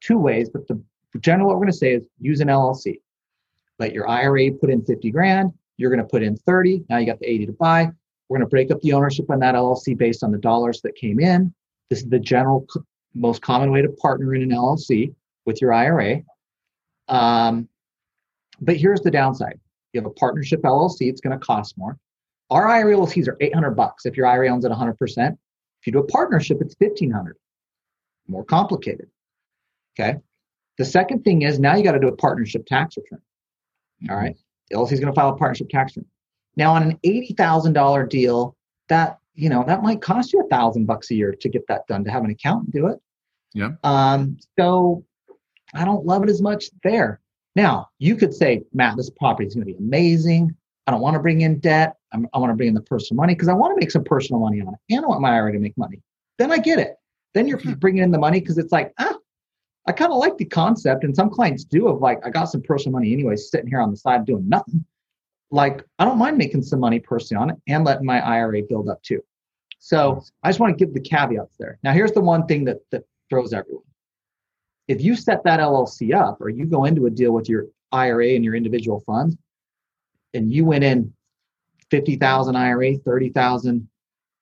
two 0.00 0.18
ways, 0.18 0.50
but 0.50 0.66
the 0.66 0.82
general 1.20 1.48
what 1.48 1.54
we're 1.56 1.64
going 1.64 1.72
to 1.72 1.78
say 1.78 1.92
is 1.94 2.02
use 2.20 2.40
an 2.40 2.48
LLC. 2.48 3.00
Let 3.78 3.92
your 3.92 4.08
IRA 4.08 4.50
put 4.52 4.70
in 4.70 4.84
50 4.84 5.10
grand. 5.10 5.52
You're 5.76 5.90
going 5.90 6.02
to 6.02 6.08
put 6.08 6.22
in 6.24 6.36
30. 6.36 6.84
Now 6.88 6.98
you 6.98 7.06
got 7.06 7.20
the 7.20 7.26
80 7.30 7.46
to 7.46 7.52
buy. 7.52 7.90
We're 8.28 8.38
going 8.38 8.46
to 8.46 8.50
break 8.50 8.70
up 8.72 8.80
the 8.80 8.92
ownership 8.92 9.30
on 9.30 9.38
that 9.40 9.54
LLC 9.54 9.96
based 9.96 10.22
on 10.24 10.32
the 10.32 10.38
dollars 10.38 10.80
that 10.82 10.96
came 10.96 11.20
in. 11.20 11.54
This 11.88 12.00
is 12.00 12.08
the 12.08 12.18
general, 12.18 12.66
most 13.14 13.40
common 13.40 13.70
way 13.70 13.80
to 13.82 13.88
partner 13.88 14.34
in 14.34 14.42
an 14.42 14.50
LLC 14.50 15.14
with 15.46 15.62
your 15.62 15.72
IRA. 15.72 16.22
Um, 17.08 17.68
but 18.60 18.76
here's 18.76 19.00
the 19.00 19.10
downside: 19.10 19.58
you 19.98 20.04
have 20.04 20.10
a 20.10 20.14
partnership 20.14 20.62
LLC; 20.62 21.08
it's 21.08 21.20
going 21.20 21.38
to 21.38 21.44
cost 21.44 21.76
more. 21.76 21.98
Our 22.50 22.68
IRA 22.68 22.96
LLCs 22.96 23.28
are 23.28 23.36
800 23.40 23.72
bucks 23.72 24.06
if 24.06 24.16
your 24.16 24.26
IRA 24.26 24.48
owns 24.48 24.64
it 24.64 24.70
100 24.70 24.94
percent. 24.94 25.38
If 25.80 25.86
you 25.86 25.92
do 25.92 25.98
a 25.98 26.06
partnership, 26.06 26.58
it's 26.60 26.74
1500. 26.78 27.36
More 28.26 28.44
complicated. 28.44 29.08
Okay. 29.98 30.18
The 30.76 30.84
second 30.84 31.24
thing 31.24 31.42
is 31.42 31.58
now 31.58 31.76
you 31.76 31.82
got 31.82 31.92
to 31.92 32.00
do 32.00 32.08
a 32.08 32.16
partnership 32.16 32.66
tax 32.66 32.96
return. 32.96 33.20
All 34.08 34.16
right. 34.16 34.36
The 34.70 34.76
LLC 34.76 34.92
is 34.92 35.00
going 35.00 35.12
to 35.12 35.18
file 35.18 35.30
a 35.30 35.36
partnership 35.36 35.68
tax 35.68 35.96
return. 35.96 36.08
Now, 36.56 36.74
on 36.74 36.82
an 36.82 36.98
eighty 37.04 37.34
thousand 37.34 37.72
dollar 37.72 38.06
deal, 38.06 38.56
that 38.88 39.18
you 39.34 39.48
know 39.48 39.64
that 39.66 39.82
might 39.82 40.00
cost 40.00 40.32
you 40.32 40.40
a 40.40 40.48
thousand 40.48 40.86
bucks 40.86 41.10
a 41.10 41.14
year 41.14 41.34
to 41.40 41.48
get 41.48 41.66
that 41.68 41.86
done 41.86 42.04
to 42.04 42.10
have 42.10 42.24
an 42.24 42.30
accountant 42.30 42.72
do 42.72 42.86
it. 42.88 42.98
Yeah. 43.54 43.72
Um. 43.82 44.38
So, 44.58 45.04
I 45.74 45.84
don't 45.84 46.04
love 46.04 46.22
it 46.22 46.30
as 46.30 46.40
much 46.40 46.66
there. 46.82 47.20
Now, 47.58 47.88
you 47.98 48.14
could 48.14 48.32
say, 48.32 48.62
Matt, 48.72 48.96
this 48.96 49.10
property 49.10 49.48
is 49.48 49.56
going 49.56 49.66
to 49.66 49.72
be 49.72 49.76
amazing. 49.76 50.54
I 50.86 50.92
don't 50.92 51.00
want 51.00 51.14
to 51.14 51.20
bring 51.20 51.40
in 51.40 51.58
debt. 51.58 51.96
I'm, 52.12 52.28
I 52.32 52.38
want 52.38 52.52
to 52.52 52.54
bring 52.54 52.68
in 52.68 52.74
the 52.74 52.82
personal 52.82 53.20
money 53.20 53.34
because 53.34 53.48
I 53.48 53.52
want 53.52 53.74
to 53.74 53.80
make 53.80 53.90
some 53.90 54.04
personal 54.04 54.40
money 54.40 54.60
on 54.60 54.74
it, 54.74 54.94
and 54.94 55.04
I 55.04 55.08
want 55.08 55.20
my 55.20 55.30
IRA 55.30 55.50
to 55.54 55.58
make 55.58 55.76
money. 55.76 56.00
Then 56.38 56.52
I 56.52 56.58
get 56.58 56.78
it. 56.78 56.94
Then 57.34 57.48
you're 57.48 57.58
bringing 57.58 58.04
in 58.04 58.12
the 58.12 58.18
money 58.18 58.38
because 58.38 58.58
it's 58.58 58.70
like, 58.70 58.94
ah, 59.00 59.16
I 59.88 59.90
kind 59.90 60.12
of 60.12 60.18
like 60.18 60.36
the 60.36 60.44
concept, 60.44 61.02
and 61.02 61.16
some 61.16 61.30
clients 61.30 61.64
do 61.64 61.88
of 61.88 62.00
like, 62.00 62.24
I 62.24 62.30
got 62.30 62.44
some 62.44 62.62
personal 62.62 62.92
money 62.92 63.12
anyway, 63.12 63.34
sitting 63.34 63.68
here 63.68 63.80
on 63.80 63.90
the 63.90 63.96
side 63.96 64.24
doing 64.24 64.48
nothing. 64.48 64.84
Like, 65.50 65.82
I 65.98 66.04
don't 66.04 66.16
mind 66.16 66.38
making 66.38 66.62
some 66.62 66.78
money 66.78 67.00
personally 67.00 67.42
on 67.42 67.50
it 67.50 67.56
and 67.66 67.84
letting 67.84 68.06
my 68.06 68.20
IRA 68.20 68.62
build 68.68 68.88
up 68.88 69.02
too. 69.02 69.20
So 69.80 70.22
I 70.44 70.50
just 70.50 70.60
want 70.60 70.78
to 70.78 70.84
give 70.84 70.94
the 70.94 71.00
caveats 71.00 71.56
there. 71.58 71.80
Now, 71.82 71.92
here's 71.92 72.12
the 72.12 72.20
one 72.20 72.46
thing 72.46 72.66
that 72.66 72.78
that 72.92 73.02
throws 73.28 73.52
everyone. 73.52 73.82
If 74.88 75.02
you 75.02 75.14
set 75.14 75.44
that 75.44 75.60
LLC 75.60 76.14
up, 76.14 76.40
or 76.40 76.48
you 76.48 76.64
go 76.64 76.84
into 76.86 77.06
a 77.06 77.10
deal 77.10 77.32
with 77.32 77.48
your 77.48 77.66
IRA 77.92 78.30
and 78.30 78.44
your 78.44 78.54
individual 78.54 79.00
funds, 79.00 79.36
and 80.34 80.50
you 80.50 80.64
went 80.64 80.84
in 80.84 81.12
fifty 81.90 82.16
thousand 82.16 82.56
IRA, 82.56 82.96
thirty 82.96 83.28
thousand 83.28 83.88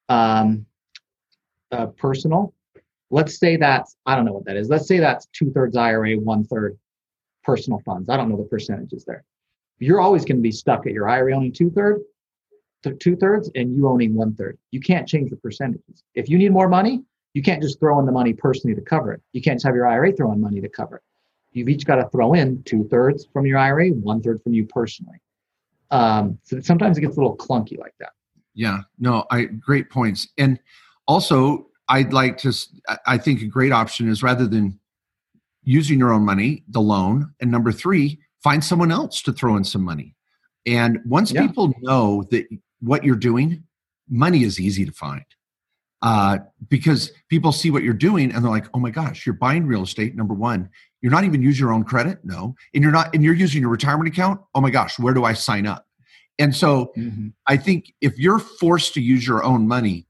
um, 0.09 0.65
uh, 1.73 1.87
personal. 1.87 2.55
Let's 3.11 3.39
say 3.39 3.57
that's 3.57 3.97
I 4.07 4.17
don't 4.17 4.25
know 4.25 4.33
what 4.33 4.45
that 4.47 4.57
is. 4.57 4.69
Let's 4.69 4.89
say 4.89 4.99
that's 4.99 5.27
two 5.33 5.51
thirds 5.53 5.77
IRA, 5.77 6.15
one 6.15 6.45
third 6.45 6.79
personal 7.45 7.81
funds. 7.85 8.09
I 8.09 8.17
don't 8.17 8.29
know 8.29 8.37
the 8.37 8.45
percentages 8.45 9.05
there. 9.05 9.25
You're 9.79 10.01
always 10.01 10.25
going 10.25 10.37
to 10.37 10.43
be 10.43 10.53
stuck 10.53 10.87
at 10.87 10.93
your 10.93 11.09
IRA 11.09 11.37
owning 11.37 11.53
two 11.53 11.71
third, 11.71 12.01
two 12.99 13.17
thirds, 13.17 13.51
and 13.55 13.75
you 13.75 13.89
owning 13.89 14.15
one 14.15 14.35
third. 14.35 14.59
You 14.71 14.81
can't 14.81 15.07
change 15.07 15.31
the 15.31 15.37
percentages. 15.37 16.03
If 16.15 16.29
you 16.29 16.39
need 16.39 16.53
more 16.53 16.69
money, 16.69 17.03
you 17.37 17.43
can't 17.43 17.61
just 17.61 17.79
throw 17.79 18.01
in 18.01 18.07
the 18.07 18.13
money 18.13 18.33
personally 18.33 18.75
to 18.75 18.81
cover 18.81 19.13
it. 19.13 19.21
You 19.35 19.43
can't 19.43 19.57
just 19.57 19.67
have 19.67 19.75
your 19.75 19.87
IRA 19.87 20.11
throw 20.11 20.33
in 20.33 20.41
money 20.41 20.59
to 20.63 20.71
cover 20.71 20.97
it. 20.97 21.03
You've 21.53 21.69
each 21.69 21.85
got 21.85 21.97
to 21.97 22.09
throw 22.09 22.33
in 22.33 22.63
two 22.63 22.89
thirds 22.89 23.29
from 23.31 23.45
your 23.45 23.59
IRA, 23.59 23.91
one 23.91 24.23
third 24.23 24.43
from 24.43 24.55
you 24.55 24.65
personally. 24.65 25.21
Um, 25.91 26.39
so 26.45 26.61
sometimes 26.61 26.97
it 26.97 27.03
gets 27.03 27.19
a 27.19 27.21
little 27.21 27.37
clunky 27.37 27.79
like 27.79 27.93
that. 28.01 28.13
Yeah, 28.55 28.79
no, 28.99 29.27
I 29.31 29.45
great 29.45 29.91
points. 29.91 30.27
And 30.39 30.59
also, 31.07 31.67
I'd 31.91 32.15
like 32.15 32.39
to. 32.39 32.55
I 33.07 33.19
think 33.19 33.43
a 33.43 33.47
great 33.47 33.71
option 33.71 34.09
is 34.09 34.23
rather 34.23 34.47
than 34.47 34.81
using 35.63 35.99
your 35.99 36.15
own 36.15 36.25
money, 36.25 36.65
the 36.69 36.81
loan, 36.81 37.35
and 37.43 37.51
number 37.51 37.71
three, 37.71 38.19
find 38.43 38.65
someone 38.65 38.91
else 38.91 39.21
to 39.23 39.33
throw 39.35 39.57
in 39.57 39.65
some 39.65 39.83
money. 39.83 40.17
And 40.65 41.01
once 41.05 41.33
Yeah. 41.33 41.47
people 41.47 41.75
know 41.83 42.25
that 42.31 42.47
what 42.81 43.05
you're 43.05 43.15
doing, 43.15 43.63
money 44.09 44.43
is 44.43 44.59
easy 44.59 44.87
to 44.87 44.93
find. 44.93 45.25
Uh, 46.07 46.39
because 46.69 47.11
people 47.29 47.51
see 47.51 47.69
what 47.69 47.83
you're 47.83 47.93
doing 47.93 48.33
and 48.33 48.45
they're 48.45 48.51
like, 48.51 48.67
"Oh 48.73 48.79
my 48.79 48.91
gosh, 48.91 49.27
you're 49.27 49.35
buying 49.35 49.67
real 49.67 49.83
estate." 49.83 50.15
Number 50.15 50.35
one, 50.35 50.71
you're 51.03 51.11
not 51.11 51.25
even 51.25 51.43
using 51.43 51.65
your 51.65 51.73
own 51.73 51.83
credit, 51.83 52.21
no, 52.23 52.55
and 52.73 52.85
you're 52.85 52.93
not, 52.93 53.13
and 53.13 53.25
you're 53.25 53.35
using 53.35 53.61
your 53.61 53.71
retirement 53.71 54.07
account. 54.07 54.41
Oh 54.55 54.61
my 54.61 54.71
gosh, 54.71 55.01
where 55.01 55.13
do 55.13 55.25
I 55.25 55.33
sign 55.33 55.67
up? 55.67 55.85
And 56.39 56.55
so, 56.55 56.93
I 57.49 57.57
think 57.57 57.93
if 58.01 58.17
you're 58.21 58.39
forced 58.39 58.95
to 58.95 59.01
use 59.01 59.27
your 59.27 59.43
own 59.43 59.67
money, 59.67 60.07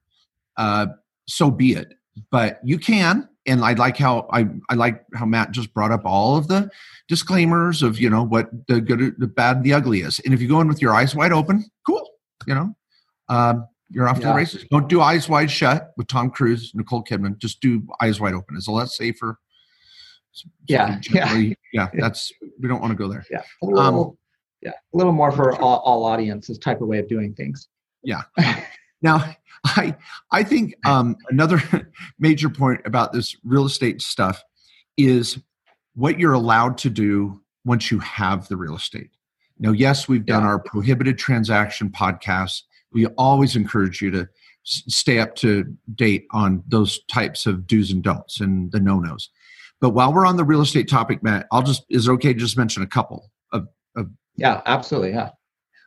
uh, 0.58 0.88
so 1.26 1.50
be 1.50 1.72
it. 1.72 1.94
But 2.30 2.60
you 2.62 2.78
can, 2.78 3.26
and 3.46 3.64
I 3.64 3.72
like 3.72 3.96
how 3.96 4.28
I, 4.30 4.48
I 4.68 4.74
like 4.74 5.02
how 5.14 5.24
Matt 5.24 5.52
just 5.52 5.72
brought 5.72 5.92
up 5.92 6.02
all 6.04 6.36
of 6.36 6.48
the 6.48 6.68
disclaimers 7.08 7.82
of 7.82 7.98
you 7.98 8.10
know 8.10 8.22
what 8.22 8.50
the 8.68 8.82
good, 8.82 9.14
the 9.16 9.28
bad, 9.28 9.62
the 9.62 9.72
ugly 9.72 10.00
is. 10.02 10.20
And 10.26 10.34
if 10.34 10.42
you 10.42 10.48
go 10.48 10.60
in 10.60 10.68
with 10.68 10.82
your 10.82 10.92
eyes 10.92 11.14
wide 11.14 11.32
open, 11.32 11.64
cool. 11.86 12.06
You 12.46 12.54
know, 12.54 12.76
um, 13.30 13.66
you're 13.90 14.08
off 14.08 14.20
to 14.20 14.26
the 14.26 14.34
races. 14.34 14.64
Don't 14.70 14.88
do 14.88 15.00
eyes 15.00 15.28
wide 15.28 15.50
shut 15.50 15.92
with 15.96 16.08
Tom 16.08 16.30
Cruise, 16.30 16.72
Nicole 16.74 17.04
Kidman. 17.04 17.38
Just 17.38 17.60
do 17.60 17.86
eyes 18.00 18.20
wide 18.20 18.34
open. 18.34 18.56
It's 18.56 18.66
a 18.66 18.72
lot 18.72 18.90
safer. 18.90 19.38
Yeah, 20.68 20.98
Generally, 21.00 21.56
yeah. 21.72 21.88
That's 21.94 22.32
we 22.60 22.68
don't 22.68 22.80
want 22.80 22.90
to 22.92 22.96
go 22.96 23.08
there. 23.08 23.24
Yeah, 23.30 23.42
a 23.62 23.66
little, 23.66 24.18
yeah, 24.60 24.72
a 24.92 24.96
little 24.96 25.12
more 25.12 25.32
for 25.32 25.58
all, 25.60 25.78
all 25.80 26.04
audiences 26.04 26.58
type 26.58 26.80
of 26.80 26.88
way 26.88 26.98
of 26.98 27.08
doing 27.08 27.32
things. 27.34 27.68
Yeah. 28.02 28.22
now, 29.02 29.34
I 29.64 29.96
I 30.32 30.42
think 30.42 30.74
um, 30.86 31.16
another 31.30 31.62
major 32.18 32.50
point 32.50 32.80
about 32.84 33.12
this 33.12 33.36
real 33.44 33.66
estate 33.66 34.02
stuff 34.02 34.42
is 34.96 35.38
what 35.94 36.18
you're 36.18 36.32
allowed 36.34 36.76
to 36.78 36.90
do 36.90 37.40
once 37.64 37.90
you 37.90 37.98
have 38.00 38.48
the 38.48 38.56
real 38.56 38.76
estate. 38.76 39.10
Now, 39.58 39.72
yes, 39.72 40.06
we've 40.08 40.26
done 40.26 40.42
Yeah. 40.42 40.48
our 40.48 40.58
prohibited 40.58 41.18
transaction 41.18 41.88
podcast. 41.88 42.62
We 42.92 43.06
always 43.06 43.56
encourage 43.56 44.00
you 44.00 44.10
to 44.12 44.28
stay 44.64 45.18
up 45.18 45.34
to 45.36 45.64
date 45.94 46.26
on 46.32 46.62
those 46.66 47.04
types 47.04 47.46
of 47.46 47.66
do's 47.66 47.90
and 47.90 48.02
don'ts 48.02 48.40
and 48.40 48.70
the 48.72 48.80
no 48.80 48.98
nos. 48.98 49.30
But 49.80 49.90
while 49.90 50.12
we're 50.12 50.26
on 50.26 50.36
the 50.36 50.44
real 50.44 50.62
estate 50.62 50.88
topic, 50.88 51.22
Matt, 51.22 51.46
I'll 51.52 51.62
just 51.62 51.84
is 51.88 52.08
it 52.08 52.12
okay 52.12 52.32
to 52.32 52.38
just 52.38 52.56
mention 52.56 52.82
a 52.82 52.86
couple 52.86 53.30
of 53.52 53.68
of 53.96 54.08
Yeah, 54.36 54.62
absolutely. 54.66 55.10
Yeah. 55.10 55.30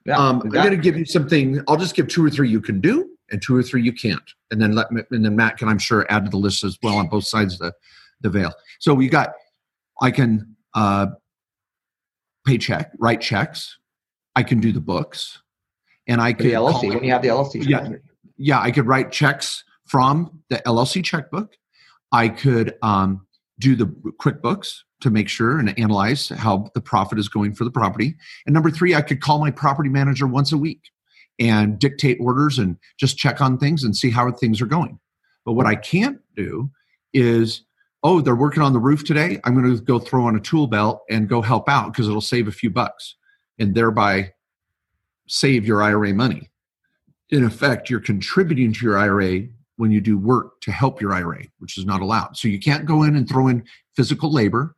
Yeah, 0.05 0.17
um, 0.17 0.41
I'm 0.41 0.49
going 0.49 0.71
to 0.71 0.77
give 0.77 0.97
you 0.97 1.05
something. 1.05 1.61
I'll 1.67 1.77
just 1.77 1.93
give 1.93 2.07
two 2.07 2.25
or 2.25 2.29
three 2.29 2.49
you 2.49 2.61
can 2.61 2.79
do, 2.79 3.09
and 3.31 3.41
two 3.41 3.55
or 3.55 3.61
three 3.61 3.83
you 3.83 3.91
can't, 3.91 4.23
and 4.49 4.61
then 4.61 4.73
let 4.73 4.91
me, 4.91 5.01
and 5.11 5.25
then 5.25 5.35
Matt 5.35 5.57
can, 5.57 5.67
I'm 5.67 5.77
sure, 5.77 6.05
add 6.09 6.23
to 6.25 6.31
the 6.31 6.37
list 6.37 6.63
as 6.63 6.77
well 6.81 6.95
on 6.95 7.09
both 7.09 7.25
sides 7.25 7.53
of 7.55 7.59
the 7.59 7.73
the 8.21 8.29
veil. 8.29 8.53
So 8.79 8.93
we 8.93 9.07
got, 9.09 9.33
I 10.01 10.11
can 10.11 10.55
uh, 10.73 11.07
pay 12.45 12.57
check, 12.57 12.91
write 12.97 13.21
checks, 13.21 13.77
I 14.35 14.43
can 14.43 14.59
do 14.59 14.71
the 14.71 14.79
books, 14.79 15.41
and 16.09 16.19
I 16.19 16.33
could 16.33 16.47
the 16.47 16.53
LLC 16.53 16.89
when 16.93 17.03
you 17.03 17.11
have 17.11 17.21
the 17.21 17.29
LLC. 17.29 17.65
Yeah. 17.65 17.87
yeah, 18.37 18.59
I 18.59 18.71
could 18.71 18.87
write 18.87 19.11
checks 19.11 19.63
from 19.85 20.41
the 20.49 20.57
LLC 20.65 21.03
checkbook. 21.03 21.53
I 22.11 22.27
could 22.27 22.75
um, 22.81 23.25
do 23.59 23.75
the 23.75 23.85
QuickBooks 24.21 24.79
to 25.01 25.11
make 25.11 25.29
sure 25.29 25.59
and 25.59 25.77
analyze 25.79 26.29
how 26.29 26.69
the 26.73 26.81
profit 26.81 27.19
is 27.19 27.29
going 27.29 27.53
for 27.53 27.63
the 27.63 27.71
property. 27.71 28.15
And 28.45 28.53
number 28.53 28.71
three, 28.71 28.95
I 28.95 29.01
could 29.01 29.21
call 29.21 29.39
my 29.39 29.51
property 29.51 29.89
manager 29.89 30.27
once 30.27 30.51
a 30.51 30.57
week 30.57 30.81
and 31.39 31.79
dictate 31.79 32.17
orders 32.19 32.59
and 32.59 32.75
just 32.99 33.17
check 33.17 33.39
on 33.39 33.57
things 33.57 33.83
and 33.83 33.95
see 33.95 34.09
how 34.09 34.29
things 34.31 34.61
are 34.61 34.65
going. 34.65 34.99
But 35.45 35.53
what 35.53 35.67
I 35.67 35.75
can't 35.75 36.19
do 36.35 36.69
is, 37.13 37.63
oh, 38.03 38.19
they're 38.19 38.35
working 38.35 38.63
on 38.63 38.73
the 38.73 38.79
roof 38.79 39.05
today. 39.05 39.39
I'm 39.43 39.53
going 39.53 39.77
to 39.77 39.81
go 39.81 39.99
throw 39.99 40.25
on 40.25 40.35
a 40.35 40.41
tool 40.41 40.67
belt 40.67 41.01
and 41.09 41.29
go 41.29 41.41
help 41.41 41.69
out 41.69 41.93
because 41.93 42.07
it'll 42.07 42.19
save 42.19 42.47
a 42.47 42.51
few 42.51 42.69
bucks 42.69 43.15
and 43.57 43.75
thereby 43.75 44.33
save 45.29 45.65
your 45.65 45.81
IRA 45.81 46.13
money 46.13 46.49
in 47.29 47.43
effect, 47.43 47.89
you're 47.89 47.99
contributing 47.99 48.73
to 48.73 48.85
your 48.85 48.97
IRA 48.97 49.43
when 49.77 49.91
you 49.91 50.01
do 50.01 50.17
work 50.17 50.59
to 50.61 50.71
help 50.71 50.99
your 50.99 51.13
IRA, 51.13 51.43
which 51.59 51.77
is 51.77 51.85
not 51.85 52.01
allowed. 52.01 52.35
So 52.35 52.47
you 52.47 52.59
can't 52.59 52.85
go 52.85 53.03
in 53.03 53.15
and 53.15 53.27
throw 53.29 53.47
in 53.47 53.63
physical 53.95 54.31
labor. 54.31 54.75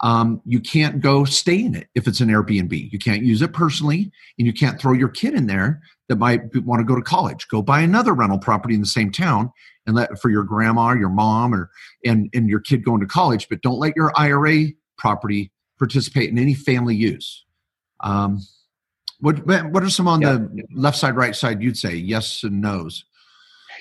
Um, 0.00 0.42
you 0.44 0.60
can't 0.60 1.00
go 1.00 1.24
stay 1.24 1.64
in 1.64 1.74
it 1.74 1.88
if 1.94 2.06
it's 2.06 2.20
an 2.20 2.28
Airbnb. 2.28 2.92
You 2.92 2.98
can't 2.98 3.22
use 3.22 3.42
it 3.42 3.52
personally, 3.52 4.12
and 4.38 4.46
you 4.46 4.52
can't 4.52 4.78
throw 4.80 4.92
your 4.92 5.08
kid 5.08 5.34
in 5.34 5.46
there 5.46 5.80
that 6.08 6.16
might 6.16 6.54
want 6.64 6.80
to 6.80 6.84
go 6.84 6.94
to 6.94 7.02
college. 7.02 7.48
Go 7.48 7.62
buy 7.62 7.80
another 7.80 8.12
rental 8.12 8.38
property 8.38 8.74
in 8.74 8.80
the 8.80 8.86
same 8.86 9.10
town 9.10 9.50
and 9.86 9.96
let 9.96 10.20
for 10.20 10.30
your 10.30 10.42
grandma, 10.42 10.92
your 10.92 11.08
mom, 11.08 11.54
or 11.54 11.70
and 12.04 12.28
and 12.34 12.48
your 12.48 12.60
kid 12.60 12.84
going 12.84 13.00
to 13.00 13.06
college. 13.06 13.48
But 13.48 13.62
don't 13.62 13.78
let 13.78 13.94
your 13.96 14.12
IRA 14.16 14.66
property 14.98 15.52
participate 15.78 16.30
in 16.30 16.38
any 16.38 16.54
family 16.54 16.96
use. 16.96 17.44
Um, 18.00 18.40
what 19.24 19.70
what 19.72 19.82
are 19.82 19.90
some 19.90 20.06
on 20.06 20.20
Yeah. 20.20 20.32
the 20.34 20.64
left 20.74 20.98
side, 20.98 21.16
right 21.16 21.34
side? 21.34 21.62
You'd 21.62 21.78
say 21.78 21.94
yes 21.94 22.44
and 22.44 22.60
no's. 22.60 23.04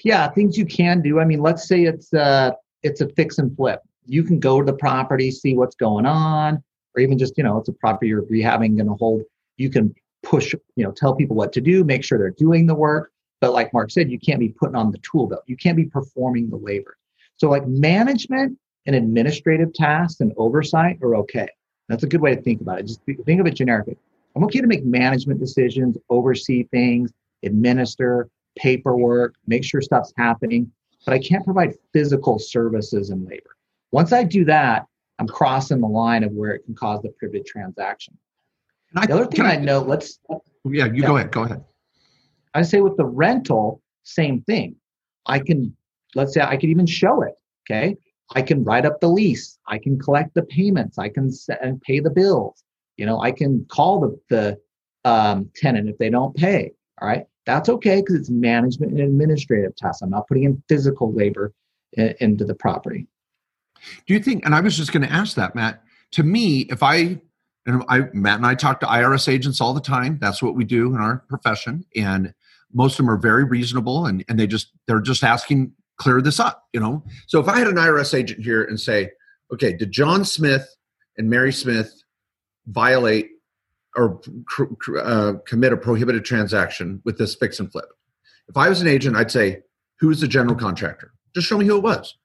yeah 0.03 0.27
things 0.29 0.57
you 0.57 0.65
can 0.65 1.01
do. 1.01 1.19
I 1.19 1.25
mean 1.25 1.41
let's 1.41 1.67
say 1.67 1.83
it's 1.83 2.13
uh 2.13 2.51
it's 2.81 3.01
a 3.01 3.09
fix 3.09 3.37
and 3.37 3.55
flip. 3.55 3.81
You 4.05 4.23
can 4.23 4.39
go 4.39 4.59
to 4.61 4.65
the 4.65 4.77
property 4.77 5.31
see 5.31 5.55
what's 5.55 5.75
going 5.75 6.05
on 6.05 6.63
or 6.95 7.01
even 7.01 7.17
just 7.17 7.37
you 7.37 7.43
know 7.43 7.57
it's 7.57 7.69
a 7.69 7.73
property 7.73 8.07
you're 8.07 8.23
rehabbing 8.23 8.75
going 8.77 8.87
to 8.87 8.93
hold. 8.93 9.23
You 9.57 9.69
can 9.69 9.93
push 10.23 10.53
you 10.75 10.83
know 10.85 10.91
tell 10.91 11.13
people 11.13 11.35
what 11.35 11.51
to 11.53 11.61
do 11.61 11.83
make 11.83 12.03
sure 12.03 12.17
they're 12.17 12.31
doing 12.31 12.65
the 12.65 12.75
work. 12.75 13.11
But 13.41 13.51
like 13.51 13.73
mark 13.73 13.91
said 13.91 14.09
you 14.09 14.19
can't 14.19 14.39
be 14.39 14.49
putting 14.49 14.75
on 14.75 14.91
the 14.91 14.99
tool 14.99 15.27
belt. 15.27 15.43
You 15.47 15.57
can't 15.57 15.75
be 15.77 15.85
performing 15.85 16.49
the 16.49 16.55
labor. 16.57 16.95
So 17.37 17.49
like 17.49 17.67
management 17.67 18.57
and 18.85 18.95
administrative 18.95 19.73
tasks 19.73 20.21
and 20.21 20.31
oversight 20.37 20.99
are 21.01 21.15
okay. 21.17 21.47
That's 21.89 22.03
a 22.03 22.07
good 22.07 22.21
way 22.21 22.33
to 22.35 22.41
think 22.41 22.61
about 22.61 22.79
it. 22.79 22.85
Just 22.87 23.01
think 23.05 23.25
think 23.25 23.41
of 23.41 23.47
it 23.47 23.55
generically 23.55 23.97
i'm 24.35 24.43
okay 24.43 24.61
to 24.61 24.67
make 24.67 24.83
management 24.85 25.39
decisions 25.39 25.97
oversee 26.09 26.63
things 26.71 27.11
administer 27.43 28.29
paperwork, 28.55 29.35
make 29.47 29.63
sure 29.63 29.81
stuff's 29.81 30.13
happening, 30.17 30.71
but 31.05 31.13
I 31.13 31.19
can't 31.19 31.43
provide 31.43 31.73
physical 31.91 32.39
services 32.39 33.09
and 33.09 33.25
labor. 33.25 33.55
Once 33.91 34.13
I 34.13 34.23
do 34.23 34.45
that, 34.45 34.85
I'm 35.19 35.27
crossing 35.27 35.79
the 35.81 35.87
line 35.87 36.23
of 36.23 36.31
where 36.31 36.51
it 36.51 36.63
can 36.65 36.75
cause 36.75 37.01
the 37.01 37.09
privilege 37.09 37.45
transaction. 37.45 38.17
And 38.91 38.99
I, 38.99 39.05
The 39.05 39.13
other 39.13 39.25
thing 39.25 39.37
can 39.37 39.45
I 39.45 39.55
know, 39.57 39.79
let's 39.79 40.19
yeah, 40.65 40.85
you 40.85 41.01
Yeah. 41.01 41.07
go 41.07 41.17
ahead. 41.17 41.31
Go 41.31 41.43
ahead. 41.43 41.63
I 42.53 42.61
say 42.61 42.81
with 42.81 42.97
the 42.97 43.05
rental, 43.05 43.81
same 44.03 44.41
thing. 44.41 44.75
I 45.25 45.39
can, 45.39 45.75
let's 46.15 46.33
say 46.33 46.41
I 46.41 46.55
could 46.57 46.69
even 46.69 46.85
show 46.85 47.21
it. 47.21 47.33
Okay. 47.69 47.97
I 48.35 48.41
can 48.41 48.63
write 48.63 48.85
up 48.85 48.99
the 48.99 49.09
lease. 49.09 49.57
I 49.67 49.77
can 49.77 49.99
collect 49.99 50.33
the 50.33 50.43
payments. 50.43 50.97
I 50.97 51.09
can 51.09 51.29
pay 51.85 51.99
the 51.99 52.09
bills. 52.09 52.62
You 52.97 53.05
know, 53.05 53.19
I 53.21 53.31
can 53.31 53.65
call 53.69 54.01
the, 54.01 54.19
the 54.29 55.09
um, 55.09 55.49
tenant 55.55 55.89
if 55.89 55.97
they 55.97 56.09
don't 56.09 56.35
pay. 56.35 56.71
All 57.01 57.07
right. 57.07 57.25
That's 57.45 57.67
okay 57.69 58.01
because 58.01 58.15
it's 58.15 58.29
management 58.29 58.91
and 58.93 59.01
administrative 59.01 59.75
tasks. 59.75 60.01
I'm 60.01 60.09
not 60.09 60.27
putting 60.27 60.43
in 60.43 60.63
physical 60.69 61.11
labor 61.13 61.53
i- 61.97 62.15
into 62.19 62.45
the 62.45 62.55
property. 62.55 63.07
Do 64.07 64.13
you 64.13 64.21
think? 64.21 64.45
And 64.45 64.55
I 64.55 64.61
was 64.61 64.77
just 64.77 64.93
going 64.93 65.05
to 65.05 65.11
ask 65.11 65.35
that, 65.35 65.55
Matt. 65.55 65.83
To 66.11 66.23
me, 66.23 66.61
if 66.69 66.81
I 66.83 67.19
and 67.65 67.83
I, 67.87 68.01
Matt 68.13 68.37
and 68.37 68.45
I 68.45 68.55
talk 68.55 68.79
to 68.81 68.85
IRS 68.85 69.27
agents 69.27 69.61
all 69.61 69.73
the 69.73 69.81
time. 69.81 70.17
That's 70.21 70.41
what 70.41 70.55
we 70.55 70.63
do 70.65 70.93
in 70.93 71.01
our 71.01 71.19
profession, 71.29 71.85
and 71.95 72.33
most 72.73 72.93
of 72.93 72.97
them 72.97 73.09
are 73.09 73.17
very 73.17 73.43
reasonable, 73.43 74.05
and 74.05 74.23
and 74.27 74.39
they 74.39 74.47
just 74.47 74.71
they're 74.87 75.01
just 75.01 75.23
asking 75.23 75.73
clear 75.97 76.21
this 76.21 76.39
up, 76.39 76.65
you 76.73 76.79
know. 76.79 77.03
So 77.27 77.39
if 77.39 77.47
I 77.47 77.57
had 77.57 77.67
an 77.67 77.75
IRS 77.75 78.13
agent 78.13 78.43
here 78.43 78.63
and 78.63 78.79
say, 78.79 79.11
okay, 79.53 79.73
did 79.73 79.91
John 79.91 80.25
Smith 80.25 80.67
and 81.17 81.29
Mary 81.29 81.53
Smith 81.53 82.02
violate 82.67 83.29
or 83.95 84.19
uh, 85.01 85.33
commit 85.45 85.73
a 85.73 85.77
prohibited 85.77 86.25
transaction 86.25 87.01
with 87.05 87.17
this 87.17 87.35
fix 87.35 87.59
and 87.59 87.71
flip? 87.71 87.85
If 88.47 88.57
I 88.57 88.69
was 88.69 88.81
an 88.81 88.87
agent, 88.87 89.15
I'd 89.15 89.31
say, 89.31 89.61
who's 89.99 90.19
the 90.19 90.27
general 90.27 90.55
contractor? 90.55 91.13
Just 91.35 91.47
show 91.47 91.57
me 91.57 91.65
who 91.65 91.77
it 91.77 91.83
was. 91.83 92.15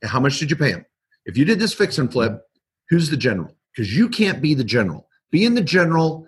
And 0.00 0.10
how 0.10 0.20
much 0.20 0.38
did 0.38 0.50
you 0.50 0.56
pay 0.56 0.70
him? 0.70 0.84
If 1.24 1.36
you 1.36 1.44
did 1.44 1.58
this 1.58 1.74
fix 1.74 1.98
and 1.98 2.10
flip, 2.10 2.40
who's 2.88 3.10
the 3.10 3.16
general? 3.16 3.54
Because 3.74 3.96
you 3.96 4.08
can't 4.08 4.42
be 4.42 4.54
the 4.54 4.64
general. 4.64 5.08
Being 5.30 5.54
the 5.54 5.62
general, 5.62 6.26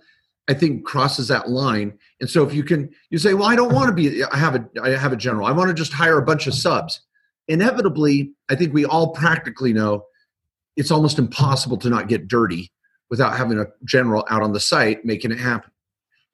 I 0.49 0.55
think, 0.55 0.85
crosses 0.85 1.29
that 1.29 1.49
line. 1.49 1.99
And 2.21 2.31
so 2.31 2.47
if 2.47 2.55
you 2.55 2.63
can, 2.63 2.91
you 3.11 3.19
say, 3.19 3.35
well, 3.35 3.49
I 3.49 3.57
don't 3.57 3.75
want 3.75 3.89
to 3.89 3.95
be. 3.95 4.23
I 4.25 4.37
have 4.37 4.55
a, 4.55 4.67
I 4.83 4.91
have 4.91 5.13
a 5.13 5.17
general. 5.17 5.47
I 5.47 5.53
want 5.53 5.69
to 5.69 5.75
just 5.75 5.93
hire 5.93 6.19
a 6.19 6.25
bunch 6.25 6.47
of 6.47 6.55
subs. 6.55 7.01
Inevitably, 7.49 8.33
I 8.49 8.55
think 8.55 8.73
we 8.73 8.85
all 8.85 9.11
practically 9.13 9.73
know 9.73 10.05
it's 10.77 10.91
almost 10.91 11.19
impossible 11.19 11.77
to 11.79 11.91
not 11.91 12.09
get 12.09 12.29
dirty 12.29 12.73
without 13.11 13.37
having 13.37 13.59
a 13.59 13.67
general 13.85 14.25
out 14.31 14.43
on 14.43 14.53
the 14.53 14.61
site 14.61 15.05
making 15.05 15.31
it 15.31 15.39
happen. 15.39 15.71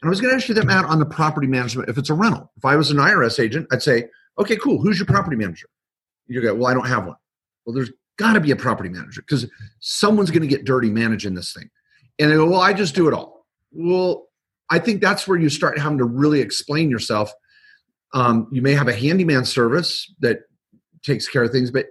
And 0.02 0.08
I 0.08 0.10
was 0.10 0.20
going 0.20 0.30
to 0.30 0.36
ask 0.36 0.48
you 0.48 0.54
that, 0.54 0.66
Matt, 0.66 0.86
on 0.86 0.98
the 0.98 1.06
property 1.06 1.46
management. 1.46 1.88
If 1.88 1.98
it's 1.98 2.10
a 2.10 2.14
rental, 2.14 2.50
if 2.56 2.64
I 2.64 2.76
was 2.76 2.90
an 2.90 2.96
IRS 2.96 3.38
agent, 3.42 3.66
I'd 3.70 3.82
say, 3.82 4.06
okay, 4.38 4.56
cool. 4.56 4.80
Who's 4.80 4.98
your 4.98 5.06
property 5.06 5.36
manager? 5.36 5.66
You 6.26 6.40
go, 6.40 6.54
well, 6.54 6.68
I 6.68 6.74
don't 6.74 6.86
have 6.86 7.06
one. 7.06 7.16
Well, 7.66 7.74
there's 7.74 7.90
got 8.16 8.34
to 8.34 8.40
be 8.40 8.50
a 8.50 8.56
property 8.56 8.88
manager 8.88 9.22
because 9.22 9.46
someone's 9.80 10.30
going 10.30 10.42
to 10.42 10.48
get 10.48 10.64
dirty 10.64 10.90
managing 10.90 11.34
this 11.34 11.52
thing. 11.52 11.68
And 12.18 12.30
they 12.30 12.36
go, 12.36 12.48
well, 12.48 12.60
I 12.60 12.72
just 12.72 12.94
do 12.94 13.08
it 13.08 13.14
all. 13.14 13.46
Well, 13.72 14.28
I 14.70 14.78
think 14.78 15.00
that's 15.00 15.26
where 15.26 15.38
you 15.38 15.48
start 15.48 15.78
having 15.78 15.98
to 15.98 16.04
really 16.04 16.40
explain 16.40 16.90
yourself. 16.90 17.32
Um, 18.14 18.48
you 18.52 18.62
may 18.62 18.72
have 18.72 18.88
a 18.88 18.94
handyman 18.94 19.44
service 19.44 20.12
that 20.20 20.40
takes 21.02 21.28
care 21.28 21.42
of 21.42 21.50
things, 21.50 21.70
but 21.70 21.86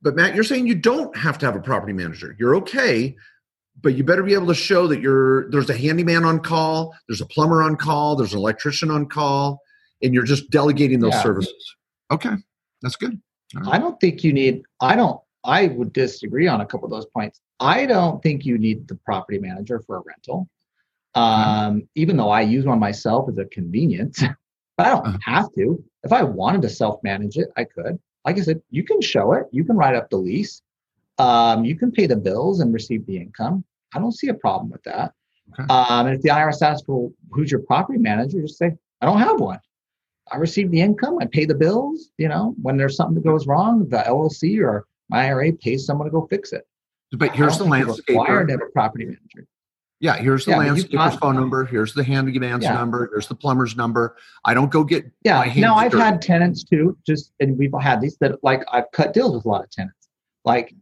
but 0.00 0.16
Matt, 0.16 0.34
you're 0.34 0.42
saying 0.42 0.66
you 0.66 0.74
don't 0.74 1.16
have 1.16 1.38
to 1.38 1.46
have 1.46 1.54
a 1.54 1.60
property 1.60 1.92
manager. 1.92 2.34
You're 2.36 2.56
okay, 2.56 3.14
but 3.80 3.94
you 3.94 4.04
better 4.04 4.22
be 4.22 4.34
able 4.34 4.46
to 4.48 4.54
show 4.54 4.86
that 4.86 5.00
you're 5.00 5.50
there's 5.50 5.70
a 5.70 5.76
handyman 5.76 6.24
on 6.24 6.40
call, 6.40 6.94
there's 7.08 7.20
a 7.20 7.26
plumber 7.26 7.62
on 7.62 7.76
call, 7.76 8.16
there's 8.16 8.32
an 8.32 8.38
electrician 8.38 8.90
on 8.90 9.06
call, 9.06 9.60
and 10.02 10.12
you're 10.12 10.24
just 10.24 10.50
delegating 10.50 11.00
those 11.00 11.14
Yeah. 11.14 11.22
services. 11.22 11.74
Okay, 12.10 12.34
that's 12.82 12.96
good. 12.96 13.20
I 13.66 13.78
don't 13.78 14.00
think 14.00 14.24
you 14.24 14.32
need, 14.32 14.62
I 14.80 14.96
don't, 14.96 15.20
I 15.44 15.68
would 15.68 15.92
disagree 15.92 16.48
on 16.48 16.60
a 16.62 16.66
couple 16.66 16.86
of 16.86 16.90
those 16.90 17.06
points. 17.06 17.40
I 17.60 17.84
don't 17.86 18.22
think 18.22 18.44
you 18.46 18.56
need 18.58 18.88
the 18.88 18.94
property 18.94 19.38
manager 19.38 19.80
for 19.86 19.96
a 19.96 20.00
rental. 20.00 20.48
Um, 21.14 21.86
even 21.94 22.16
though 22.16 22.30
I 22.30 22.40
use 22.40 22.64
one 22.64 22.78
myself 22.78 23.28
as 23.28 23.36
a 23.36 23.44
convenience, 23.46 24.22
but 24.78 24.86
I 24.86 24.90
don't 24.90 25.06
Uh-huh. 25.06 25.18
have 25.22 25.52
to. 25.56 25.82
If 26.04 26.12
I 26.12 26.22
wanted 26.22 26.62
to 26.62 26.68
self 26.70 27.02
manage 27.02 27.36
it, 27.36 27.48
I 27.56 27.64
could. 27.64 27.98
Like 28.24 28.38
I 28.38 28.40
said, 28.40 28.62
you 28.70 28.84
can 28.84 29.00
show 29.02 29.32
it, 29.34 29.46
you 29.52 29.64
can 29.64 29.76
write 29.76 29.94
up 29.96 30.08
the 30.08 30.16
lease, 30.16 30.62
um, 31.18 31.64
you 31.64 31.76
can 31.76 31.90
pay 31.90 32.06
the 32.06 32.16
bills 32.16 32.60
and 32.60 32.72
receive 32.72 33.06
the 33.06 33.16
income. 33.16 33.64
I 33.94 33.98
don't 33.98 34.12
see 34.12 34.28
a 34.28 34.34
problem 34.34 34.70
with 34.70 34.82
that. 34.84 35.12
Okay. 35.52 35.72
Um, 35.72 36.06
and 36.06 36.16
if 36.16 36.22
the 36.22 36.30
IRS 36.30 36.62
asks, 36.62 36.86
well, 36.88 37.12
who's 37.30 37.50
your 37.50 37.60
property 37.60 37.98
manager? 37.98 38.40
Just 38.40 38.58
say, 38.58 38.72
I 39.00 39.06
don't 39.06 39.18
have 39.18 39.40
one. 39.40 39.60
I 40.30 40.36
receive 40.36 40.70
the 40.70 40.80
income, 40.80 41.18
I 41.20 41.26
pay 41.26 41.44
the 41.44 41.54
bills. 41.54 42.10
You 42.16 42.28
know, 42.28 42.54
when 42.62 42.76
there's 42.76 42.96
something 42.96 43.16
that 43.16 43.24
goes 43.24 43.46
wrong, 43.46 43.88
the 43.88 43.98
LLC 43.98 44.62
or 44.62 44.86
my 45.08 45.26
IRA 45.26 45.52
pays 45.52 45.84
someone 45.84 46.06
to 46.06 46.10
go 46.12 46.26
fix 46.28 46.52
it. 46.52 46.66
But 47.12 47.34
here's 47.34 47.58
the 47.58 47.66
I 47.66 47.80
don't 47.82 47.94
think 47.94 48.08
you're 48.08 48.18
required 48.20 48.46
to 48.48 48.52
have 48.54 48.62
a 48.62 48.72
property 48.72 49.04
manager. 49.04 49.46
Yeah, 50.00 50.16
here's 50.16 50.46
the 50.46 50.52
Yeah, 50.52 50.58
landscaper's 50.58 51.14
phone 51.16 51.36
number. 51.36 51.64
Here's 51.64 51.94
the 51.94 52.02
handyman's 52.02 52.64
Yeah. 52.64 52.72
number. 52.72 53.08
Here's 53.12 53.28
the 53.28 53.36
plumber's 53.36 53.76
number. 53.76 54.16
I 54.44 54.52
don't 54.54 54.70
go 54.70 54.82
get 54.82 55.04
my 55.24 55.44
Yeah. 55.44 55.60
Now 55.60 55.76
I've 55.76 55.92
had 55.92 56.20
tenants 56.22 56.64
too, 56.64 56.96
just 57.06 57.32
and 57.38 57.56
we've 57.58 57.72
had 57.80 58.00
these 58.00 58.16
that 58.18 58.42
like 58.42 58.64
I've 58.72 58.90
cut 58.92 59.12
deals 59.12 59.34
with 59.34 59.44
a 59.44 59.48
lot 59.48 59.62
of 59.62 59.70
tenants. 59.70 60.08
Like 60.44 60.74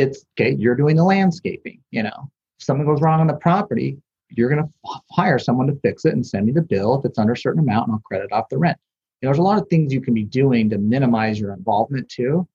it's 0.00 0.24
okay, 0.38 0.54
you're 0.58 0.74
doing 0.74 0.96
the 0.96 1.04
landscaping, 1.04 1.80
you 1.90 2.02
know. 2.02 2.30
If 2.58 2.64
something 2.64 2.86
goes 2.86 3.00
wrong 3.00 3.20
on 3.20 3.26
the 3.26 3.34
property, 3.34 3.98
you're 4.30 4.48
gonna 4.48 4.68
f- 4.86 5.02
hire 5.10 5.38
someone 5.38 5.66
to 5.66 5.76
fix 5.82 6.04
it 6.04 6.14
and 6.14 6.26
send 6.26 6.46
me 6.46 6.52
the 6.52 6.62
bill 6.62 6.98
if 6.98 7.04
it's 7.04 7.18
under 7.18 7.32
a 7.32 7.36
certain 7.36 7.60
amount 7.60 7.88
and 7.88 7.94
I'll 7.94 8.02
credit 8.02 8.32
off 8.32 8.48
the 8.48 8.58
rent. 8.58 8.78
You 9.20 9.26
know, 9.26 9.30
there's 9.30 9.38
a 9.38 9.42
lot 9.42 9.60
of 9.60 9.68
things 9.68 9.92
you 9.92 10.00
can 10.00 10.14
be 10.14 10.24
doing 10.24 10.70
to 10.70 10.78
minimize 10.78 11.38
your 11.38 11.52
involvement 11.52 12.08
too. 12.08 12.48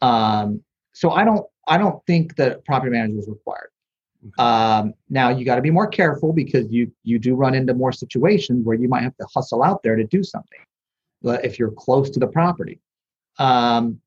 Um, 0.00 0.62
so 0.92 1.10
I 1.10 1.24
don't 1.24 1.46
I 1.66 1.78
don't 1.78 2.04
think 2.06 2.36
that 2.36 2.64
property 2.64 2.90
manager 2.90 3.18
is 3.18 3.28
required. 3.28 3.70
Um, 4.38 4.94
now 5.08 5.28
you 5.28 5.44
got 5.44 5.56
to 5.56 5.62
be 5.62 5.70
more 5.70 5.86
careful 5.86 6.32
because 6.32 6.66
you 6.70 6.90
you 7.04 7.18
do 7.18 7.34
run 7.34 7.54
into 7.54 7.74
more 7.74 7.92
situations 7.92 8.64
where 8.64 8.76
you 8.76 8.88
might 8.88 9.02
have 9.02 9.16
to 9.18 9.26
hustle 9.32 9.62
out 9.62 9.82
there 9.82 9.96
to 9.96 10.04
do 10.04 10.22
something. 10.22 10.58
But 11.22 11.44
if 11.44 11.58
you're 11.58 11.70
close 11.70 12.10
to 12.10 12.20
the 12.20 12.26
property, 12.26 12.80
um, 13.38 14.00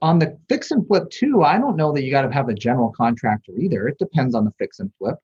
on 0.00 0.18
the 0.18 0.38
fix 0.48 0.70
and 0.70 0.86
flip 0.86 1.10
too, 1.10 1.42
I 1.42 1.58
don't 1.58 1.76
know 1.76 1.92
that 1.92 2.02
you 2.02 2.10
got 2.10 2.22
to 2.22 2.32
have 2.32 2.48
a 2.48 2.54
general 2.54 2.92
contractor 2.96 3.52
either. 3.58 3.88
It 3.88 3.98
depends 3.98 4.34
on 4.34 4.44
the 4.44 4.52
fix 4.58 4.78
and 4.78 4.92
flip. 4.98 5.16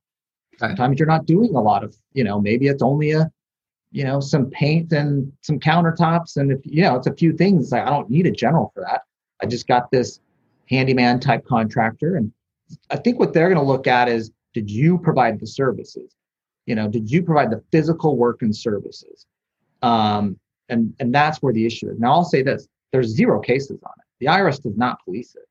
Sometimes 0.59 0.99
you're 0.99 1.07
not 1.07 1.27
doing 1.27 1.55
a 1.55 1.61
lot 1.61 1.85
of, 1.85 1.97
you 2.13 2.25
know, 2.25 2.41
maybe 2.41 2.67
it's 2.67 2.83
only 2.83 3.13
a, 3.13 3.31
you 3.93 4.05
know, 4.05 4.21
some 4.21 4.51
paint 4.51 4.93
and 4.93 5.33
some 5.43 5.59
countertops, 5.61 6.37
and 6.37 6.51
if 6.51 6.59
you 6.65 6.83
know, 6.83 6.97
it's 6.97 7.07
a 7.07 7.15
few 7.15 7.33
things. 7.33 7.73
Like 7.73 7.87
I 7.87 7.91
don't 7.91 8.11
need 8.11 8.27
a 8.27 8.31
general 8.31 8.71
for 8.75 8.83
that. 8.83 9.03
I 9.41 9.47
just 9.47 9.67
got 9.69 9.91
this 9.91 10.21
handyman 10.69 11.21
type 11.21 11.47
contractor, 11.47 12.17
and 12.17 12.33
I 12.91 12.97
think 12.97 13.19
what 13.19 13.33
they're 13.33 13.49
going 13.49 13.65
to 13.65 13.67
look 13.67 13.87
at 13.87 14.09
is, 14.09 14.31
did 14.53 14.71
you 14.71 14.99
provide 14.99 15.41
the 15.41 15.47
services? 15.47 16.15
You 16.67 16.75
know, 16.75 16.89
did 16.89 17.11
you 17.11 17.23
provide 17.23 17.51
the 17.51 17.63
physical 17.73 18.17
work 18.17 18.43
and 18.43 18.55
services? 18.55 19.25
Um, 19.81 20.39
and 20.69 20.93
and 20.99 21.15
that's 21.15 21.39
where 21.39 21.53
the 21.53 21.65
issue 21.65 21.89
is. 21.89 21.99
Now 21.99 22.13
I'll 22.13 22.25
say 22.25 22.43
this: 22.43 22.69
there's 22.93 23.07
zero 23.07 23.41
cases 23.41 23.79
on 23.83 23.93
it. 23.97 24.08
The 24.21 24.27
IRS 24.27 24.63
does 24.63 24.77
not 24.77 25.05
police 25.05 25.35
it. 25.35 25.49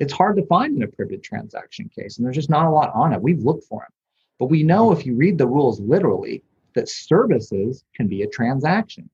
It's 0.00 0.12
hard 0.12 0.36
to 0.36 0.46
find 0.46 0.76
in 0.76 0.82
a 0.82 0.88
privilege 0.88 1.22
transaction 1.22 1.88
case, 1.88 2.16
and 2.16 2.26
there's 2.26 2.36
just 2.36 2.50
not 2.50 2.66
a 2.66 2.70
lot 2.70 2.92
on 2.94 3.12
it. 3.12 3.22
We've 3.22 3.42
looked 3.42 3.64
for 3.64 3.80
them, 3.80 3.92
but 4.38 4.46
we 4.46 4.62
know 4.62 4.92
if 4.92 5.06
you 5.06 5.14
read 5.14 5.38
the 5.38 5.46
rules 5.46 5.80
literally 5.80 6.42
that 6.74 6.88
services 6.88 7.84
can 7.94 8.08
be 8.08 8.22
a 8.22 8.28
transaction. 8.28 9.08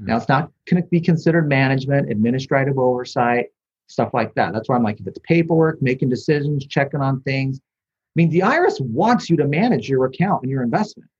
Now 0.00 0.16
it's 0.16 0.28
not 0.28 0.50
going 0.70 0.82
to 0.82 0.88
be 0.88 1.00
considered 1.00 1.48
management, 1.48 2.10
administrative 2.10 2.78
oversight, 2.78 3.46
stuff 3.88 4.14
like 4.14 4.34
that. 4.34 4.52
That's 4.52 4.68
why 4.68 4.76
I'm 4.76 4.82
like, 4.82 5.00
if 5.00 5.06
it's 5.06 5.18
paperwork, 5.24 5.82
making 5.82 6.08
decisions, 6.08 6.66
checking 6.66 7.00
on 7.00 7.20
things. 7.22 7.60
I 7.60 8.12
mean, 8.14 8.30
the 8.30 8.40
IRS 8.40 8.80
wants 8.80 9.28
you 9.28 9.36
to 9.38 9.46
manage 9.46 9.88
your 9.88 10.04
account 10.04 10.42
and 10.42 10.50
your 10.50 10.62
investment, 10.62 11.10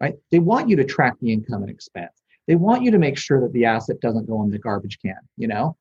right? 0.00 0.14
They 0.30 0.40
want 0.40 0.68
you 0.68 0.76
to 0.76 0.84
track 0.84 1.14
the 1.20 1.32
income 1.32 1.62
and 1.62 1.70
expense. 1.70 2.22
They 2.46 2.56
want 2.56 2.82
you 2.82 2.90
to 2.90 2.98
make 2.98 3.18
sure 3.18 3.40
that 3.40 3.52
the 3.52 3.64
asset 3.64 4.00
doesn't 4.00 4.26
go 4.26 4.42
in 4.42 4.50
the 4.50 4.58
garbage 4.58 4.98
can, 5.00 5.18
you 5.36 5.48
know? 5.48 5.76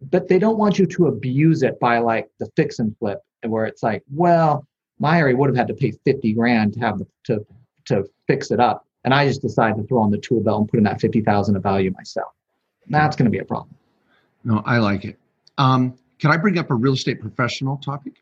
But 0.00 0.28
they 0.28 0.38
don't 0.38 0.58
want 0.58 0.78
you 0.78 0.86
to 0.86 1.06
abuse 1.06 1.62
it 1.62 1.80
by 1.80 1.98
like 1.98 2.28
the 2.38 2.50
fix 2.56 2.78
and 2.78 2.96
flip, 2.98 3.20
where 3.42 3.64
it's 3.64 3.82
like, 3.82 4.02
well, 4.12 4.66
my 4.98 5.16
IRA 5.16 5.36
would 5.36 5.48
have 5.48 5.56
had 5.56 5.68
to 5.68 5.74
pay 5.74 5.92
50 6.04 6.32
grand 6.34 6.74
to 6.74 6.80
have 6.80 6.98
the, 6.98 7.06
to 7.24 7.46
to 7.86 8.04
fix 8.26 8.50
it 8.50 8.60
up. 8.60 8.84
And 9.04 9.14
I 9.14 9.26
just 9.26 9.40
decided 9.40 9.76
to 9.76 9.86
throw 9.86 10.00
on 10.00 10.10
the 10.10 10.18
tool 10.18 10.40
belt 10.40 10.60
and 10.60 10.68
put 10.68 10.78
in 10.78 10.84
that 10.84 11.00
50,000 11.00 11.56
of 11.56 11.62
value 11.62 11.92
myself. 11.92 12.32
That's 12.88 13.14
going 13.14 13.26
to 13.26 13.30
be 13.30 13.38
a 13.38 13.44
problem. 13.44 13.74
No, 14.44 14.62
I 14.66 14.78
like 14.78 15.04
it. 15.04 15.18
Um, 15.58 15.96
can 16.18 16.30
I 16.30 16.36
bring 16.36 16.58
up 16.58 16.70
a 16.70 16.74
real 16.74 16.94
estate 16.94 17.20
professional 17.20 17.76
topic? 17.76 18.14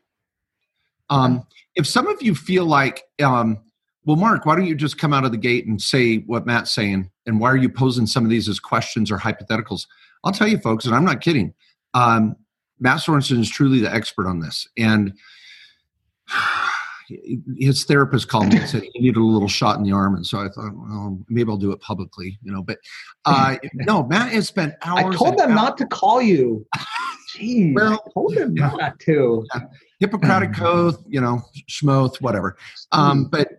Um, 1.09 1.45
if 1.75 1.87
some 1.87 2.07
of 2.07 2.21
you 2.21 2.35
feel 2.35 2.65
like, 2.65 3.03
um, 3.21 3.59
well, 4.05 4.15
Mark, 4.15 4.45
why 4.45 4.55
don't 4.55 4.65
you 4.65 4.75
just 4.75 4.97
come 4.97 5.13
out 5.13 5.25
of 5.25 5.31
the 5.31 5.37
gate 5.37 5.65
and 5.65 5.81
say 5.81 6.17
what 6.19 6.45
Matt's 6.45 6.71
saying? 6.71 7.09
And 7.25 7.39
why 7.39 7.49
are 7.49 7.57
you 7.57 7.69
posing 7.69 8.05
some 8.05 8.23
of 8.23 8.29
these 8.29 8.47
as 8.47 8.59
questions 8.59 9.11
or 9.11 9.17
hypotheticals? 9.17 9.87
I'll 10.23 10.31
tell 10.31 10.47
you, 10.47 10.57
folks, 10.59 10.85
and 10.85 10.95
I'm 10.95 11.05
not 11.05 11.21
kidding. 11.21 11.53
Um, 11.95 12.35
Matt 12.79 12.99
Sorensen 12.99 13.39
is 13.39 13.49
truly 13.49 13.79
the 13.79 13.91
expert 13.91 14.27
on 14.27 14.39
this. 14.41 14.67
And 14.77 15.13
his 17.57 17.83
therapist 17.85 18.27
called 18.27 18.47
me 18.51 18.57
and 18.57 18.69
said 18.69 18.83
he 18.93 18.99
needed 18.99 19.17
a 19.17 19.23
little 19.23 19.47
shot 19.47 19.77
in 19.77 19.83
the 19.83 19.91
arm, 19.91 20.15
and 20.15 20.25
so 20.25 20.39
I 20.39 20.49
thought, 20.49 20.71
well, 20.73 21.19
maybe 21.29 21.49
I'll 21.49 21.57
do 21.57 21.71
it 21.71 21.79
publicly, 21.79 22.37
you 22.41 22.51
know. 22.51 22.63
But 22.63 22.79
uh, 23.25 23.57
no, 23.73 24.03
Matt 24.03 24.31
has 24.31 24.47
spent 24.47 24.73
hours. 24.83 25.15
I 25.15 25.17
told 25.17 25.37
them 25.37 25.51
hours- 25.51 25.55
not 25.55 25.77
to 25.79 25.85
call 25.87 26.21
you. 26.21 26.65
Jeez, 27.35 27.75
Well, 27.75 28.01
I 28.05 28.09
told 28.13 28.35
them 28.35 28.55
yeah. 28.55 28.69
not 28.77 28.99
to. 29.01 29.45
Hippocratic 29.99 30.59
oath, 30.61 31.03
you 31.07 31.19
know, 31.21 31.41
schmoth, 31.69 32.21
whatever. 32.21 32.57
Um, 32.91 33.25
but 33.25 33.49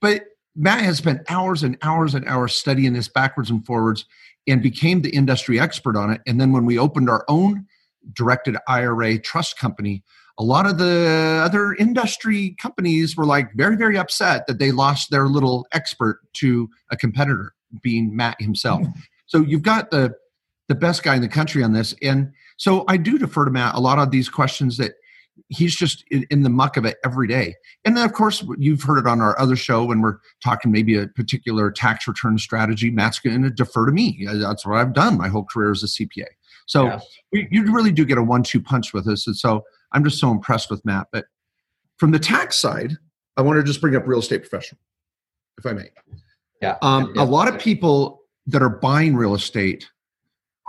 but 0.00 0.24
Matt 0.54 0.82
has 0.82 0.98
spent 0.98 1.20
hours 1.28 1.62
and 1.62 1.76
hours 1.82 2.14
and 2.14 2.26
hours 2.26 2.54
studying 2.54 2.92
this 2.92 3.08
backwards 3.08 3.50
and 3.50 3.64
forwards, 3.66 4.04
and 4.46 4.62
became 4.62 5.02
the 5.02 5.10
industry 5.10 5.60
expert 5.60 5.96
on 5.96 6.10
it. 6.10 6.20
And 6.26 6.40
then 6.40 6.52
when 6.52 6.64
we 6.64 6.78
opened 6.78 7.08
our 7.08 7.24
own 7.28 7.66
directed 8.12 8.56
IRA 8.68 9.18
trust 9.18 9.58
company, 9.58 10.02
a 10.38 10.42
lot 10.42 10.66
of 10.66 10.78
the 10.78 11.42
other 11.44 11.74
industry 11.74 12.56
companies 12.60 13.16
were 13.16 13.26
like 13.26 13.52
very 13.54 13.76
very 13.76 13.98
upset 13.98 14.46
that 14.46 14.58
they 14.58 14.72
lost 14.72 15.10
their 15.10 15.28
little 15.28 15.66
expert 15.72 16.20
to 16.34 16.68
a 16.90 16.96
competitor, 16.96 17.54
being 17.82 18.16
Matt 18.16 18.40
himself. 18.40 18.82
Hmm. 18.82 18.90
So 19.26 19.38
you've 19.38 19.62
got 19.62 19.90
the 19.90 20.14
the 20.68 20.74
best 20.74 21.02
guy 21.02 21.14
in 21.16 21.22
the 21.22 21.28
country 21.28 21.62
on 21.62 21.72
this, 21.72 21.94
and 22.02 22.32
so 22.56 22.84
I 22.88 22.96
do 22.96 23.18
defer 23.18 23.44
to 23.44 23.50
Matt 23.50 23.74
a 23.74 23.80
lot 23.80 23.98
of 23.98 24.10
these 24.10 24.28
questions 24.28 24.78
that 24.78 24.94
he's 25.52 25.74
just 25.74 26.04
in, 26.10 26.26
in 26.30 26.42
the 26.42 26.48
muck 26.48 26.76
of 26.76 26.84
it 26.84 26.96
every 27.04 27.28
day. 27.28 27.54
And 27.84 27.96
then, 27.96 28.04
of 28.04 28.12
course, 28.12 28.44
you've 28.58 28.82
heard 28.82 28.98
it 28.98 29.06
on 29.06 29.20
our 29.20 29.38
other 29.38 29.56
show 29.56 29.84
when 29.84 30.00
we're 30.00 30.18
talking 30.42 30.72
maybe 30.72 30.96
a 30.96 31.06
particular 31.08 31.70
tax 31.70 32.08
return 32.08 32.38
strategy. 32.38 32.90
Matt's 32.90 33.18
going 33.18 33.42
to 33.42 33.50
defer 33.50 33.86
to 33.86 33.92
me. 33.92 34.26
That's 34.32 34.64
what 34.66 34.76
I've 34.78 34.94
done 34.94 35.18
my 35.18 35.28
whole 35.28 35.44
career 35.44 35.70
as 35.70 35.82
a 35.82 35.86
CPA. 35.86 36.26
So 36.66 36.84
Yeah. 36.86 37.00
we, 37.32 37.48
you 37.50 37.72
really 37.72 37.92
do 37.92 38.04
get 38.04 38.18
a 38.18 38.22
one-two 38.22 38.62
punch 38.62 38.92
with 38.94 39.06
us, 39.08 39.26
and 39.26 39.36
so 39.36 39.62
I'm 39.92 40.04
just 40.04 40.18
so 40.18 40.30
impressed 40.30 40.70
with 40.70 40.84
Matt. 40.84 41.08
But 41.12 41.26
from 41.98 42.12
the 42.12 42.18
tax 42.18 42.56
side, 42.56 42.92
I 43.36 43.42
want 43.42 43.58
to 43.58 43.62
just 43.62 43.80
bring 43.80 43.94
up 43.96 44.06
real 44.06 44.20
estate 44.20 44.38
professional, 44.48 44.80
if 45.58 45.66
I 45.66 45.72
may. 45.72 45.90
Yeah. 46.60 46.76
Um, 46.82 47.12
Yeah. 47.14 47.22
A 47.22 47.24
lot 47.24 47.48
of 47.48 47.58
people 47.60 48.22
that 48.46 48.62
are 48.62 48.70
buying 48.70 49.14
real 49.16 49.34
estate 49.34 49.88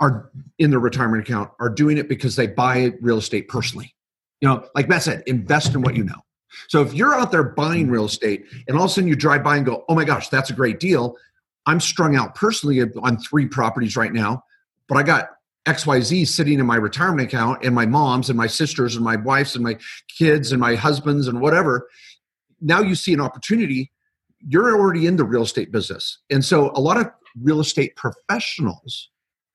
are 0.00 0.30
in 0.58 0.70
their 0.70 0.80
retirement 0.80 1.22
account 1.22 1.50
are 1.60 1.70
doing 1.70 1.96
it 1.98 2.08
because 2.08 2.36
they 2.36 2.46
buy 2.48 2.92
real 3.00 3.18
estate 3.18 3.48
personally. 3.48 3.94
You 4.40 4.48
know, 4.48 4.68
like 4.74 4.88
Matt 4.88 5.02
said, 5.02 5.22
invest 5.26 5.74
in 5.74 5.82
what 5.82 5.96
you 5.96 6.04
know. 6.04 6.22
So 6.68 6.82
if 6.82 6.94
you're 6.94 7.14
out 7.14 7.32
there 7.32 7.42
buying 7.42 7.88
real 7.88 8.04
estate 8.04 8.46
and 8.68 8.76
all 8.76 8.84
of 8.84 8.90
a 8.90 8.94
sudden 8.94 9.08
you 9.08 9.16
drive 9.16 9.42
by 9.42 9.56
and 9.56 9.66
go, 9.66 9.84
oh 9.88 9.94
my 9.94 10.04
gosh, 10.04 10.28
that's 10.28 10.50
a 10.50 10.54
great 10.54 10.80
deal. 10.80 11.16
I'm 11.66 11.80
strung 11.80 12.14
out 12.14 12.34
personally 12.34 12.80
on 12.80 13.18
three 13.18 13.46
properties 13.46 13.96
right 13.96 14.12
now, 14.12 14.44
but 14.88 14.98
I 14.98 15.02
got 15.02 15.30
XYZ 15.66 16.28
sitting 16.28 16.58
in 16.58 16.66
my 16.66 16.76
retirement 16.76 17.28
account 17.28 17.64
and 17.64 17.74
my 17.74 17.86
mom's 17.86 18.28
and 18.28 18.36
my 18.36 18.46
sisters 18.46 18.96
and 18.96 19.04
my 19.04 19.16
wife's 19.16 19.54
and 19.54 19.64
my 19.64 19.78
kids 20.08 20.52
and 20.52 20.60
my 20.60 20.74
husband's 20.74 21.26
and 21.26 21.40
whatever. 21.40 21.88
Now 22.60 22.80
you 22.80 22.94
see 22.94 23.14
an 23.14 23.20
opportunity. 23.20 23.90
You're 24.46 24.78
already 24.78 25.06
in 25.06 25.16
the 25.16 25.24
real 25.24 25.42
estate 25.42 25.72
business. 25.72 26.18
And 26.30 26.44
so 26.44 26.70
a 26.74 26.80
lot 26.80 26.98
of 26.98 27.10
real 27.40 27.60
estate 27.60 27.96
professionals 27.96 29.10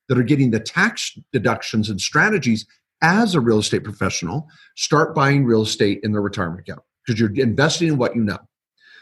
that 0.08 0.18
are 0.18 0.24
getting 0.24 0.50
the 0.50 0.60
tax 0.60 1.18
deductions 1.32 1.90
and 1.90 2.02
strategies 2.02 2.66
as 3.02 3.36
a 3.36 3.40
real 3.40 3.60
estate 3.60 3.84
professional 3.84 4.48
start 4.76 5.16
buying 5.16 5.46
real 5.46 5.62
estate 5.62 6.00
in 6.04 6.12
their 6.12 6.22
retirement 6.22 6.60
account 6.62 6.82
because 7.06 7.20
you're 7.20 7.34
investing 7.36 7.88
in 7.88 7.98
what 7.98 8.16
you 8.16 8.24
know. 8.24 8.40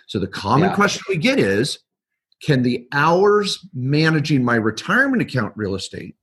So 0.08 0.20
the 0.20 0.28
common 0.28 0.70
Yeah. 0.70 0.76
question 0.76 1.04
we 1.10 1.18
get 1.18 1.40
is 1.40 1.80
can 2.42 2.62
the 2.62 2.88
hours 2.92 3.66
managing 3.74 4.44
my 4.44 4.56
retirement 4.56 5.22
account 5.22 5.54
real 5.56 5.76
estate 5.76 6.16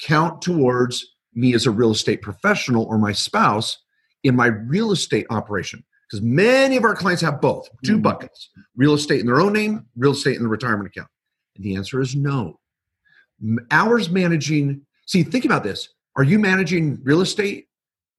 count 0.00 0.42
towards 0.42 1.04
me 1.34 1.54
as 1.54 1.66
a 1.66 1.70
real 1.70 1.90
estate 1.92 2.20
professional 2.22 2.84
or 2.84 2.98
my 2.98 3.12
spouse 3.12 3.78
in 4.22 4.36
my 4.36 4.46
real 4.46 4.92
estate 4.92 5.26
operation? 5.30 5.82
Because 6.08 6.22
many 6.22 6.76
of 6.76 6.84
our 6.84 6.94
clients 6.94 7.22
have 7.22 7.40
both 7.40 7.68
2 7.84 7.98
Mhm. 7.98 8.02
buckets 8.02 8.50
real 8.76 8.94
estate 8.94 9.20
in 9.20 9.26
their 9.26 9.40
own 9.40 9.54
name, 9.54 9.86
real 9.96 10.12
estate 10.12 10.36
in 10.36 10.42
the 10.42 10.48
retirement 10.48 10.86
account. 10.88 11.08
And 11.56 11.64
the 11.64 11.74
answer 11.76 12.00
is 12.00 12.14
no. 12.14 12.60
Hours 13.70 14.10
managing, 14.10 14.82
see, 15.06 15.22
think 15.22 15.44
about 15.46 15.64
this. 15.64 15.88
Are 16.16 16.24
you 16.24 16.38
managing 16.38 16.98
real 17.02 17.20
estate? 17.20 17.68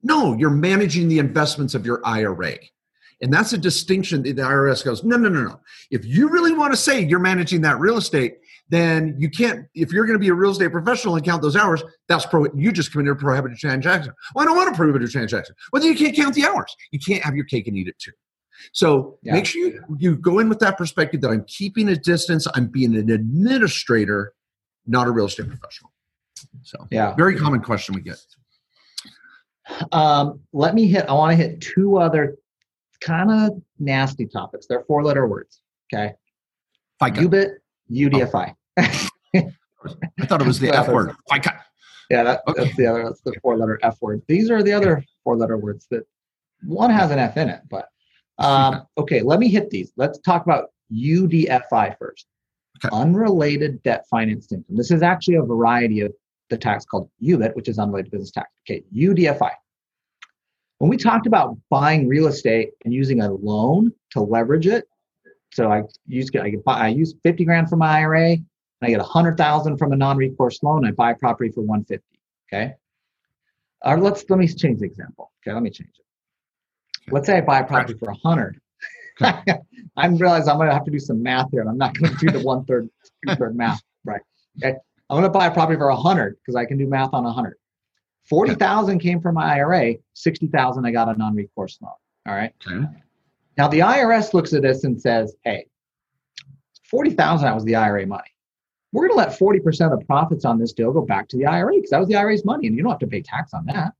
No, 0.04 0.36
you're 0.38 0.50
managing 0.50 1.08
the 1.08 1.20
investments 1.20 1.74
of 1.74 1.86
your 1.86 2.02
IRA. 2.06 2.58
And 3.22 3.34
that's 3.34 3.52
a 3.54 3.58
distinction 3.58 4.22
that 4.24 4.36
the 4.36 4.44
IRS 4.44 4.86
goes, 4.86 5.04
no, 5.04 5.18
no, 5.18 5.28
no, 5.30 5.44
no. 5.44 5.60
If 5.90 6.06
you 6.06 6.30
really 6.30 6.54
want 6.54 6.72
to 6.74 6.78
say 6.78 7.02
you're 7.04 7.18
managing 7.20 7.62
that 7.62 7.80
real 7.80 7.98
estate, 7.98 8.36
then 8.70 9.16
you 9.18 9.30
can't, 9.30 9.66
if 9.74 9.92
you're 9.92 10.06
going 10.06 10.20
to 10.20 10.20
be 10.20 10.28
a 10.28 10.34
real 10.36 10.52
estate 10.52 10.72
professional 10.72 11.16
and 11.16 11.26
count 11.26 11.42
those 11.42 11.56
hours, 11.56 11.84
that's 12.08 12.28
pro, 12.28 12.46
you 12.54 12.72
just 12.72 12.92
committed 12.92 13.14
a 13.14 13.16
prohibited 13.16 13.58
transaction. 13.58 14.14
Well, 14.36 14.44
I 14.44 14.46
don't 14.46 14.56
want 14.56 14.70
to 14.72 14.76
prohibit 14.76 15.02
a 15.02 15.06
prohibited 15.08 15.12
transaction. 15.12 15.56
Well, 15.74 15.82
then 15.82 15.92
you 15.92 15.98
can't 15.98 16.16
count 16.16 16.36
the 16.36 16.46
hours. 16.46 16.76
You 16.92 17.00
can't 17.00 17.24
have 17.24 17.36
your 17.36 17.46
cake 17.46 17.68
and 17.68 17.76
eat 17.76 17.88
it 17.88 17.98
too. 17.98 18.12
So 18.74 19.18
Yeah. 19.24 19.34
make 19.34 19.46
sure 19.46 19.66
you, 19.66 19.84
you 19.98 20.16
go 20.18 20.38
in 20.38 20.48
with 20.50 20.60
that 20.60 20.78
perspective 20.78 21.22
that 21.22 21.30
I'm 21.30 21.46
keeping 21.48 21.90
a 21.90 21.96
distance, 21.96 22.46
I'm 22.54 22.68
being 22.68 22.96
an 22.96 23.10
administrator, 23.10 24.34
not 24.86 25.08
a 25.08 25.12
real 25.12 25.26
estate 25.26 25.48
professional. 25.48 25.92
So 26.64 26.88
Yeah. 26.92 27.14
very 27.16 27.36
common 27.36 27.62
question 27.62 27.96
we 27.96 28.02
get. 28.02 28.18
Um, 29.92 30.40
let 30.54 30.76
me 30.76 30.88
hit, 30.88 31.06
I 31.10 31.14
want 31.14 31.32
to 31.32 31.36
hit 31.36 31.60
two 31.62 31.98
other 31.98 32.38
kind 33.02 33.30
of 33.32 33.62
nasty 33.80 34.26
topics. 34.26 34.66
They're 34.68 34.84
four 34.88 35.04
letter 35.04 35.28
words. 35.28 35.62
Okay. 35.94 36.14
FICA. 37.02 37.18
UBIT, 37.18 37.52
UDFI. 37.92 38.54
I 38.78 40.26
thought 40.26 40.42
it 40.42 40.48
was 40.48 40.60
the 40.60 40.70
F 40.76 40.88
word. 40.90 41.16
FICA. 41.30 41.60
Yeah, 42.10 42.24
that, 42.24 42.42
Okay. 42.48 42.64
that's 42.64 42.78
the 42.78 42.88
other, 42.88 43.04
that's 43.04 43.22
the 43.22 43.34
four 43.42 43.58
letter 43.58 43.80
F 43.84 43.98
word. 44.02 44.22
These 44.28 44.50
are 44.50 44.64
the 44.64 44.72
other 44.74 45.04
four 45.24 45.36
letter 45.36 45.58
words 45.58 45.88
that 45.92 46.04
one 46.64 46.90
has 46.90 47.12
an 47.12 47.20
F 47.20 47.36
in 47.38 47.50
it, 47.50 47.62
but 47.70 47.90
um, 48.40 48.84
okay, 48.98 49.22
let 49.22 49.40
me 49.40 49.50
hit 49.50 49.70
these. 49.70 49.92
Let's 49.98 50.20
talk 50.20 50.46
about 50.46 50.70
UDFI 50.94 51.98
first. 51.98 52.28
Okay. 52.84 52.96
Unrelated 52.96 53.82
debt 53.84 54.06
financed 54.10 54.52
income. 54.52 54.76
This 54.78 54.92
is 54.92 55.02
actually 55.02 55.36
a 55.36 55.42
variety 55.42 56.02
of 56.02 56.14
the 56.50 56.58
tax 56.58 56.86
called 56.86 57.10
UBIT, 57.22 57.56
which 57.56 57.68
is 57.68 57.80
unrelated 57.80 58.12
business 58.12 58.32
tax. 58.32 58.50
Okay, 58.66 58.84
UDFI. 58.96 59.52
when 60.80 60.90
we 60.90 60.98
talked 60.98 61.28
about 61.28 61.58
buying 61.70 62.08
real 62.08 62.28
estate 62.28 62.72
and 62.86 62.94
using 62.94 63.22
a 63.22 63.32
loan 63.32 63.92
to 64.12 64.22
leverage 64.22 64.68
it, 64.68 64.86
so 65.54 65.72
I 65.72 65.84
use 66.06 66.30
I 66.40 66.54
buy, 66.66 66.80
I 66.80 66.88
use 66.90 67.16
50 67.24 67.46
grand 67.46 67.70
from 67.70 67.80
my 67.80 68.00
IRA 68.00 68.34
and 68.34 68.46
I 68.82 68.90
get 68.90 69.00
100,000 69.00 69.78
from 69.78 69.92
a 69.92 69.96
non-recourse 69.96 70.62
loan. 70.62 70.86
I 70.86 70.92
buy 70.92 71.12
a 71.12 71.16
property 71.16 71.52
for 71.52 71.62
150. 71.62 72.04
Okay. 72.48 72.76
Or 73.84 74.00
let's 74.00 74.26
let 74.30 74.40
me 74.40 74.48
change 74.48 74.80
the 74.80 74.86
example. 74.86 75.32
Okay, 75.42 75.54
let 75.54 75.64
me 75.64 75.70
change 75.70 75.92
it. 75.98 77.12
Let's 77.12 77.28
say 77.28 77.38
I 77.38 77.42
buy 77.42 77.60
a 77.60 77.64
property 77.66 77.98
for 77.98 78.12
100. 78.12 78.60
I 79.22 80.08
realize 80.08 80.48
I'm 80.48 80.58
going 80.58 80.68
to 80.68 80.74
have 80.74 80.86
to 80.86 80.92
do 80.92 81.00
some 81.00 81.24
math 81.24 81.48
here, 81.52 81.62
and 81.62 81.70
I'm 81.70 81.78
not 81.78 81.98
going 81.98 82.16
to 82.16 82.26
do 82.26 82.32
the 82.32 82.44
one 82.44 82.66
third, 82.66 82.90
two 83.26 83.36
third 83.36 83.56
math. 83.56 83.82
Right. 84.04 84.22
Okay. 84.64 84.78
I'm 85.10 85.16
going 85.16 85.24
to 85.24 85.30
buy 85.30 85.48
a 85.48 85.52
property 85.52 85.78
for 85.78 85.90
100 85.92 86.38
because 86.38 86.56
I 86.56 86.66
can 86.66 86.78
do 86.78 86.88
math 86.88 87.14
on 87.14 87.24
100. 87.24 87.56
40,000 88.30 89.00
came 89.00 89.22
from 89.22 89.36
my 89.36 89.56
IRA, 89.56 89.96
60,000 90.14 90.86
I 90.86 90.92
got 90.92 91.08
a 91.08 91.18
non-recourse 91.18 91.80
loan. 91.82 91.94
All 92.28 92.36
right. 92.36 92.54
Okay. 92.68 92.86
Now 93.58 93.68
the 93.68 93.80
IRS 93.80 94.34
looks 94.34 94.54
at 94.54 94.62
this 94.62 94.84
and 94.84 95.02
says, 95.02 95.36
"Hey, 95.44 95.68
40,000 96.90 97.46
that 97.46 97.56
was 97.56 97.64
the 97.64 97.76
IRA 97.76 98.06
money. 98.06 98.30
We're 98.92 99.08
going 99.08 99.20
to 99.20 99.30
let 99.30 99.38
40% 99.38 99.92
of 99.92 100.00
the 100.00 100.06
profits 100.06 100.46
on 100.46 100.60
this 100.60 100.74
deal 100.74 100.92
go 100.92 101.02
back 101.02 101.28
to 101.30 101.38
the 101.38 101.46
IRA 101.46 101.76
because 101.76 101.90
that 101.92 102.00
was 102.00 102.08
the 102.08 102.16
IRA's 102.16 102.46
money 102.46 102.68
and 102.68 102.76
you 102.76 102.84
don't 102.84 102.92
have 102.92 103.00
to 103.00 103.08
pay 103.08 103.22
tax 103.22 103.54
on 103.54 103.66
that. 103.66 103.94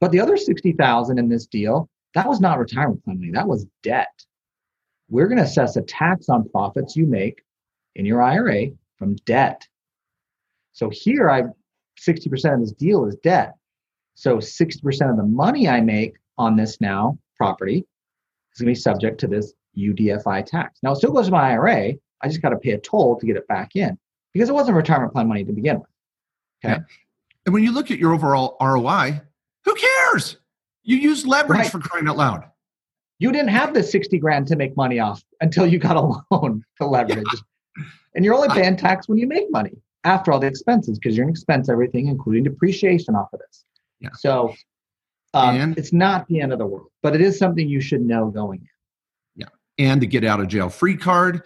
But 0.00 0.12
the 0.12 0.20
other 0.20 0.36
60,000 0.36 1.18
in 1.18 1.28
this 1.28 1.46
deal, 1.46 1.88
that 2.14 2.28
was 2.28 2.40
not 2.40 2.58
retirement 2.58 3.02
money, 3.06 3.30
that 3.32 3.48
was 3.48 3.66
debt. 3.82 4.24
We're 5.08 5.26
going 5.26 5.38
to 5.38 5.44
assess 5.44 5.76
a 5.76 5.82
tax 5.82 6.28
on 6.28 6.48
profits 6.48 6.96
you 6.96 7.06
make 7.06 7.42
in 7.96 8.06
your 8.06 8.22
IRA 8.22 8.68
from 8.98 9.16
debt. 9.26 9.66
So 10.72 10.88
here 10.90 11.30
I 11.30 11.42
60% 12.00 12.54
of 12.54 12.60
this 12.60 12.72
deal 12.72 13.04
is 13.04 13.16
debt. 13.16 13.54
So 14.14 14.38
60% 14.38 15.10
of 15.10 15.16
the 15.16 15.22
money 15.22 15.68
I 15.68 15.80
make 15.80 16.14
on 16.38 16.56
this 16.56 16.80
now 16.80 17.18
property 17.36 17.78
is 17.78 18.60
going 18.60 18.66
to 18.66 18.70
be 18.70 18.74
subject 18.74 19.20
to 19.20 19.26
this 19.26 19.52
UDFI 19.78 20.44
tax. 20.46 20.80
Now 20.82 20.92
it 20.92 20.96
still 20.96 21.12
goes 21.12 21.26
to 21.26 21.32
my 21.32 21.52
IRA. 21.52 21.94
I 22.22 22.28
just 22.28 22.42
got 22.42 22.50
to 22.50 22.56
pay 22.56 22.72
a 22.72 22.78
toll 22.78 23.18
to 23.18 23.26
get 23.26 23.36
it 23.36 23.46
back 23.48 23.76
in 23.76 23.98
because 24.32 24.48
it 24.48 24.52
wasn't 24.52 24.76
retirement 24.76 25.12
plan 25.12 25.28
money 25.28 25.44
to 25.44 25.52
begin 25.52 25.78
with. 25.78 25.88
Okay. 26.64 26.74
Yeah. 26.74 26.84
And 27.46 27.54
when 27.54 27.62
you 27.62 27.72
look 27.72 27.90
at 27.90 27.98
your 27.98 28.12
overall 28.12 28.56
ROI, 28.60 29.22
who 29.64 29.74
cares? 29.74 30.36
You 30.82 30.96
use 30.96 31.26
leverage 31.26 31.58
right. 31.58 31.70
for 31.70 31.78
crying 31.78 32.08
out 32.08 32.16
loud. 32.16 32.44
You 33.18 33.32
didn't 33.32 33.48
have 33.48 33.74
the 33.74 33.82
60 33.82 34.18
grand 34.18 34.46
to 34.48 34.56
make 34.56 34.76
money 34.76 34.98
off 34.98 35.22
until 35.40 35.66
you 35.66 35.78
got 35.78 35.96
a 35.96 36.00
loan 36.34 36.64
to 36.78 36.86
leverage. 36.86 37.24
Yeah. 37.32 37.84
And 38.14 38.24
you're 38.24 38.34
only 38.34 38.48
paying 38.48 38.76
tax 38.76 39.08
when 39.08 39.18
you 39.18 39.26
make 39.26 39.50
money 39.50 39.72
after 40.04 40.32
all 40.32 40.38
the 40.38 40.46
expenses 40.46 40.98
because 40.98 41.16
you're 41.16 41.24
going 41.24 41.34
to 41.34 41.38
expense 41.38 41.68
everything, 41.68 42.08
including 42.08 42.44
depreciation 42.44 43.14
off 43.14 43.28
of 43.32 43.40
this. 43.40 43.64
Yeah. 44.00 44.10
So 44.18 44.54
um, 45.34 45.74
it's 45.76 45.92
not 45.92 46.26
the 46.28 46.40
end 46.40 46.52
of 46.52 46.58
the 46.58 46.66
world, 46.66 46.88
but 47.02 47.14
it 47.14 47.20
is 47.20 47.38
something 47.38 47.68
you 47.68 47.80
should 47.80 48.00
know 48.00 48.30
going 48.30 48.60
in. 48.60 48.68
Yeah. 49.36 49.84
And 49.86 50.00
the 50.00 50.06
get 50.06 50.24
out 50.24 50.40
of 50.40 50.48
jail 50.48 50.68
free 50.68 50.96
card, 50.96 51.42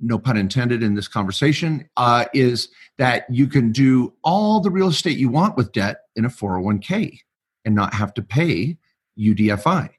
no 0.00 0.18
pun 0.18 0.36
intended 0.36 0.82
in 0.82 0.94
this 0.94 1.08
conversation, 1.08 1.88
uh, 1.96 2.26
is 2.32 2.68
that 2.98 3.24
you 3.28 3.46
can 3.46 3.72
do 3.72 4.12
all 4.22 4.60
the 4.60 4.70
real 4.70 4.88
estate 4.88 5.18
you 5.18 5.28
want 5.28 5.56
with 5.56 5.72
debt 5.72 6.02
in 6.16 6.24
a 6.24 6.28
401k 6.28 7.18
and 7.64 7.74
not 7.74 7.94
have 7.94 8.14
to 8.14 8.22
pay 8.22 8.78
UDFI. 9.18 9.90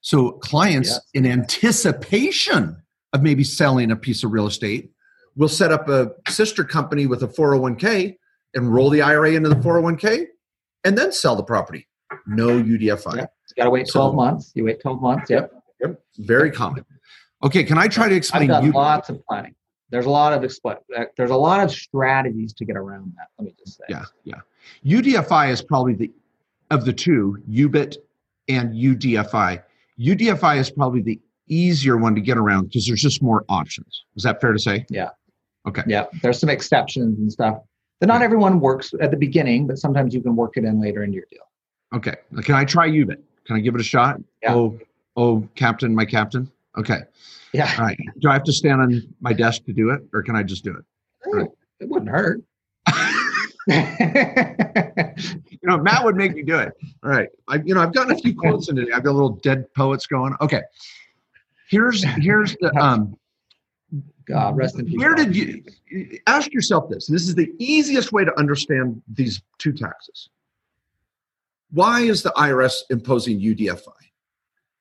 So 0.00 0.32
clients, 0.32 0.90
yes. 0.90 1.00
in 1.14 1.26
anticipation 1.26 2.82
of 3.12 3.22
maybe 3.22 3.44
selling 3.44 3.90
a 3.90 3.96
piece 3.96 4.24
of 4.24 4.32
real 4.32 4.46
estate, 4.46 4.90
we'll 5.36 5.48
set 5.48 5.72
up 5.72 5.88
a 5.88 6.12
sister 6.28 6.64
company 6.64 7.06
with 7.06 7.22
a 7.22 7.28
401k 7.28 8.16
and 8.54 8.72
roll 8.72 8.90
the 8.90 9.02
IRA 9.02 9.32
into 9.32 9.48
the 9.48 9.56
401k 9.56 10.26
and 10.84 10.96
then 10.96 11.12
sell 11.12 11.36
the 11.36 11.42
property. 11.42 11.88
No 12.26 12.48
UDFI. 12.48 13.16
Yep. 13.16 13.34
You 13.48 13.54
got 13.56 13.64
to 13.64 13.70
wait 13.70 13.88
12 13.88 14.12
so, 14.12 14.12
months. 14.12 14.52
You 14.54 14.64
wait 14.64 14.80
12 14.80 15.00
months. 15.00 15.30
Yep. 15.30 15.52
Yep. 15.80 16.00
Very 16.18 16.50
common. 16.50 16.84
Okay. 17.42 17.64
Can 17.64 17.78
I 17.78 17.88
try 17.88 18.08
to 18.08 18.14
explain? 18.14 18.50
I've 18.50 18.62
done 18.62 18.70
lots 18.72 19.08
of 19.08 19.24
planning. 19.26 19.54
There's 19.90 20.06
a 20.06 20.10
lot 20.10 20.32
of 20.32 20.42
expl- 20.42 20.78
uh, 20.96 21.04
there's 21.16 21.30
a 21.30 21.36
lot 21.36 21.62
of 21.62 21.70
strategies 21.70 22.54
to 22.54 22.64
get 22.64 22.76
around 22.76 23.12
that. 23.16 23.28
Let 23.38 23.46
me 23.46 23.54
just 23.58 23.78
say. 23.78 23.84
Yeah. 23.88 24.04
Yeah. 24.24 24.40
UDFI 24.86 25.50
is 25.50 25.62
probably 25.62 25.94
the 25.94 26.10
of 26.70 26.84
the 26.86 26.92
two, 26.92 27.42
UBIT 27.50 27.96
and 28.48 28.72
UDFI. 28.72 29.62
UDFI 30.00 30.58
is 30.58 30.70
probably 30.70 31.02
the 31.02 31.20
easier 31.48 31.98
one 31.98 32.14
to 32.14 32.20
get 32.20 32.38
around 32.38 32.68
because 32.68 32.86
there's 32.86 33.02
just 33.02 33.22
more 33.22 33.44
options. 33.48 34.04
Is 34.16 34.22
that 34.22 34.40
fair 34.40 34.52
to 34.52 34.58
say? 34.58 34.86
Yeah. 34.88 35.10
Okay. 35.66 35.82
Yeah, 35.86 36.06
there's 36.22 36.38
some 36.38 36.48
exceptions 36.48 37.18
and 37.18 37.30
stuff. 37.32 37.58
But 38.00 38.08
not 38.08 38.20
everyone 38.22 38.58
works 38.58 38.92
at 39.00 39.12
the 39.12 39.16
beginning, 39.16 39.66
but 39.66 39.78
sometimes 39.78 40.12
you 40.12 40.20
can 40.20 40.34
work 40.34 40.56
it 40.56 40.64
in 40.64 40.80
later 40.80 41.04
in 41.04 41.12
your 41.12 41.24
deal. 41.30 41.42
Okay. 41.94 42.14
Can 42.42 42.54
I 42.56 42.64
try 42.64 42.88
UBIT? 42.88 43.18
Can 43.44 43.56
I 43.56 43.60
give 43.60 43.74
it 43.74 43.80
a 43.80 43.84
shot? 43.84 44.20
Yeah. 44.42 44.54
Oh, 44.54 44.78
oh, 45.16 45.48
Captain, 45.54 45.94
my 45.94 46.04
captain. 46.04 46.50
Okay. 46.76 47.00
Yeah. 47.52 47.72
All 47.78 47.84
right. 47.84 47.98
Do 48.18 48.28
I 48.28 48.32
have 48.32 48.44
to 48.44 48.52
stand 48.52 48.80
on 48.80 49.02
my 49.20 49.32
desk 49.32 49.64
to 49.66 49.72
do 49.72 49.90
it, 49.90 50.02
or 50.12 50.22
can 50.22 50.34
I 50.34 50.42
just 50.42 50.64
do 50.64 50.76
it? 50.76 50.84
Right. 51.30 51.48
It 51.80 51.88
wouldn't 51.88 52.10
hurt. 52.10 52.42
you 53.68 53.74
know, 55.62 55.78
Matt 55.78 56.04
would 56.04 56.16
make 56.16 56.34
me 56.34 56.42
do 56.42 56.58
it. 56.58 56.72
All 57.04 57.10
right. 57.10 57.28
I, 57.48 57.60
you 57.64 57.74
know, 57.74 57.82
I've 57.82 57.92
gotten 57.92 58.12
a 58.12 58.18
few 58.18 58.34
quotes 58.34 58.68
in 58.68 58.76
today. 58.76 58.90
I've 58.92 59.04
got 59.04 59.10
a 59.10 59.12
little 59.12 59.36
dead 59.36 59.72
poets 59.74 60.06
going. 60.06 60.34
Okay. 60.40 60.62
Here's 61.68 62.02
here's 62.02 62.56
the 62.60 62.74
um, 62.80 63.16
God, 64.26 64.56
rest 64.56 64.78
in 64.78 64.86
peace. 64.86 64.98
Where 64.98 65.14
did 65.14 65.34
you 65.34 65.62
ask 66.26 66.52
yourself 66.52 66.88
this? 66.88 67.06
This 67.06 67.28
is 67.28 67.34
the 67.34 67.52
easiest 67.58 68.12
way 68.12 68.24
to 68.24 68.38
understand 68.38 69.02
these 69.12 69.42
two 69.58 69.72
taxes. 69.72 70.28
Why 71.70 72.00
is 72.00 72.22
the 72.22 72.30
IRS 72.36 72.82
imposing 72.90 73.40
UDFI? 73.40 73.92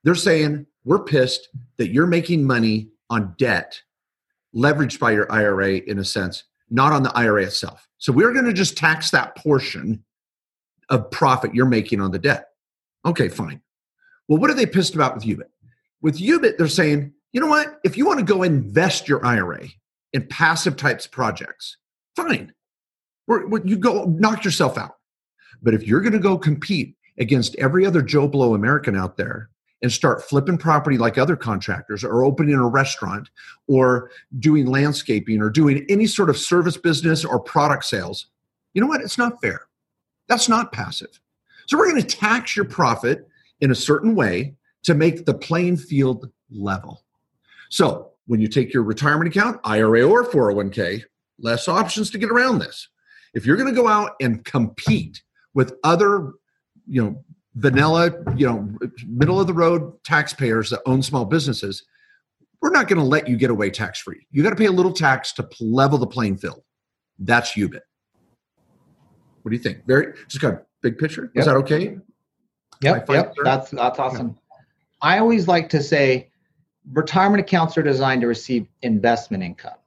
They're 0.03 0.15
saying 0.15 0.65
we're 0.83 1.03
pissed 1.03 1.49
that 1.77 1.89
you're 1.89 2.07
making 2.07 2.45
money 2.45 2.89
on 3.09 3.33
debt 3.37 3.81
leveraged 4.55 4.99
by 4.99 5.11
your 5.11 5.31
IRA 5.31 5.75
in 5.75 5.99
a 5.99 6.05
sense, 6.05 6.43
not 6.69 6.91
on 6.91 7.03
the 7.03 7.11
IRA 7.15 7.43
itself. 7.43 7.87
So 7.97 8.11
we're 8.11 8.33
going 8.33 8.45
to 8.45 8.53
just 8.53 8.77
tax 8.77 9.11
that 9.11 9.35
portion 9.35 10.03
of 10.89 11.09
profit 11.11 11.55
you're 11.55 11.65
making 11.65 12.01
on 12.01 12.11
the 12.11 12.19
debt. 12.19 12.49
Okay, 13.05 13.29
fine. 13.29 13.61
Well, 14.27 14.39
what 14.39 14.49
are 14.49 14.55
they 14.55 14.65
pissed 14.65 14.95
about 14.95 15.15
with 15.15 15.23
UBIT? 15.23 15.49
With 16.01 16.19
UBIT, 16.19 16.57
they're 16.57 16.67
saying 16.67 17.13
you 17.33 17.39
know 17.41 17.47
what? 17.47 17.79
If 17.83 17.97
you 17.97 18.05
want 18.05 18.19
to 18.19 18.25
go 18.25 18.43
invest 18.43 19.07
your 19.07 19.25
IRA 19.25 19.67
in 20.13 20.27
passive 20.27 20.75
types 20.75 21.07
projects, 21.07 21.77
fine. 22.15 22.53
We're, 23.27 23.47
we're, 23.47 23.65
you 23.65 23.77
go 23.77 24.05
knock 24.05 24.43
yourself 24.43 24.77
out. 24.77 24.97
But 25.61 25.73
if 25.73 25.85
you're 25.87 26.01
going 26.01 26.13
to 26.13 26.19
go 26.19 26.37
compete 26.37 26.95
against 27.17 27.55
every 27.55 27.85
other 27.85 28.01
Joe 28.01 28.27
Blow 28.27 28.55
American 28.55 28.95
out 28.95 29.15
there 29.17 29.49
and 29.81 29.91
start 29.91 30.23
flipping 30.23 30.57
property 30.57 30.97
like 30.97 31.17
other 31.17 31.35
contractors 31.35 32.03
or 32.03 32.23
opening 32.23 32.55
a 32.55 32.67
restaurant 32.67 33.29
or 33.67 34.11
doing 34.39 34.65
landscaping 34.65 35.41
or 35.41 35.49
doing 35.49 35.85
any 35.89 36.07
sort 36.07 36.29
of 36.29 36.37
service 36.37 36.77
business 36.77 37.23
or 37.25 37.39
product 37.39 37.85
sales, 37.85 38.27
you 38.73 38.81
know 38.81 38.87
what? 38.87 39.01
It's 39.01 39.17
not 39.17 39.41
fair. 39.41 39.61
That's 40.27 40.49
not 40.49 40.71
passive. 40.71 41.19
So 41.67 41.77
we're 41.77 41.89
going 41.89 42.01
to 42.01 42.17
tax 42.17 42.55
your 42.55 42.65
profit 42.65 43.27
in 43.59 43.71
a 43.71 43.75
certain 43.75 44.15
way 44.15 44.55
to 44.83 44.93
make 44.93 45.25
the 45.25 45.33
playing 45.33 45.77
field 45.77 46.29
level. 46.49 47.03
So 47.71 48.11
when 48.27 48.41
you 48.41 48.49
take 48.49 48.73
your 48.73 48.83
retirement 48.83 49.33
account, 49.33 49.59
IRA 49.63 50.03
or 50.03 50.25
401k, 50.25 51.03
less 51.39 51.67
options 51.67 52.11
to 52.11 52.17
get 52.17 52.29
around 52.29 52.59
this. 52.59 52.89
If 53.33 53.45
you're 53.45 53.55
going 53.55 53.73
to 53.73 53.81
go 53.81 53.87
out 53.87 54.11
and 54.19 54.43
compete 54.43 55.23
with 55.53 55.73
other, 55.85 56.33
you 56.85 57.01
know, 57.01 57.23
vanilla, 57.55 58.11
you 58.35 58.45
know, 58.45 58.77
middle 59.07 59.39
of 59.39 59.47
the 59.47 59.53
road 59.53 59.93
taxpayers 60.03 60.69
that 60.69 60.81
own 60.85 61.01
small 61.01 61.23
businesses, 61.23 61.83
we're 62.61 62.71
not 62.71 62.89
going 62.89 62.99
to 62.99 63.05
let 63.05 63.29
you 63.29 63.37
get 63.37 63.49
away 63.49 63.69
tax 63.69 63.99
free. 63.99 64.27
You 64.31 64.43
got 64.43 64.49
to 64.49 64.55
pay 64.57 64.65
a 64.65 64.71
little 64.71 64.93
tax 64.93 65.31
to 65.33 65.47
level 65.61 65.97
the 65.97 66.07
playing 66.07 66.37
field. 66.37 66.61
That's 67.19 67.53
UBIT. 67.53 67.79
What 69.43 69.49
do 69.49 69.55
you 69.55 69.63
think? 69.63 69.85
Very 69.87 70.13
just 70.27 70.41
got 70.41 70.53
a 70.53 70.61
big 70.81 70.97
picture. 70.97 71.31
Yep. 71.33 71.41
Is 71.41 71.45
that 71.45 71.55
okay? 71.55 71.97
Yep. 72.81 73.09
Yep. 73.09 73.33
That's 73.43 73.71
that's 73.71 73.97
awesome. 73.97 74.27
Yeah. 74.27 74.57
I 75.01 75.19
always 75.19 75.47
like 75.47 75.69
to 75.69 75.81
say 75.81 76.30
retirement 76.91 77.41
accounts 77.41 77.77
are 77.77 77.83
designed 77.83 78.21
to 78.21 78.27
receive 78.27 78.67
investment 78.81 79.43
income, 79.43 79.77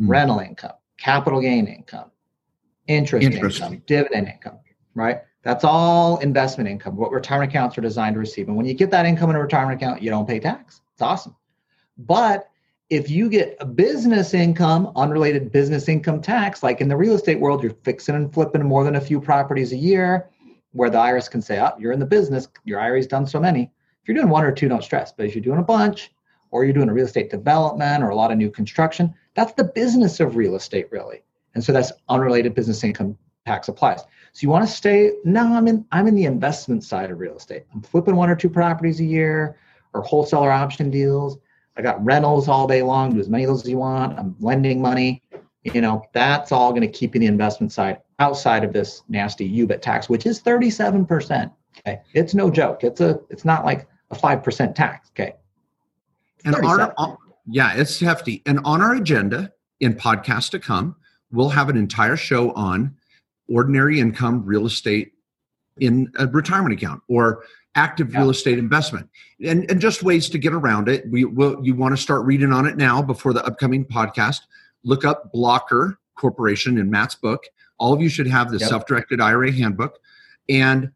mm. 0.00 0.08
rental 0.08 0.38
income, 0.38 0.72
capital 0.98 1.40
gain 1.40 1.66
income, 1.66 2.10
interest 2.86 3.26
income, 3.26 3.82
dividend 3.86 4.28
income, 4.28 4.58
right? 4.94 5.22
That's 5.42 5.64
all 5.64 6.18
investment 6.18 6.68
income, 6.68 6.96
what 6.96 7.12
retirement 7.12 7.50
accounts 7.50 7.78
are 7.78 7.80
designed 7.80 8.14
to 8.14 8.20
receive. 8.20 8.48
And 8.48 8.56
when 8.56 8.66
you 8.66 8.74
get 8.74 8.90
that 8.90 9.06
income 9.06 9.30
in 9.30 9.36
a 9.36 9.40
retirement 9.40 9.80
account, 9.80 10.02
you 10.02 10.10
don't 10.10 10.26
pay 10.26 10.38
tax. 10.38 10.82
It's 10.92 11.02
awesome. 11.02 11.34
But 11.96 12.50
if 12.90 13.08
you 13.08 13.30
get 13.30 13.56
a 13.60 13.64
business 13.64 14.34
income, 14.34 14.92
unrelated 14.96 15.52
business 15.52 15.88
income 15.88 16.20
tax, 16.20 16.62
like 16.62 16.80
in 16.80 16.88
the 16.88 16.96
real 16.96 17.14
estate 17.14 17.40
world, 17.40 17.62
you're 17.62 17.74
fixing 17.84 18.16
and 18.16 18.32
flipping 18.32 18.64
more 18.64 18.84
than 18.84 18.96
a 18.96 19.00
few 19.00 19.20
properties 19.20 19.72
a 19.72 19.76
year, 19.76 20.28
where 20.72 20.90
the 20.90 20.98
IRS 20.98 21.30
can 21.30 21.40
say, 21.40 21.58
oh, 21.60 21.72
you're 21.78 21.92
in 21.92 22.00
the 22.00 22.06
business, 22.06 22.48
your 22.64 22.80
IRA's 22.80 23.06
done 23.06 23.26
so 23.26 23.40
many. 23.40 23.70
If 24.02 24.08
you're 24.08 24.16
doing 24.16 24.28
one 24.28 24.44
or 24.44 24.52
two, 24.52 24.68
don't 24.68 24.84
stress. 24.84 25.12
But 25.12 25.26
if 25.26 25.34
you're 25.34 25.44
doing 25.44 25.58
a 25.58 25.64
bunch, 25.64 26.12
or 26.50 26.64
you're 26.64 26.74
doing 26.74 26.88
a 26.88 26.92
real 26.92 27.06
estate 27.06 27.30
development 27.30 28.02
or 28.02 28.10
a 28.10 28.16
lot 28.16 28.30
of 28.30 28.38
new 28.38 28.50
construction, 28.50 29.14
that's 29.34 29.52
the 29.52 29.64
business 29.64 30.20
of 30.20 30.36
real 30.36 30.56
estate, 30.56 30.86
really. 30.90 31.22
And 31.54 31.64
so 31.64 31.72
that's 31.72 31.92
unrelated 32.08 32.54
business 32.54 32.84
income 32.84 33.16
tax 33.46 33.68
applies. 33.68 34.00
So 34.32 34.42
you 34.42 34.48
want 34.48 34.66
to 34.66 34.72
stay. 34.72 35.12
No, 35.24 35.54
I'm 35.54 35.66
in. 35.66 35.84
I'm 35.90 36.06
in 36.06 36.14
the 36.14 36.24
investment 36.24 36.84
side 36.84 37.10
of 37.10 37.18
real 37.18 37.36
estate. 37.36 37.64
I'm 37.74 37.82
flipping 37.82 38.16
one 38.16 38.30
or 38.30 38.36
two 38.36 38.48
properties 38.48 39.00
a 39.00 39.04
year, 39.04 39.56
or 39.92 40.02
wholesaler 40.02 40.50
option 40.50 40.90
deals. 40.90 41.38
I 41.76 41.82
got 41.82 42.04
rentals 42.04 42.48
all 42.48 42.66
day 42.66 42.82
long. 42.82 43.14
Do 43.14 43.20
as 43.20 43.28
many 43.28 43.44
of 43.44 43.48
those 43.48 43.62
as 43.62 43.70
you 43.70 43.78
want. 43.78 44.18
I'm 44.18 44.36
lending 44.40 44.80
money. 44.80 45.22
You 45.62 45.80
know, 45.80 46.02
that's 46.12 46.52
all 46.52 46.70
going 46.70 46.82
to 46.82 46.88
keep 46.88 47.14
you 47.14 47.20
the 47.20 47.26
investment 47.26 47.72
side 47.72 47.98
outside 48.18 48.64
of 48.64 48.72
this 48.72 49.02
nasty 49.08 49.50
UBIT 49.50 49.82
tax, 49.82 50.08
which 50.08 50.26
is 50.26 50.40
37%. 50.40 51.50
Okay. 51.78 52.00
It's 52.14 52.34
no 52.34 52.50
joke. 52.50 52.84
It's 52.84 53.00
a 53.00 53.20
it's 53.30 53.44
not 53.44 53.64
like 53.64 53.86
a 54.10 54.16
5% 54.16 54.74
tax. 54.74 55.10
Okay. 55.10 55.34
And 56.44 56.54
on, 56.56 56.92
on, 56.96 57.16
yeah, 57.46 57.74
it's 57.74 57.98
hefty. 57.98 58.42
And 58.46 58.60
on 58.64 58.80
our 58.80 58.94
agenda 58.94 59.52
in 59.80 59.94
podcast 59.94 60.50
to 60.50 60.58
come, 60.58 60.96
we'll 61.32 61.48
have 61.48 61.68
an 61.68 61.76
entire 61.76 62.16
show 62.16 62.52
on 62.52 62.96
ordinary 63.48 64.00
income 64.00 64.44
real 64.44 64.66
estate 64.66 65.12
in 65.78 66.12
a 66.18 66.26
retirement 66.26 66.74
account 66.74 67.02
or 67.08 67.44
active 67.74 68.14
real 68.14 68.30
estate 68.30 68.58
investment. 68.58 69.08
And, 69.44 69.68
and 69.70 69.80
just 69.80 70.02
ways 70.02 70.28
to 70.30 70.38
get 70.38 70.52
around 70.52 70.88
it. 70.88 71.08
We 71.10 71.24
will 71.24 71.58
you 71.64 71.74
want 71.74 71.96
to 71.96 72.02
start 72.02 72.24
reading 72.24 72.52
on 72.52 72.66
it 72.66 72.76
now 72.76 73.02
before 73.02 73.32
the 73.32 73.44
upcoming 73.44 73.84
podcast. 73.84 74.40
Look 74.84 75.04
up 75.04 75.32
blocker 75.32 75.98
corporation 76.16 76.78
in 76.78 76.90
matt's 76.90 77.14
book. 77.14 77.44
All 77.78 77.92
of 77.92 78.00
you 78.00 78.08
should 78.08 78.26
have 78.26 78.50
the 78.50 78.58
yep. 78.58 78.68
self-directed 78.68 79.20
ira 79.20 79.52
handbook. 79.52 79.98
And 80.48 80.92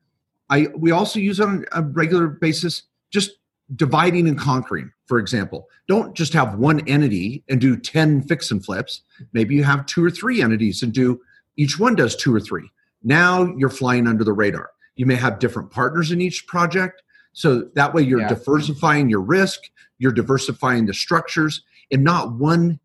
i 0.51 0.69
we 0.77 0.91
also 0.91 1.19
use 1.19 1.41
it 1.41 1.45
on 1.45 1.65
a 1.73 1.83
regular 1.83 2.29
basis 2.29 2.83
just 3.11 3.31
dividing 3.75 4.29
and 4.29 4.39
conquering 4.39 4.91
for 5.07 5.19
example 5.19 5.69
don't 5.89 6.15
just 6.15 6.33
have 6.35 6.59
one 6.59 6.87
entity 6.89 7.43
and 7.49 7.61
do 7.61 7.77
10 7.77 8.23
fix 8.23 8.51
and 8.51 8.65
flips 8.65 9.03
maybe 9.33 9.55
you 9.55 9.65
have 9.65 9.87
two 9.87 10.05
or 10.05 10.11
three 10.11 10.43
entities 10.43 10.83
and 10.83 10.93
do 10.93 11.19
each 11.57 11.79
one 11.79 11.95
does 11.95 12.15
two 12.15 12.35
or 12.35 12.41
three 12.41 12.71
now 13.03 13.45
you're 13.57 13.71
flying 13.71 14.07
under 14.07 14.23
the 14.23 14.33
radar 14.33 14.71
you 14.97 15.07
may 15.07 15.17
have 15.17 15.39
different 15.39 15.71
partners 15.71 16.11
in 16.11 16.21
each 16.21 16.47
project. 16.47 17.03
So 17.33 17.63
that 17.75 17.95
way 17.95 18.03
you're 18.03 18.21
yeah. 18.21 18.29
diversifying 18.29 19.11
your 19.11 19.21
risk, 19.21 19.61
you're 19.99 20.13
diversifying 20.13 20.87
the 20.87 20.95
structures, 20.95 21.63
and 21.91 22.05
not 22.05 22.33
one 22.33 22.79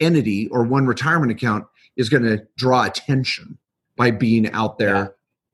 entity 0.00 0.48
or 0.48 0.64
one 0.64 0.86
retirement 0.86 1.30
account 1.30 1.66
is 1.96 2.08
going 2.08 2.24
to 2.24 2.44
draw 2.56 2.84
attention 2.84 3.58
by 3.96 4.10
being 4.10 4.50
out 4.50 4.78
there 4.78 4.96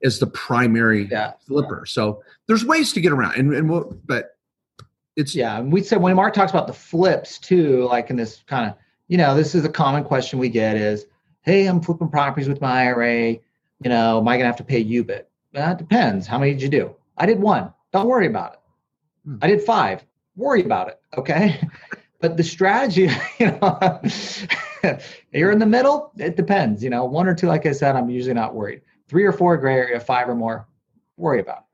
yeah. 0.00 0.06
as 0.06 0.18
the 0.18 0.26
primary 0.26 1.08
yeah. 1.10 1.32
flipper. 1.46 1.84
So 1.86 2.22
there's 2.46 2.64
ways 2.64 2.92
to 2.94 3.00
get 3.00 3.12
around, 3.12 3.34
and, 3.34 3.52
and 3.52 3.68
we'll, 3.68 3.98
but 4.06 4.37
it's 5.18 5.34
yeah. 5.34 5.58
And 5.58 5.72
we 5.72 5.82
said 5.82 6.00
when 6.00 6.14
Mark 6.14 6.32
talks 6.32 6.52
about 6.52 6.68
the 6.68 6.72
flips 6.72 7.38
too, 7.38 7.84
like 7.84 8.08
in 8.08 8.16
this 8.16 8.42
kind 8.46 8.70
of 8.70 8.76
you 9.08 9.18
know 9.18 9.34
this 9.34 9.54
is 9.54 9.64
a 9.64 9.68
common 9.68 10.04
question 10.04 10.38
we 10.38 10.48
get 10.48 10.76
is, 10.76 11.06
hey, 11.42 11.66
I'm 11.66 11.82
flipping 11.82 12.08
properties 12.08 12.48
with 12.48 12.60
my 12.60 12.84
IRA. 12.84 13.32
You 13.32 13.90
know, 13.90 14.18
am 14.18 14.28
I 14.28 14.34
going 14.34 14.42
to 14.42 14.46
have 14.46 14.56
to 14.56 14.64
pay 14.64 14.82
UBIT? 14.82 15.24
That 15.52 15.78
depends. 15.78 16.26
How 16.26 16.38
many 16.38 16.52
did 16.52 16.62
you 16.62 16.68
do? 16.68 16.94
I 17.16 17.26
did 17.26 17.40
one. 17.40 17.72
Don't 17.92 18.06
worry 18.06 18.26
about 18.26 18.54
it. 18.54 18.58
Hmm. 19.24 19.36
I 19.42 19.48
did 19.48 19.62
five. 19.62 20.04
Worry 20.36 20.62
about 20.62 20.88
it. 20.88 21.00
Okay. 21.16 21.60
but 22.20 22.36
the 22.36 22.44
strategy, 22.44 23.10
you 23.38 23.46
know, 23.46 24.00
you're 25.32 25.50
in 25.50 25.58
the 25.58 25.66
middle. 25.66 26.12
It 26.16 26.36
depends. 26.36 26.82
You 26.82 26.90
know, 26.90 27.04
one 27.04 27.26
or 27.26 27.34
two, 27.34 27.48
like 27.48 27.66
I 27.66 27.72
said, 27.72 27.96
I'm 27.96 28.08
usually 28.08 28.34
not 28.34 28.54
worried. 28.54 28.82
Three 29.08 29.24
or 29.24 29.32
four 29.32 29.56
gray 29.56 29.74
area, 29.74 29.98
five 29.98 30.28
or 30.28 30.34
more, 30.34 30.68
worry 31.16 31.40
about 31.40 31.58
it. 31.58 31.64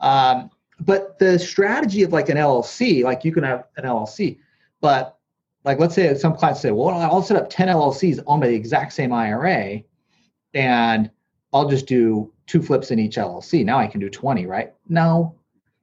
Um, 0.00 0.50
but 0.80 1.18
the 1.18 1.38
strategy 1.38 2.02
of 2.02 2.12
like 2.12 2.28
an 2.28 2.36
LLC, 2.36 3.02
like 3.02 3.24
you 3.24 3.32
can 3.32 3.44
have 3.44 3.64
an 3.76 3.84
LLC, 3.84 4.38
but 4.80 5.18
like 5.64 5.78
let's 5.78 5.94
say 5.94 6.14
some 6.14 6.34
clients 6.34 6.60
say, 6.60 6.70
well, 6.70 6.90
I'll 6.90 7.22
set 7.22 7.36
up 7.36 7.50
10 7.50 7.68
LLCs 7.68 8.22
on 8.26 8.40
the 8.40 8.48
exact 8.48 8.92
same 8.92 9.12
IRA, 9.12 9.82
and 10.54 11.10
I'll 11.52 11.68
just 11.68 11.86
do 11.86 12.32
two 12.46 12.62
flips 12.62 12.90
in 12.90 12.98
each 12.98 13.16
LLC. 13.16 13.64
Now 13.64 13.78
I 13.78 13.86
can 13.86 14.00
do 14.00 14.08
20, 14.08 14.46
right? 14.46 14.72
No. 14.88 15.34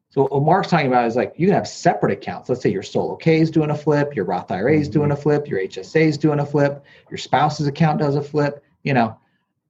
So 0.09 0.27
what 0.27 0.43
Mark's 0.43 0.69
talking 0.69 0.87
about 0.87 1.07
is 1.07 1.17
like 1.17 1.33
you 1.35 1.47
can 1.47 1.55
have 1.55 1.67
separate 1.67 2.13
accounts. 2.13 2.47
Let's 2.47 2.61
say 2.61 2.71
your 2.71 2.83
solo 2.83 3.17
K 3.17 3.41
is 3.41 3.51
doing 3.51 3.69
a 3.69 3.75
flip, 3.75 4.15
your 4.15 4.23
Roth 4.23 4.49
IRA 4.49 4.77
is 4.77 4.87
doing 4.87 5.11
a 5.11 5.15
flip, 5.15 5.47
your 5.47 5.59
HSA 5.59 6.01
is 6.01 6.17
doing 6.17 6.39
a 6.39 6.45
flip, 6.45 6.85
your 7.09 7.17
spouse's 7.17 7.67
account 7.67 7.99
does 7.99 8.15
a 8.15 8.21
flip, 8.21 8.63
you 8.83 8.93
know. 8.93 9.17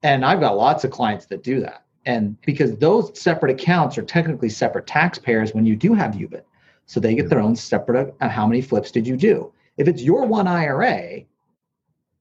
And 0.03 0.23
I've 0.23 0.39
got 0.39 0.55
lots 0.55 0.83
of 0.83 0.91
clients 0.91 1.25
that 1.27 1.41
do 1.41 1.61
that. 1.61 1.84
And 2.05 2.39
because 2.41 2.77
those 2.77 3.19
separate 3.19 3.51
accounts 3.51 3.97
are 3.97 4.03
technically 4.03 4.49
separate 4.49 4.85
taxpayers 4.85 5.53
when 5.53 5.65
you 5.65 5.75
do 5.75 5.93
have 5.93 6.11
UBIT. 6.11 6.43
So 6.85 6.99
they 6.99 7.15
get 7.15 7.29
their 7.29 7.39
own 7.39 7.55
separate 7.55 8.15
how 8.21 8.45
many 8.45 8.61
flips 8.61 8.91
did 8.91 9.07
you 9.07 9.17
do? 9.17 9.51
If 9.77 9.87
it's 9.87 10.03
your 10.03 10.25
one 10.25 10.47
IRA, 10.47 11.21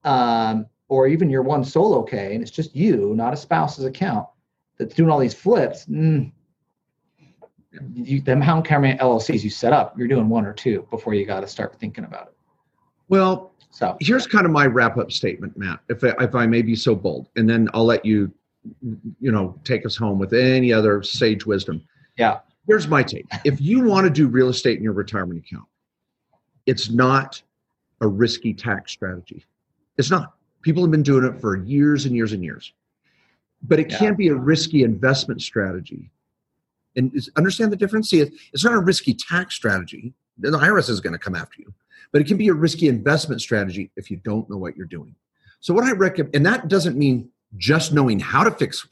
um, 0.03 0.65
or 0.87 1.07
even 1.07 1.29
your 1.29 1.41
one 1.41 1.63
solo 1.63 2.03
K 2.03 2.33
and 2.33 2.41
it's 2.41 2.51
just 2.51 2.75
you, 2.75 3.13
not 3.15 3.33
a 3.33 3.37
spouse's 3.37 3.85
account, 3.85 4.27
that's 4.77 4.95
doing 4.95 5.09
all 5.09 5.19
these 5.19 5.33
flips, 5.33 5.85
mm, 5.85 6.31
you, 7.93 8.21
the 8.21 8.33
amount 8.33 8.67
how 8.67 8.79
many 8.79 8.97
LLCs 8.97 9.43
you 9.43 9.49
set 9.49 9.73
up, 9.73 9.97
you're 9.97 10.07
doing 10.07 10.29
one 10.29 10.45
or 10.45 10.53
two 10.53 10.87
before 10.89 11.13
you 11.13 11.25
got 11.25 11.41
to 11.41 11.47
start 11.47 11.75
thinking 11.79 12.05
about 12.05 12.27
it. 12.27 12.33
Well, 13.07 13.53
so 13.71 13.97
here's 13.99 14.25
kind 14.25 14.45
of 14.45 14.51
my 14.51 14.65
wrap 14.65 14.97
up 14.97 15.11
statement, 15.11 15.57
Matt, 15.57 15.79
if 15.89 16.03
I, 16.03 16.13
if 16.23 16.35
I 16.35 16.45
may 16.45 16.61
be 16.61 16.75
so 16.75 16.95
bold, 16.95 17.27
and 17.35 17.49
then 17.49 17.69
I'll 17.73 17.85
let 17.85 18.05
you, 18.05 18.31
you 19.19 19.31
know, 19.31 19.59
take 19.63 19.85
us 19.85 19.95
home 19.95 20.19
with 20.19 20.33
any 20.33 20.73
other 20.73 21.03
sage 21.03 21.45
wisdom. 21.45 21.81
Yeah. 22.17 22.39
Here's 22.67 22.87
my 22.87 23.03
take. 23.03 23.25
If 23.43 23.61
you 23.61 23.83
want 23.83 24.05
to 24.05 24.09
do 24.09 24.27
real 24.27 24.49
estate 24.49 24.77
in 24.77 24.83
your 24.83 24.93
retirement 24.93 25.43
account, 25.45 25.67
it's 26.65 26.89
not 26.89 27.41
a 28.01 28.07
risky 28.07 28.53
tax 28.53 28.91
strategy. 28.91 29.45
It's 29.97 30.09
not. 30.09 30.33
People 30.61 30.83
have 30.83 30.91
been 30.91 31.03
doing 31.03 31.25
it 31.25 31.39
for 31.39 31.57
years 31.57 32.05
and 32.05 32.15
years 32.15 32.33
and 32.33 32.43
years. 32.43 32.73
But 33.61 33.79
it 33.79 33.91
yeah. 33.91 33.97
can 33.97 34.15
be 34.15 34.29
a 34.29 34.35
risky 34.35 34.83
investment 34.83 35.41
strategy. 35.41 36.09
And 36.95 37.13
understand 37.35 37.71
the 37.71 37.77
difference? 37.77 38.09
See, 38.09 38.21
it's 38.53 38.63
not 38.63 38.73
a 38.73 38.79
risky 38.79 39.13
tax 39.13 39.55
strategy. 39.55 40.13
The 40.37 40.49
IRS 40.49 40.89
is 40.89 40.99
going 41.01 41.13
to 41.13 41.19
come 41.19 41.35
after 41.35 41.61
you. 41.61 41.73
But 42.11 42.21
it 42.21 42.27
can 42.27 42.37
be 42.37 42.47
a 42.47 42.53
risky 42.53 42.87
investment 42.87 43.41
strategy 43.41 43.91
if 43.95 44.09
you 44.09 44.17
don't 44.17 44.49
know 44.49 44.57
what 44.57 44.75
you're 44.75 44.85
doing. 44.85 45.15
So 45.59 45.73
what 45.73 45.83
I 45.83 45.91
recommend, 45.91 46.35
and 46.35 46.45
that 46.45 46.67
doesn't 46.67 46.97
mean 46.97 47.29
just 47.57 47.93
knowing 47.93 48.19
how 48.19 48.43
to 48.43 48.51
fix 48.51 48.87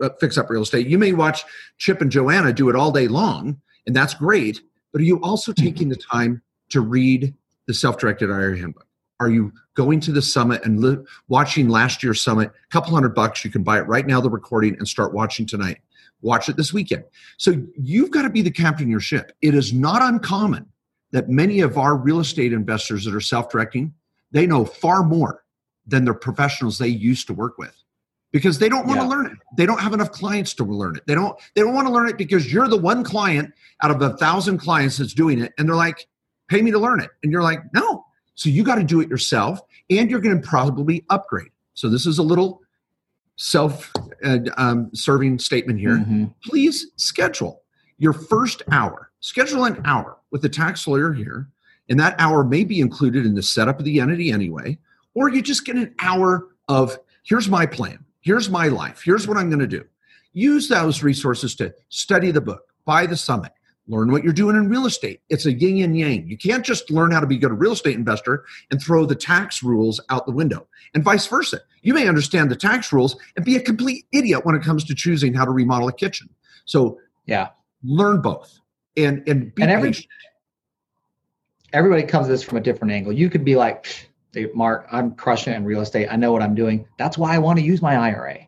uh, 0.00 0.08
fix 0.20 0.36
up 0.36 0.50
real 0.50 0.62
estate. 0.62 0.86
You 0.88 0.98
may 0.98 1.12
watch 1.12 1.44
Chip 1.76 2.00
and 2.00 2.10
Joanna 2.10 2.52
do 2.52 2.68
it 2.68 2.76
all 2.76 2.90
day 2.90 3.08
long, 3.08 3.60
and 3.86 3.94
that's 3.94 4.14
great. 4.14 4.60
But 4.92 5.00
are 5.00 5.04
you 5.04 5.20
also 5.22 5.52
mm-hmm. 5.52 5.64
taking 5.64 5.88
the 5.88 5.96
time 5.96 6.42
to 6.70 6.80
read 6.80 7.34
the 7.66 7.74
self-directed 7.74 8.30
IRA 8.30 8.58
handbook? 8.58 8.86
Are 9.20 9.30
you 9.30 9.52
going 9.74 10.00
to 10.00 10.12
the 10.12 10.22
summit 10.22 10.64
and 10.64 10.80
li- 10.80 11.04
watching 11.28 11.68
last 11.68 12.02
year's 12.02 12.22
summit? 12.22 12.50
A 12.50 12.72
couple 12.72 12.92
hundred 12.92 13.14
bucks. 13.14 13.44
You 13.44 13.50
can 13.50 13.62
buy 13.62 13.78
it 13.78 13.82
right 13.82 14.06
now, 14.06 14.20
the 14.20 14.30
recording, 14.30 14.76
and 14.78 14.86
start 14.86 15.12
watching 15.12 15.46
tonight. 15.46 15.78
Watch 16.20 16.48
it 16.48 16.56
this 16.56 16.72
weekend. 16.72 17.04
So 17.36 17.62
you've 17.76 18.10
got 18.10 18.22
to 18.22 18.30
be 18.30 18.42
the 18.42 18.50
captain 18.50 18.86
of 18.86 18.90
your 18.90 19.00
ship. 19.00 19.32
It 19.42 19.54
is 19.54 19.72
not 19.72 20.02
uncommon 20.02 20.66
that 21.12 21.28
many 21.28 21.60
of 21.60 21.78
our 21.78 21.96
real 21.96 22.20
estate 22.20 22.52
investors 22.52 23.04
that 23.04 23.14
are 23.14 23.20
self-directing, 23.20 23.94
they 24.30 24.46
know 24.46 24.64
far 24.64 25.02
more 25.02 25.44
than 25.86 26.04
the 26.04 26.14
professionals 26.14 26.78
they 26.78 26.88
used 26.88 27.26
to 27.28 27.32
work 27.32 27.56
with 27.58 27.74
because 28.32 28.58
they 28.58 28.68
don't 28.68 28.86
want 28.86 28.98
yeah. 28.98 29.04
to 29.04 29.08
learn 29.08 29.26
it. 29.26 29.32
They 29.56 29.66
don't 29.66 29.80
have 29.80 29.92
enough 29.92 30.12
clients 30.12 30.54
to 30.54 30.64
learn 30.64 30.96
it. 30.96 31.06
They 31.06 31.14
don't 31.14 31.38
they 31.54 31.62
don't 31.62 31.74
want 31.74 31.86
to 31.86 31.92
learn 31.92 32.08
it 32.08 32.18
because 32.18 32.52
you're 32.52 32.68
the 32.68 32.76
one 32.76 33.04
client 33.04 33.52
out 33.82 33.90
of 33.90 34.02
a 34.02 34.16
thousand 34.16 34.58
clients 34.58 34.98
that's 34.98 35.14
doing 35.14 35.40
it, 35.40 35.52
and 35.58 35.68
they're 35.68 35.76
like, 35.76 36.06
"Pay 36.48 36.62
me 36.62 36.70
to 36.70 36.78
learn 36.78 37.00
it," 37.00 37.10
and 37.22 37.32
you're 37.32 37.42
like, 37.42 37.60
"No, 37.74 38.04
so 38.38 38.48
you 38.48 38.62
got 38.62 38.76
to 38.76 38.84
do 38.84 39.00
it 39.00 39.08
yourself, 39.08 39.60
and 39.90 40.08
you're 40.08 40.20
going 40.20 40.40
to 40.40 40.46
probably 40.46 41.04
upgrade. 41.10 41.50
So 41.74 41.88
this 41.88 42.06
is 42.06 42.18
a 42.18 42.22
little 42.22 42.62
self-serving 43.34 44.52
um, 45.32 45.38
statement 45.38 45.80
here. 45.80 45.96
Mm-hmm. 45.96 46.26
Please 46.44 46.86
schedule 46.96 47.62
your 47.98 48.12
first 48.12 48.62
hour. 48.70 49.10
Schedule 49.20 49.64
an 49.64 49.82
hour 49.84 50.18
with 50.30 50.42
the 50.42 50.48
tax 50.48 50.86
lawyer 50.86 51.12
here, 51.12 51.48
and 51.88 51.98
that 51.98 52.14
hour 52.20 52.44
may 52.44 52.62
be 52.62 52.80
included 52.80 53.26
in 53.26 53.34
the 53.34 53.42
setup 53.42 53.80
of 53.80 53.84
the 53.84 53.98
entity 54.00 54.30
anyway. 54.30 54.78
Or 55.14 55.28
you 55.28 55.42
just 55.42 55.64
get 55.64 55.74
an 55.74 55.94
hour 55.98 56.46
of 56.68 56.96
here's 57.24 57.48
my 57.48 57.66
plan, 57.66 58.04
here's 58.28 58.50
my 58.50 58.68
life, 58.68 59.00
here's 59.02 59.26
what 59.26 59.38
I'm 59.38 59.48
going 59.48 59.58
to 59.58 59.66
do. 59.66 59.82
Use 60.34 60.68
those 60.68 61.02
resources 61.02 61.54
to 61.54 61.74
study 61.88 62.30
the 62.30 62.42
book, 62.42 62.74
buy 62.84 63.06
the 63.06 63.16
summit, 63.16 63.52
learn 63.86 64.12
what 64.12 64.22
you're 64.22 64.34
doing 64.34 64.54
in 64.54 64.68
real 64.68 64.84
estate. 64.84 65.22
It's 65.30 65.46
a 65.46 65.52
yin 65.54 65.82
and 65.82 65.98
yang. 65.98 66.28
You 66.28 66.36
can't 66.36 66.62
just 66.62 66.90
learn 66.90 67.10
how 67.10 67.20
to 67.20 67.26
be 67.26 67.36
a 67.36 67.38
good 67.38 67.58
real 67.58 67.72
estate 67.72 67.96
investor 67.96 68.44
and 68.70 68.82
throw 68.82 69.06
the 69.06 69.14
tax 69.14 69.62
rules 69.62 69.98
out 70.10 70.26
the 70.26 70.32
window, 70.32 70.68
and 70.92 71.02
vice 71.02 71.26
versa. 71.26 71.62
You 71.80 71.94
may 71.94 72.06
understand 72.06 72.50
the 72.50 72.56
tax 72.56 72.92
rules 72.92 73.16
and 73.34 73.46
be 73.46 73.56
a 73.56 73.60
complete 73.60 74.04
idiot 74.12 74.44
when 74.44 74.54
it 74.54 74.62
comes 74.62 74.84
to 74.84 74.94
choosing 74.94 75.32
how 75.32 75.46
to 75.46 75.50
remodel 75.50 75.88
a 75.88 75.92
kitchen. 75.94 76.28
So, 76.66 76.98
yeah, 77.24 77.48
learn 77.82 78.20
both 78.20 78.60
and 78.98 79.26
and 79.26 79.54
be 79.54 79.62
and 79.62 79.70
every, 79.70 79.88
patient. 79.88 80.08
Everybody 81.72 82.02
comes 82.02 82.26
at 82.26 82.30
this 82.30 82.42
from 82.42 82.58
a 82.58 82.60
different 82.60 82.92
angle. 82.92 83.10
You 83.10 83.30
could 83.30 83.46
be 83.46 83.56
like, 83.56 84.07
Mark, 84.54 84.86
I'm 84.92 85.14
crushing 85.14 85.52
it 85.52 85.56
in 85.56 85.64
real 85.64 85.80
estate. 85.80 86.08
I 86.10 86.16
know 86.16 86.32
what 86.32 86.42
I'm 86.42 86.54
doing. 86.54 86.86
That's 86.98 87.16
why 87.18 87.34
I 87.34 87.38
want 87.38 87.58
to 87.58 87.64
use 87.64 87.82
my 87.82 87.96
IRA. 87.96 88.38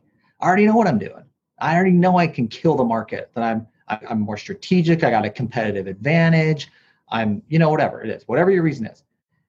I 0.40 0.46
already 0.46 0.66
know 0.66 0.76
what 0.76 0.86
I'm 0.86 0.98
doing. 0.98 1.24
I 1.58 1.74
already 1.74 1.92
know 1.92 2.18
I 2.18 2.26
can 2.26 2.48
kill 2.48 2.76
the 2.76 2.84
market. 2.84 3.30
That 3.34 3.44
I'm 3.44 3.66
I'm 3.88 4.20
more 4.20 4.36
strategic. 4.36 5.02
I 5.02 5.10
got 5.10 5.24
a 5.24 5.30
competitive 5.30 5.86
advantage. 5.86 6.68
I'm, 7.08 7.42
you 7.48 7.58
know, 7.58 7.70
whatever 7.70 8.02
it 8.02 8.10
is, 8.10 8.22
whatever 8.28 8.50
your 8.50 8.62
reason 8.62 8.86
is. 8.86 9.02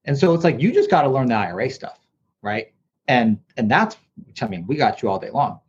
And 0.06 0.18
so 0.18 0.34
it's 0.34 0.44
like 0.44 0.60
you 0.60 0.72
just 0.72 0.90
got 0.90 1.04
to 1.04 1.10
learn 1.10 1.28
the 1.28 1.36
IRA 1.36 1.70
stuff, 1.70 2.00
right? 2.42 2.74
And 3.08 3.40
and 3.58 3.70
that's 3.70 3.98
I 4.42 4.48
mean, 4.48 4.66
we 4.68 4.76
got 4.76 5.02
you 5.02 5.10
all 5.10 5.20
day 5.20 5.30
long. 5.30 5.60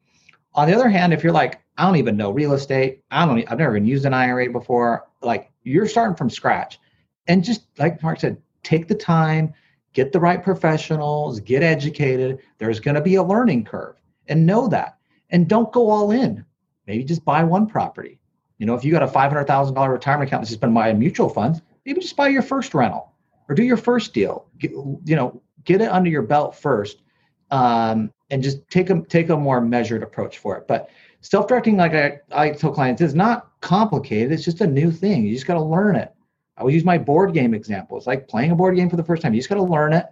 On 0.55 0.69
the 0.69 0.75
other 0.75 0.89
hand, 0.89 1.13
if 1.13 1.23
you're 1.23 1.33
like, 1.33 1.61
I 1.79 1.87
don't 1.87 1.97
even 1.97 2.17
know 2.17 2.31
real 2.31 2.53
estate, 2.53 3.03
I 3.11 3.25
don't, 3.25 3.39
I've 3.51 3.59
never 3.59 3.77
even 3.77 3.89
used 3.89 4.05
an 4.05 4.13
IRA 4.13 4.51
before, 4.51 5.09
like 5.23 5.51
you're 5.63 5.87
starting 5.87 6.17
from 6.17 6.29
scratch. 6.29 6.79
And 7.27 7.43
just 7.43 7.63
like 7.79 8.03
Mark 8.03 8.21
said, 8.21 8.37
take 8.63 8.89
the 8.89 8.95
time, 8.95 9.55
get 9.93 10.13
the 10.13 10.21
right 10.21 10.43
professionals, 10.43 11.41
get 11.41 11.63
educated. 11.63 12.39
There's 12.59 12.81
going 12.81 12.95
to 12.95 13.01
be 13.01 13.17
a 13.17 13.23
learning 13.23 13.65
curve 13.65 13.97
and 14.29 14.47
know 14.47 14.69
that. 14.69 14.99
And 15.31 15.49
don't 15.49 15.73
go 15.73 15.91
all 15.91 16.11
in. 16.11 16.45
Maybe 16.87 17.05
just 17.05 17.25
buy 17.25 17.45
one 17.45 17.67
property. 17.67 18.19
You 18.59 18.67
know, 18.67 18.75
if 18.75 18.85
you 18.85 18.93
got 18.93 19.03
a 19.03 19.07
$500,000 19.07 19.89
retirement 19.89 20.29
account 20.29 20.43
that's 20.43 20.51
just 20.51 20.61
been 20.61 20.75
buying 20.75 20.99
mutual 20.99 21.29
funds, 21.29 21.63
maybe 21.85 22.01
just 22.01 22.17
buy 22.17 22.29
your 22.29 22.43
first 22.43 22.75
rental 22.75 23.13
or 23.49 23.55
do 23.55 23.63
your 23.63 23.77
first 23.77 24.15
deal. 24.15 24.47
Get, 24.59 24.71
you 24.71 25.17
know, 25.17 25.43
get 25.65 25.81
it 25.81 25.91
under 25.91 26.11
your 26.11 26.23
belt 26.23 26.55
first 26.55 27.03
um, 27.51 28.13
and 28.31 28.43
just 28.43 28.69
take 28.69 28.91
a, 28.91 29.03
take 29.03 29.31
a 29.31 29.37
more 29.37 29.61
measured 29.61 30.03
approach 30.03 30.39
for 30.39 30.57
it. 30.57 30.69
But 30.69 30.91
self-directing, 31.21 31.77
like 31.77 31.95
I, 31.95 32.21
I 32.31 32.51
tell 32.51 32.73
clients, 32.73 33.03
is 33.03 33.15
not 33.15 33.51
complicated. 33.61 34.33
It's 34.33 34.45
just 34.45 34.61
a 34.61 34.67
new 34.67 34.91
thing. 34.91 35.27
You 35.27 35.35
just 35.35 35.47
got 35.47 35.55
to 35.55 35.63
learn 35.63 35.97
it. 35.97 36.15
I 36.57 36.65
will 36.65 36.71
use 36.71 36.85
my 36.85 36.99
board 36.99 37.33
game 37.33 37.55
example. 37.55 37.97
It's 37.97 38.07
like 38.07 38.29
playing 38.29 38.51
a 38.51 38.55
board 38.55 38.77
game 38.77 38.91
for 38.91 38.97
the 38.97 39.05
first 39.05 39.23
time. 39.23 39.35
You 39.35 39.41
just 39.41 39.49
got 39.49 39.57
to 39.57 39.63
learn 39.63 39.93
it. 39.93 40.07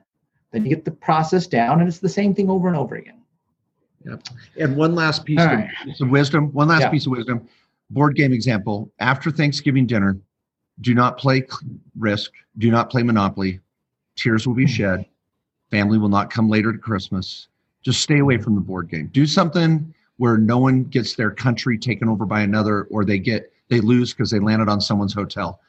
Then 0.52 0.64
you 0.64 0.70
get 0.70 0.84
the 0.84 0.90
process 0.90 1.46
down, 1.46 1.80
and 1.80 1.88
it's 1.88 1.98
the 1.98 2.08
same 2.08 2.34
thing 2.34 2.50
over 2.50 2.66
and 2.66 2.76
over 2.76 2.96
again. 2.96 3.22
Yep. 4.04 4.22
And 4.58 4.76
one 4.76 4.94
last 4.94 5.24
piece, 5.24 5.40
of, 5.40 5.46
right. 5.46 5.68
piece 5.84 6.00
of 6.00 6.08
wisdom. 6.08 6.52
One 6.52 6.68
last 6.68 6.82
Yeah. 6.82 6.90
piece 6.90 7.06
of 7.06 7.12
wisdom. 7.12 7.46
Board 7.90 8.16
game 8.16 8.32
example. 8.32 8.90
After 8.98 9.30
Thanksgiving 9.30 9.86
dinner, 9.86 10.18
do 10.80 10.94
not 10.94 11.18
play 11.18 11.46
Risk. 11.98 12.32
Do 12.58 12.70
not 12.70 12.90
play 12.90 13.02
Monopoly. 13.02 13.60
Tears 14.16 14.46
will 14.46 14.54
be 14.54 14.64
hmm. 14.64 14.68
shed. 14.70 15.06
Family 15.70 15.98
will 15.98 16.08
not 16.08 16.30
come 16.30 16.48
later 16.48 16.72
to 16.72 16.78
Christmas. 16.78 17.48
Just 17.82 18.00
stay 18.00 18.18
away 18.18 18.38
from 18.38 18.54
the 18.54 18.60
board 18.60 18.88
game. 18.90 19.08
Do 19.12 19.26
something 19.26 19.94
where 20.16 20.36
no 20.36 20.58
one 20.58 20.84
gets 20.84 21.14
their 21.14 21.30
country 21.30 21.78
taken 21.78 22.08
over 22.08 22.26
by 22.26 22.40
another, 22.40 22.84
or 22.84 23.04
they 23.04 23.18
get 23.18 23.52
they 23.68 23.80
lose 23.80 24.12
because 24.12 24.30
they 24.30 24.40
landed 24.40 24.68
on 24.68 24.80
someone's 24.80 25.14
hotel. 25.14 25.60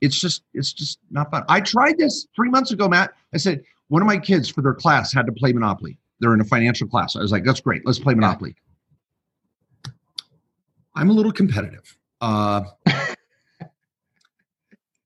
It's 0.00 0.18
just 0.20 0.42
it's 0.52 0.72
just 0.72 0.98
not 1.10 1.30
fun. 1.30 1.44
I 1.48 1.60
tried 1.60 1.98
this 1.98 2.26
three 2.36 2.50
months 2.50 2.70
ago, 2.72 2.88
Matt. 2.88 3.12
I 3.32 3.38
said 3.38 3.62
one 3.88 4.02
of 4.02 4.06
my 4.08 4.18
kids 4.18 4.48
for 4.48 4.60
their 4.62 4.74
class 4.74 5.12
had 5.12 5.26
to 5.26 5.32
play 5.32 5.52
Monopoly. 5.52 5.98
They're 6.20 6.34
in 6.34 6.40
a 6.40 6.44
financial 6.44 6.86
class. 6.86 7.16
I 7.16 7.20
was 7.20 7.32
like, 7.32 7.44
that's 7.44 7.60
great. 7.60 7.84
Let's 7.86 7.98
play 7.98 8.14
Monopoly. 8.14 8.54
I'm 10.94 11.10
a 11.10 11.12
little 11.12 11.32
competitive. 11.32 11.96
Uh, 12.20 12.62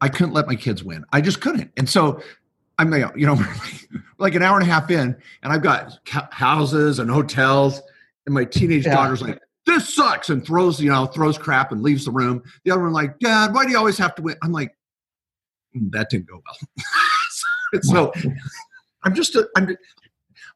I 0.00 0.08
couldn't 0.08 0.32
let 0.32 0.46
my 0.46 0.54
kids 0.54 0.84
win. 0.84 1.04
I 1.12 1.20
just 1.20 1.40
couldn't. 1.40 1.72
And 1.76 1.88
so 1.88 2.22
I'm, 2.78 2.90
like, 2.90 3.16
you 3.16 3.26
know, 3.26 3.40
like 4.18 4.34
an 4.34 4.42
hour 4.42 4.58
and 4.58 4.68
a 4.68 4.72
half 4.72 4.90
in, 4.90 5.16
and 5.42 5.52
I've 5.52 5.62
got 5.62 5.98
houses 6.30 6.98
and 6.98 7.10
hotels, 7.10 7.82
and 8.26 8.34
my 8.34 8.44
teenage 8.44 8.84
Yeah. 8.86 8.94
daughter's 8.94 9.22
like, 9.22 9.40
"This 9.66 9.92
sucks," 9.92 10.28
and 10.30 10.44
throws, 10.44 10.80
you 10.80 10.90
know, 10.90 11.06
throws 11.06 11.36
crap 11.38 11.72
and 11.72 11.82
leaves 11.82 12.04
the 12.04 12.12
room. 12.12 12.42
The 12.64 12.70
other 12.70 12.82
one 12.82 12.92
like, 12.92 13.18
"Dad, 13.18 13.52
why 13.52 13.64
do 13.64 13.72
you 13.72 13.78
always 13.78 13.98
have 13.98 14.14
to 14.16 14.22
win?" 14.22 14.36
I'm 14.42 14.52
like, 14.52 14.70
"Mm, 14.70 14.74
that 15.92 16.10
didn't 16.10 16.26
go 16.28 16.42
well. 16.44 17.82
so 17.82 18.12
I'm 19.04 19.14
just, 19.14 19.34
a, 19.36 19.48
I'm. 19.56 19.76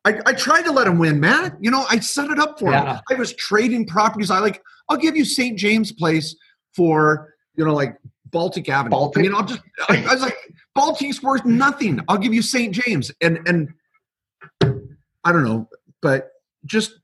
I, 0.05 0.19
I 0.27 0.33
tried 0.33 0.63
to 0.63 0.73
let 0.73 0.87
him 0.89 0.99
win, 0.99 1.21
Matt. 1.21 1.57
You 1.61 1.71
know, 1.71 1.85
I 1.89 2.01
set 2.01 2.31
it 2.31 2.39
up 2.41 2.59
for 2.59 2.73
Yeah. 2.73 2.97
him. 2.97 3.03
I 3.11 3.15
was 3.15 3.33
trading 3.35 3.87
properties. 3.87 4.31
I 4.31 4.41
like, 4.41 4.61
I'll 4.89 4.97
give 4.97 5.17
you 5.17 5.25
St. 5.25 5.57
James 5.57 5.93
Place 5.93 6.35
for, 6.75 7.35
you 7.55 7.65
know, 7.65 7.73
like 7.73 7.97
Baltic 8.33 8.69
Avenue. 8.69 8.91
Baltic? 8.91 9.21
I 9.21 9.23
mean, 9.23 9.35
I'll 9.35 9.45
just, 9.45 9.61
I, 9.89 10.05
I 10.09 10.13
was 10.15 10.23
like, 10.23 10.37
Baltic's 10.75 11.23
worth 11.23 11.45
nothing. 11.45 12.01
I'll 12.09 12.19
give 12.19 12.35
you 12.35 12.43
St. 12.43 12.75
James. 12.75 13.13
And, 13.21 13.39
and 13.47 13.69
I 15.25 15.31
don't 15.33 15.45
know, 15.45 15.69
but 16.01 16.31
just 16.65 16.99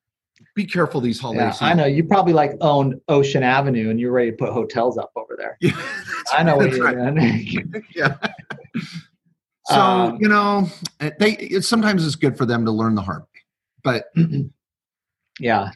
be 0.59 0.67
careful 0.67 1.01
these 1.01 1.21
holidays. 1.21 1.59
Yeah, 1.61 1.69
I 1.69 1.75
know. 1.75 1.87
You 1.87 2.03
probably 2.03 2.33
like 2.33 2.53
own 2.61 3.01
Ocean 3.09 3.45
Avenue 3.45 3.91
and 3.91 4.01
you're 4.01 4.11
ready 4.11 4.33
to 4.33 4.37
put 4.37 4.53
hotels 4.53 4.99
up 4.99 5.13
over 5.17 5.37
there. 5.39 5.57
Yeah, 5.63 5.73
I 6.33 6.43
know 6.43 6.57
what 6.57 6.73
you're 6.73 6.85
right. 6.85 7.15
doing. 7.15 7.85
yeah. 7.95 8.17
So 9.67 9.81
Um, 9.81 10.19
you 10.21 10.29
know, 10.29 10.69
they 10.99 11.33
it, 11.39 11.65
sometimes 11.65 12.05
it's 12.05 12.17
good 12.17 12.37
for 12.37 12.45
them 12.45 12.65
to 12.65 12.73
learn 12.73 12.97
the 12.97 13.03
hard 13.03 13.23
way. 13.23 13.41
But 13.85 14.05
yeah. 15.41 15.71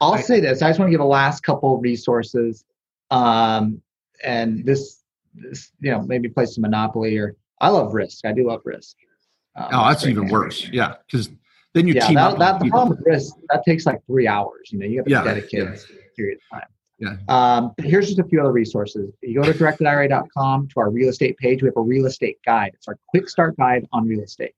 I'll 0.00 0.14
I- 0.14 0.20
say 0.20 0.38
this. 0.40 0.62
I 0.62 0.70
just 0.70 0.78
want 0.78 0.88
to 0.88 0.92
give 0.92 1.00
a 1.00 1.04
last 1.04 1.42
couple 1.42 1.74
of 1.76 1.82
resources. 1.82 2.64
Um, 3.10 3.82
and 4.22 4.64
this, 4.64 5.02
this, 5.34 5.72
you 5.80 5.90
know, 5.90 6.00
maybe 6.02 6.28
play 6.28 6.46
some 6.46 6.62
Monopoly 6.62 7.18
or 7.18 7.34
I 7.60 7.68
love 7.70 7.92
Risk. 7.92 8.24
I 8.24 8.32
do 8.32 8.46
love 8.46 8.62
Risk. 8.64 8.96
Um, 9.56 9.68
oh, 9.72 9.88
that's 9.88 10.06
even 10.06 10.28
worse. 10.28 10.68
Yeah, 10.72 10.94
because 11.06 11.28
then 11.74 11.86
you 11.86 11.94
Yeah, 11.94 12.06
team 12.06 12.14
that, 12.16 12.32
up. 12.32 12.38
that, 12.38 12.60
the 12.60 12.68
problem 12.68 12.96
with 12.96 13.06
Risk, 13.06 13.34
that 13.50 13.64
takes 13.64 13.86
like 13.86 14.04
three 14.06 14.26
hours. 14.26 14.70
You 14.70 14.78
know, 14.78 14.86
you 14.86 14.98
have 14.98 15.06
to 15.06 15.10
Yeah, 15.10 15.24
dedicate 15.24 15.64
yeah. 15.64 15.74
a 15.74 16.16
period 16.16 16.38
of 16.52 16.58
time. 16.58 16.68
Yeah. 16.98 17.16
Um, 17.28 17.72
here's 17.78 18.06
just 18.06 18.18
a 18.20 18.24
few 18.24 18.40
other 18.40 18.52
resources. 18.52 19.12
You 19.22 19.40
go 19.40 19.50
to 19.50 19.58
directedira.com 19.58 20.68
to 20.68 20.80
our 20.80 20.90
real 20.90 21.08
estate 21.08 21.36
page. 21.38 21.62
We 21.62 21.66
have 21.66 21.76
a 21.76 21.80
real 21.80 22.06
estate 22.06 22.38
guide. 22.46 22.72
It's 22.74 22.86
our 22.86 22.96
quick 23.08 23.28
start 23.28 23.56
guide 23.56 23.86
on 23.92 24.06
real 24.06 24.20
estate. 24.20 24.52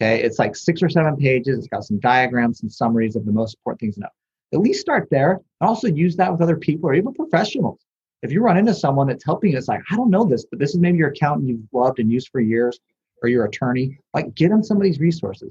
Okay. 0.00 0.22
It's 0.22 0.38
like 0.38 0.54
six 0.54 0.82
or 0.82 0.88
seven 0.88 1.16
pages. 1.16 1.58
It's 1.58 1.68
got 1.68 1.84
some 1.84 1.98
diagrams 1.98 2.62
and 2.62 2.72
summaries 2.72 3.16
of 3.16 3.26
the 3.26 3.32
most 3.32 3.56
important 3.56 3.80
things 3.80 3.94
to 3.96 4.02
know. 4.02 4.08
At 4.52 4.60
least 4.60 4.80
start 4.80 5.08
there 5.10 5.32
and 5.32 5.68
also 5.68 5.88
use 5.88 6.16
that 6.16 6.30
with 6.30 6.40
other 6.40 6.56
people 6.56 6.88
or 6.88 6.94
even 6.94 7.12
professionals. 7.12 7.80
If 8.22 8.32
you 8.32 8.42
run 8.42 8.56
into 8.56 8.74
someone 8.74 9.06
that's 9.08 9.24
helping 9.24 9.52
you, 9.52 9.58
it's 9.58 9.68
like, 9.68 9.80
I 9.90 9.96
don't 9.96 10.10
know 10.10 10.24
this, 10.24 10.44
but 10.44 10.58
this 10.58 10.70
is 10.74 10.78
maybe 10.78 10.98
your 10.98 11.08
accountant 11.08 11.48
you've 11.48 11.60
loved 11.72 11.98
and 11.98 12.10
used 12.10 12.28
for 12.28 12.40
years 12.40 12.78
or 13.22 13.28
your 13.28 13.46
attorney. 13.46 13.98
Like, 14.14 14.34
get 14.34 14.50
them 14.50 14.62
some 14.62 14.76
of 14.76 14.82
these 14.82 15.00
resources. 15.00 15.50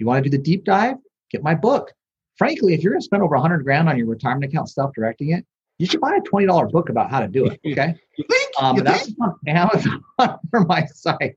You 0.00 0.06
want 0.06 0.24
to 0.24 0.30
do 0.30 0.36
the 0.36 0.42
deep 0.42 0.64
dive? 0.64 0.96
Get 1.30 1.42
my 1.42 1.54
book. 1.54 1.92
Frankly, 2.36 2.72
if 2.74 2.82
you're 2.82 2.92
going 2.92 3.00
to 3.00 3.04
spend 3.04 3.22
over 3.22 3.36
100 3.36 3.62
grand 3.64 3.88
on 3.88 3.98
your 3.98 4.06
retirement 4.06 4.50
account 4.50 4.70
self 4.70 4.92
directing 4.94 5.30
it, 5.30 5.44
you 5.78 5.86
should 5.86 6.00
buy 6.00 6.16
a 6.16 6.20
$20 6.20 6.70
book 6.72 6.88
about 6.88 7.10
how 7.10 7.20
to 7.20 7.28
do 7.28 7.46
it. 7.46 7.60
Okay. 7.72 7.94
You 8.16 8.24
think? 8.28 8.50
Um, 8.60 8.76
You 8.76 8.82
that's 8.82 9.04
think? 9.06 9.18
on 9.20 9.34
Amazon 9.46 10.02
for 10.50 10.60
my 10.64 10.84
site. 10.86 11.36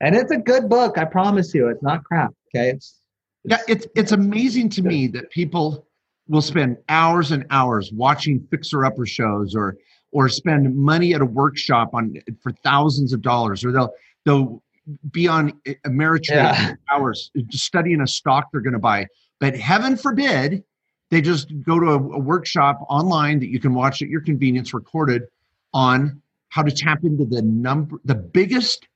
And 0.00 0.14
it's 0.16 0.30
a 0.30 0.36
good 0.38 0.68
book. 0.68 0.98
I 0.98 1.04
promise 1.04 1.52
you. 1.54 1.68
It's 1.68 1.82
not 1.82 2.04
crap. 2.04 2.32
Okay. 2.54 2.70
It's, 2.70 3.00
Yeah, 3.44 3.58
it's 3.68 3.86
it's 3.94 4.12
amazing 4.12 4.68
to 4.70 4.82
me 4.82 5.06
that 5.08 5.30
people 5.30 5.86
will 6.28 6.42
spend 6.42 6.78
hours 6.88 7.30
and 7.32 7.44
hours 7.50 7.92
watching 7.92 8.46
fixer 8.50 8.84
upper 8.84 9.06
shows 9.06 9.54
or 9.54 9.76
or 10.12 10.28
spend 10.28 10.74
money 10.76 11.12
at 11.14 11.20
a 11.20 11.26
workshop 11.26 11.90
on 11.92 12.14
for 12.42 12.52
thousands 12.62 13.12
of 13.12 13.20
dollars 13.20 13.64
or 13.64 13.72
they'll 13.72 13.92
they'll 14.24 14.62
be 15.10 15.28
on 15.28 15.52
eh, 15.66 15.74
Ameritrade 15.86 16.30
Yeah. 16.30 16.74
hours 16.90 17.30
studying 17.50 18.00
a 18.00 18.06
stock 18.06 18.48
they're 18.52 18.60
going 18.60 18.74
to 18.74 18.78
buy. 18.78 19.06
But 19.40 19.56
heaven 19.56 19.96
forbid 19.96 20.64
they 21.10 21.20
just 21.20 21.52
go 21.62 21.78
to 21.78 21.86
a, 21.90 21.96
a 21.96 22.18
workshop 22.18 22.84
online 22.88 23.40
that 23.40 23.48
you 23.48 23.60
can 23.60 23.74
watch 23.74 24.02
at 24.02 24.08
your 24.08 24.20
convenience 24.20 24.74
recorded 24.74 25.24
on 25.72 26.20
how 26.48 26.62
to 26.62 26.70
tap 26.70 27.04
into 27.04 27.24
the 27.24 27.42
number 27.42 27.98
the 28.04 28.14
biggest 28.14 28.86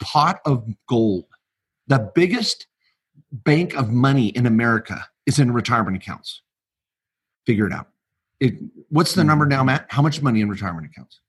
pot 0.00 0.40
of 0.44 0.66
gold, 0.86 1.26
the 1.86 2.10
biggest 2.14 2.66
bank 3.32 3.74
of 3.74 3.90
money 3.90 4.28
in 4.28 4.46
America 4.46 5.06
is 5.26 5.38
in 5.38 5.52
retirement 5.52 5.96
accounts. 5.96 6.42
Figure 7.46 7.66
it 7.66 7.72
out. 7.72 7.88
It, 8.40 8.54
what's 8.88 9.14
the 9.14 9.24
number 9.24 9.44
hmm. 9.44 9.50
now, 9.50 9.64
Matt? 9.64 9.86
How 9.88 10.02
much 10.02 10.22
money 10.22 10.40
in 10.40 10.48
retirement 10.48 10.86
accounts? 10.86 11.20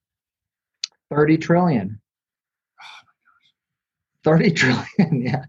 30 1.10 1.38
trillion. 1.38 2.01
30 4.24 4.52
trillion. 4.54 5.22
Yeah. 5.22 5.46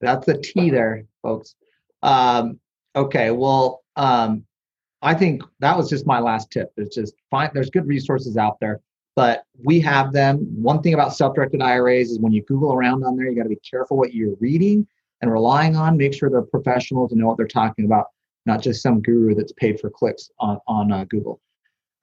That's 0.00 0.26
a 0.28 0.36
T 0.36 0.70
there, 0.70 1.04
folks. 1.22 1.54
Um, 2.02 2.58
okay. 2.96 3.30
Well, 3.30 3.82
um, 3.96 4.44
I 5.00 5.14
think 5.14 5.42
that 5.60 5.76
was 5.76 5.88
just 5.88 6.06
my 6.06 6.18
last 6.20 6.50
tip. 6.50 6.72
It's 6.76 6.94
just 6.94 7.14
find 7.30 7.50
there's 7.54 7.70
good 7.70 7.86
resources 7.86 8.36
out 8.36 8.58
there, 8.60 8.80
but 9.16 9.44
we 9.64 9.80
have 9.80 10.12
them. 10.12 10.38
One 10.60 10.82
thing 10.82 10.94
about 10.94 11.14
self-directed 11.14 11.60
IRAs 11.60 12.10
is 12.10 12.18
when 12.20 12.32
you 12.32 12.42
Google 12.42 12.72
around 12.72 13.04
on 13.04 13.16
there, 13.16 13.28
you 13.28 13.36
got 13.36 13.44
to 13.44 13.48
be 13.48 13.60
careful 13.68 13.96
what 13.96 14.14
you're 14.14 14.36
reading 14.40 14.86
and 15.20 15.32
relying 15.32 15.76
on. 15.76 15.96
Make 15.96 16.14
sure 16.14 16.30
they're 16.30 16.42
professionals 16.42 17.12
and 17.12 17.20
know 17.20 17.26
what 17.26 17.36
they're 17.36 17.46
talking 17.46 17.84
about, 17.84 18.06
not 18.46 18.62
just 18.62 18.82
some 18.82 19.02
guru 19.02 19.34
that's 19.34 19.52
paid 19.52 19.80
for 19.80 19.90
clicks 19.90 20.30
on 20.38 20.58
on 20.66 20.92
uh, 20.92 21.04
Google. 21.04 21.40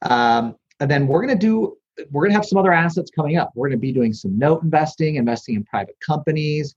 Um, 0.02 0.56
and 0.80 0.90
then 0.90 1.08
we're 1.08 1.26
going 1.26 1.38
to 1.38 1.46
do 1.46 1.78
we're 2.12 2.22
going 2.24 2.32
to 2.32 2.36
have 2.36 2.46
some 2.46 2.58
other 2.60 2.72
assets 2.74 3.12
coming 3.16 3.38
up. 3.38 3.52
We're 3.56 3.68
going 3.70 3.78
to 3.78 3.82
be 3.82 3.92
doing 3.92 4.14
some 4.14 4.38
note 4.38 4.64
investing, 4.64 5.16
investing 5.16 5.56
in 5.56 5.64
private 5.66 5.96
companies. 6.06 6.76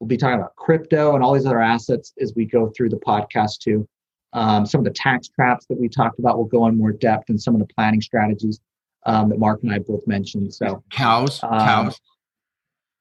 We'll 0.00 0.08
be 0.08 0.16
talking 0.16 0.38
about 0.38 0.54
crypto 0.56 1.14
and 1.14 1.22
all 1.24 1.34
these 1.34 1.46
other 1.46 1.60
assets 1.60 2.12
as 2.20 2.32
we 2.34 2.44
go 2.44 2.70
through 2.76 2.90
the 2.90 2.96
podcast 2.98 3.58
too. 3.60 3.88
Um, 4.32 4.66
some 4.66 4.80
of 4.80 4.84
the 4.84 4.90
tax 4.90 5.28
traps 5.28 5.66
that 5.66 5.78
we 5.80 5.88
talked 5.88 6.18
about 6.18 6.36
will 6.36 6.44
go 6.46 6.66
in 6.66 6.76
more 6.76 6.92
depth 6.92 7.28
and 7.30 7.40
some 7.40 7.54
of 7.54 7.60
the 7.60 7.66
planning 7.74 8.00
strategies 8.00 8.60
um, 9.06 9.28
that 9.28 9.38
Mark 9.38 9.62
and 9.62 9.72
I 9.72 9.78
both 9.78 10.04
mentioned. 10.06 10.52
So, 10.52 10.82
Cows, 10.90 11.40
Um, 11.44 11.50
cows, 11.60 12.00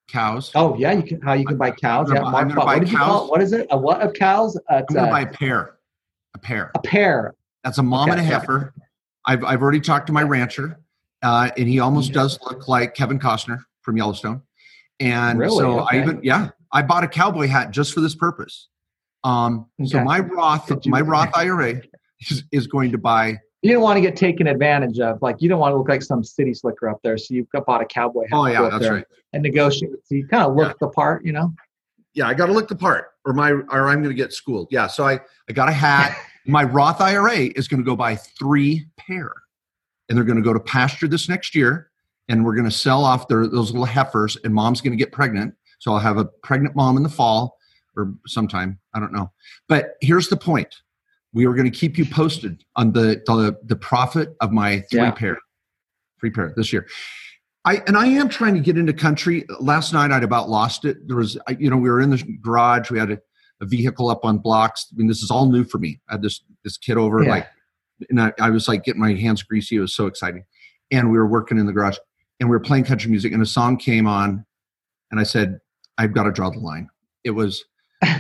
cows. 0.10 0.52
oh 0.54 0.76
yeah, 0.78 0.92
you 0.92 1.02
can 1.04 1.22
how 1.22 1.34
you 1.34 1.46
can 1.46 1.58
buy 1.58 1.72
cows. 1.72 2.10
I'm 2.10 2.18
Yeah, 2.18 2.22
buy- 2.24 2.32
Mark, 2.32 2.50
I'm 2.52 2.56
what 2.56 2.66
buy 2.66 2.80
call 2.80 3.22
cows. 3.22 3.30
What 3.30 3.42
is 3.42 3.54
it? 3.54 3.68
A 3.72 3.78
what 3.78 4.02
of 4.02 4.14
cows? 4.14 4.56
Uh, 4.70 4.76
I'm 4.76 4.86
going 4.94 5.06
to 5.06 5.10
a, 5.10 5.12
buy 5.12 5.22
a 5.22 5.28
pair. 5.28 5.76
A 6.36 6.40
pair. 6.40 6.72
a 6.76 6.80
pair. 6.80 7.36
That's 7.64 7.78
a 7.78 7.84
mom 7.84 8.10
Okay, 8.10 8.20
and 8.20 8.22
a 8.22 8.24
heifer. 8.24 8.74
I've, 9.26 9.44
I've 9.46 9.62
already 9.62 9.80
talked 9.80 10.08
to 10.08 10.14
my 10.14 10.22
rancher, 10.24 10.80
uh, 11.24 11.50
and 11.58 11.68
he 11.68 11.80
almost 11.80 12.12
Mhm. 12.12 12.16
does 12.16 12.40
look 12.44 12.68
like 12.68 12.94
Kevin 12.94 13.18
Costner 13.20 13.60
from 13.82 13.98
Yellowstone. 13.98 14.42
And 15.00 15.40
Really? 15.40 15.58
so 15.58 15.80
Okay. 15.82 15.98
I 15.98 16.02
even, 16.02 16.20
yeah, 16.24 16.50
I 16.72 16.82
bought 16.82 17.04
a 17.04 17.08
cowboy 17.08 17.48
hat 17.48 17.72
just 17.72 17.94
for 17.94 18.02
this 18.02 18.16
purpose. 18.16 18.68
Um, 19.24 19.68
So 19.86 20.04
my 20.04 20.20
Roth, 20.20 20.86
my 20.86 21.02
Roth 21.02 21.32
IRA, 21.36 21.82
is, 22.30 22.44
is 22.52 22.68
going 22.68 22.92
to 22.92 22.98
buy. 22.98 23.40
You 23.62 23.70
didn't 23.70 23.82
want 23.82 23.96
to 23.98 24.02
get 24.02 24.16
taken 24.18 24.48
advantage 24.48 25.00
of. 25.00 25.22
Like 25.22 25.42
you 25.42 25.48
don't 25.48 25.60
want 25.60 25.72
to 25.74 25.78
look 25.78 25.88
like 25.88 26.02
some 26.04 26.24
city 26.24 26.54
slicker 26.54 26.90
up 26.90 27.00
there. 27.04 27.18
So 27.18 27.34
you 27.34 27.48
bought 27.66 27.82
a 27.82 27.86
cowboy 27.86 28.24
hat. 28.24 28.30
Oh 28.34 28.46
yeah, 28.48 28.62
that's 28.70 28.80
there 28.80 28.94
right. 28.96 29.06
And 29.32 29.42
negotiate. 29.44 29.92
So 30.04 30.16
you 30.16 30.28
kind 30.28 30.44
of 30.44 30.56
look 30.56 30.68
Yeah. 30.68 30.74
the 30.82 30.90
part, 30.90 31.26
you 31.26 31.32
know. 31.32 31.54
Yeah, 32.14 32.28
I 32.28 32.34
got 32.34 32.48
to 32.48 32.52
look 32.54 32.68
the 32.68 32.76
part, 32.76 33.08
or 33.26 33.34
my 33.34 33.52
or 33.52 33.88
I'm 33.88 34.04
going 34.04 34.10
to 34.10 34.14
get 34.14 34.34
schooled. 34.34 34.68
Yeah, 34.70 34.88
so 34.88 35.06
I 35.08 35.20
I 35.50 35.54
got 35.54 35.70
a 35.70 35.72
hat. 35.74 36.16
my 36.46 36.64
Roth 36.64 37.00
IRA 37.02 37.38
is 37.56 37.68
going 37.70 37.80
to 37.80 37.86
go 37.86 37.96
buy 37.96 38.16
three 38.18 38.86
pair, 38.98 39.32
and 40.10 40.18
they're 40.18 40.26
going 40.26 40.38
to 40.38 40.44
go 40.44 40.54
to 40.54 40.60
pasture 40.60 41.08
this 41.08 41.30
next 41.30 41.56
year, 41.56 41.90
and 42.30 42.46
we're 42.46 42.56
going 42.56 42.70
to 42.70 42.72
sell 42.72 43.04
off 43.06 43.28
their, 43.28 43.48
those 43.48 43.72
little 43.72 43.86
heifers, 43.86 44.38
and 44.44 44.54
mom's 44.54 44.82
going 44.82 44.92
to 44.92 44.98
get 44.98 45.12
pregnant. 45.12 45.54
So 45.80 45.92
I'll 45.94 46.00
have 46.00 46.18
a 46.18 46.26
pregnant 46.44 46.76
mom 46.76 46.98
in 46.98 47.04
the 47.04 47.10
fall 47.10 47.58
or 47.96 48.14
sometime. 48.28 48.80
I 48.94 49.00
don't 49.00 49.14
know. 49.14 49.32
But 49.68 49.96
here's 50.02 50.28
the 50.30 50.38
point: 50.38 50.74
we 51.34 51.46
are 51.46 51.54
going 51.54 51.70
to 51.70 51.78
keep 51.78 51.98
you 51.98 52.06
posted 52.06 52.64
on 52.76 52.94
the 52.94 53.22
the, 53.26 53.58
the 53.66 53.76
profit 53.76 54.36
of 54.42 54.52
my 54.52 54.82
three 54.92 55.00
Yeah. 55.02 55.12
pair, 55.12 55.38
three 56.20 56.30
pair 56.32 56.54
this 56.56 56.72
year. 56.74 56.88
I 57.66 57.82
and 57.88 57.96
I 57.98 58.08
am 58.08 58.28
trying 58.30 58.56
to 58.56 58.60
get 58.60 58.78
into 58.78 58.94
country. 58.94 59.46
Last 59.60 59.94
night 59.94 60.12
I'd 60.12 60.24
about 60.24 60.50
lost 60.50 60.84
it. 60.86 60.98
There 61.08 61.16
was, 61.18 61.38
you 61.60 61.70
know, 61.70 61.78
we 61.78 61.90
were 61.90 62.02
in 62.02 62.10
the 62.10 62.22
garage. 62.42 62.92
We 62.92 63.00
had 63.00 63.12
a, 63.12 63.20
a 63.62 63.66
vehicle 63.66 64.10
up 64.10 64.26
on 64.26 64.38
blocks. 64.38 64.88
I 64.92 64.98
mean, 64.98 65.08
this 65.08 65.24
is 65.24 65.32
all 65.32 65.46
new 65.50 65.64
for 65.64 65.78
me. 65.78 66.02
I 66.10 66.14
had 66.14 66.22
this 66.22 66.42
this 66.66 66.78
kid 66.78 66.98
over, 66.98 67.24
Yeah. 67.24 67.30
like, 67.30 67.48
and 68.10 68.22
I, 68.22 68.34
I 68.40 68.50
was 68.50 68.68
like 68.68 68.84
getting 68.84 69.02
my 69.02 69.14
hands 69.14 69.44
greasy. 69.44 69.78
It 69.78 69.82
was 69.82 69.96
so 69.96 70.08
exciting. 70.08 70.46
And 70.92 71.12
we 71.12 71.18
were 71.18 71.28
working 71.28 71.58
in 71.58 71.66
the 71.66 71.74
garage, 71.74 71.98
and 72.40 72.50
we 72.50 72.56
were 72.56 72.60
playing 72.60 72.84
country 72.86 73.10
music, 73.10 73.34
and 73.34 73.42
a 73.42 73.46
song 73.46 73.78
came 73.78 74.08
on, 74.08 74.46
and 75.12 75.20
I 75.20 75.24
said, 75.24 75.60
"I've 75.98 76.14
got 76.14 76.24
to 76.24 76.32
draw 76.32 76.50
the 76.50 76.60
line." 76.60 76.90
It 77.24 77.32
was. 77.32 77.64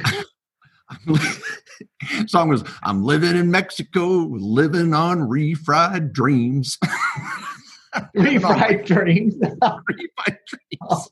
song 2.27 2.49
was 2.49 2.63
I'm 2.83 3.03
living 3.03 3.35
in 3.35 3.51
Mexico, 3.51 4.27
living 4.29 4.93
on 4.93 5.19
refried 5.19 6.13
dreams. 6.13 6.77
Refried 8.15 8.85
dreams. 8.85 9.35
refried 9.61 10.37
dreams. 10.47 10.79
Oh. 10.81 11.05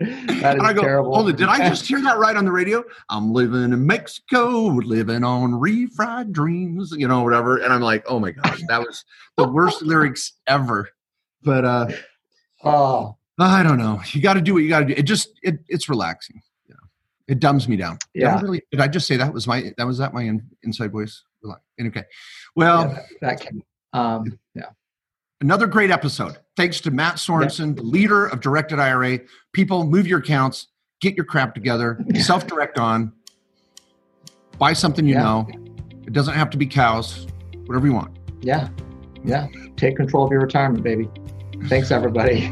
That 0.00 0.54
And 0.58 0.62
I 0.62 0.72
go, 0.72 0.82
terrible. 0.82 1.14
hold 1.14 1.28
it, 1.30 1.36
did 1.36 1.48
I 1.48 1.68
just 1.68 1.86
hear 1.86 2.00
that 2.02 2.18
right 2.18 2.36
on 2.36 2.44
the 2.44 2.52
radio? 2.52 2.82
I'm 3.08 3.32
living 3.32 3.62
in 3.64 3.86
Mexico, 3.86 4.48
living 4.66 5.24
on 5.24 5.52
refried 5.52 6.32
dreams, 6.32 6.92
you 6.96 7.08
know, 7.08 7.22
whatever. 7.22 7.58
And 7.58 7.72
I'm 7.72 7.80
like, 7.80 8.04
oh 8.06 8.18
my 8.18 8.32
gosh, 8.32 8.60
that 8.68 8.80
was 8.80 9.04
the 9.36 9.48
worst 9.48 9.82
lyrics 9.82 10.32
ever. 10.46 10.88
But 11.42 11.64
uh 11.64 11.88
Oh, 12.64 13.16
I 13.38 13.62
don't 13.62 13.78
know. 13.78 14.00
You 14.12 14.20
got 14.22 14.34
to 14.34 14.40
do 14.40 14.54
what 14.54 14.62
you 14.62 14.68
got 14.68 14.80
to 14.80 14.86
do. 14.86 14.94
It 14.96 15.02
just 15.02 15.30
it, 15.42 15.58
it's 15.68 15.88
relaxing. 15.88 16.40
You 16.68 16.74
know, 16.74 16.80
it 17.26 17.40
dumbs 17.40 17.66
me 17.66 17.76
down. 17.76 17.98
Did 18.14 18.24
I 18.24 18.26
yeah. 18.36 18.40
really- 18.40 18.62
did 18.70 18.80
I 18.80 18.86
just 18.88 19.06
say 19.06 19.16
that 19.16 19.32
was 19.32 19.46
my 19.46 19.72
that 19.78 19.86
was 19.86 19.98
that 19.98 20.14
my 20.14 20.22
in, 20.22 20.42
inside 20.62 20.92
voice? 20.92 21.22
Okay. 21.80 22.04
Well, 22.54 22.82
yeah, 22.82 22.94
that, 22.94 23.04
that 23.20 23.40
can. 23.40 23.62
Um, 23.92 24.38
yeah. 24.54 24.66
Another 25.42 25.66
great 25.66 25.90
episode. 25.90 26.38
Thanks 26.56 26.80
to 26.82 26.92
Mat 26.92 27.16
Sorensen, 27.16 27.74
the 27.74 27.82
leader 27.82 28.26
of 28.26 28.40
Directed 28.40 28.78
IRA. 28.78 29.18
People, 29.52 29.84
move 29.84 30.06
your 30.06 30.20
accounts, 30.20 30.68
get 31.00 31.16
your 31.16 31.24
crap 31.24 31.52
together, 31.52 31.98
self 32.20 32.46
direct 32.46 32.78
on, 32.78 33.12
buy 34.56 34.72
something 34.72 35.04
you 35.04 35.14
Yeah. 35.14 35.22
know. 35.24 35.48
It 36.06 36.12
doesn't 36.12 36.34
have 36.34 36.48
to 36.50 36.56
be 36.56 36.66
cows, 36.66 37.26
whatever 37.66 37.88
you 37.88 37.92
want. 37.92 38.16
Yeah. 38.40 38.68
Yeah. 39.24 39.48
Take 39.76 39.96
control 39.96 40.24
of 40.24 40.30
your 40.30 40.42
retirement, 40.42 40.84
baby. 40.84 41.08
Thanks, 41.68 41.90
everybody. 41.90 42.48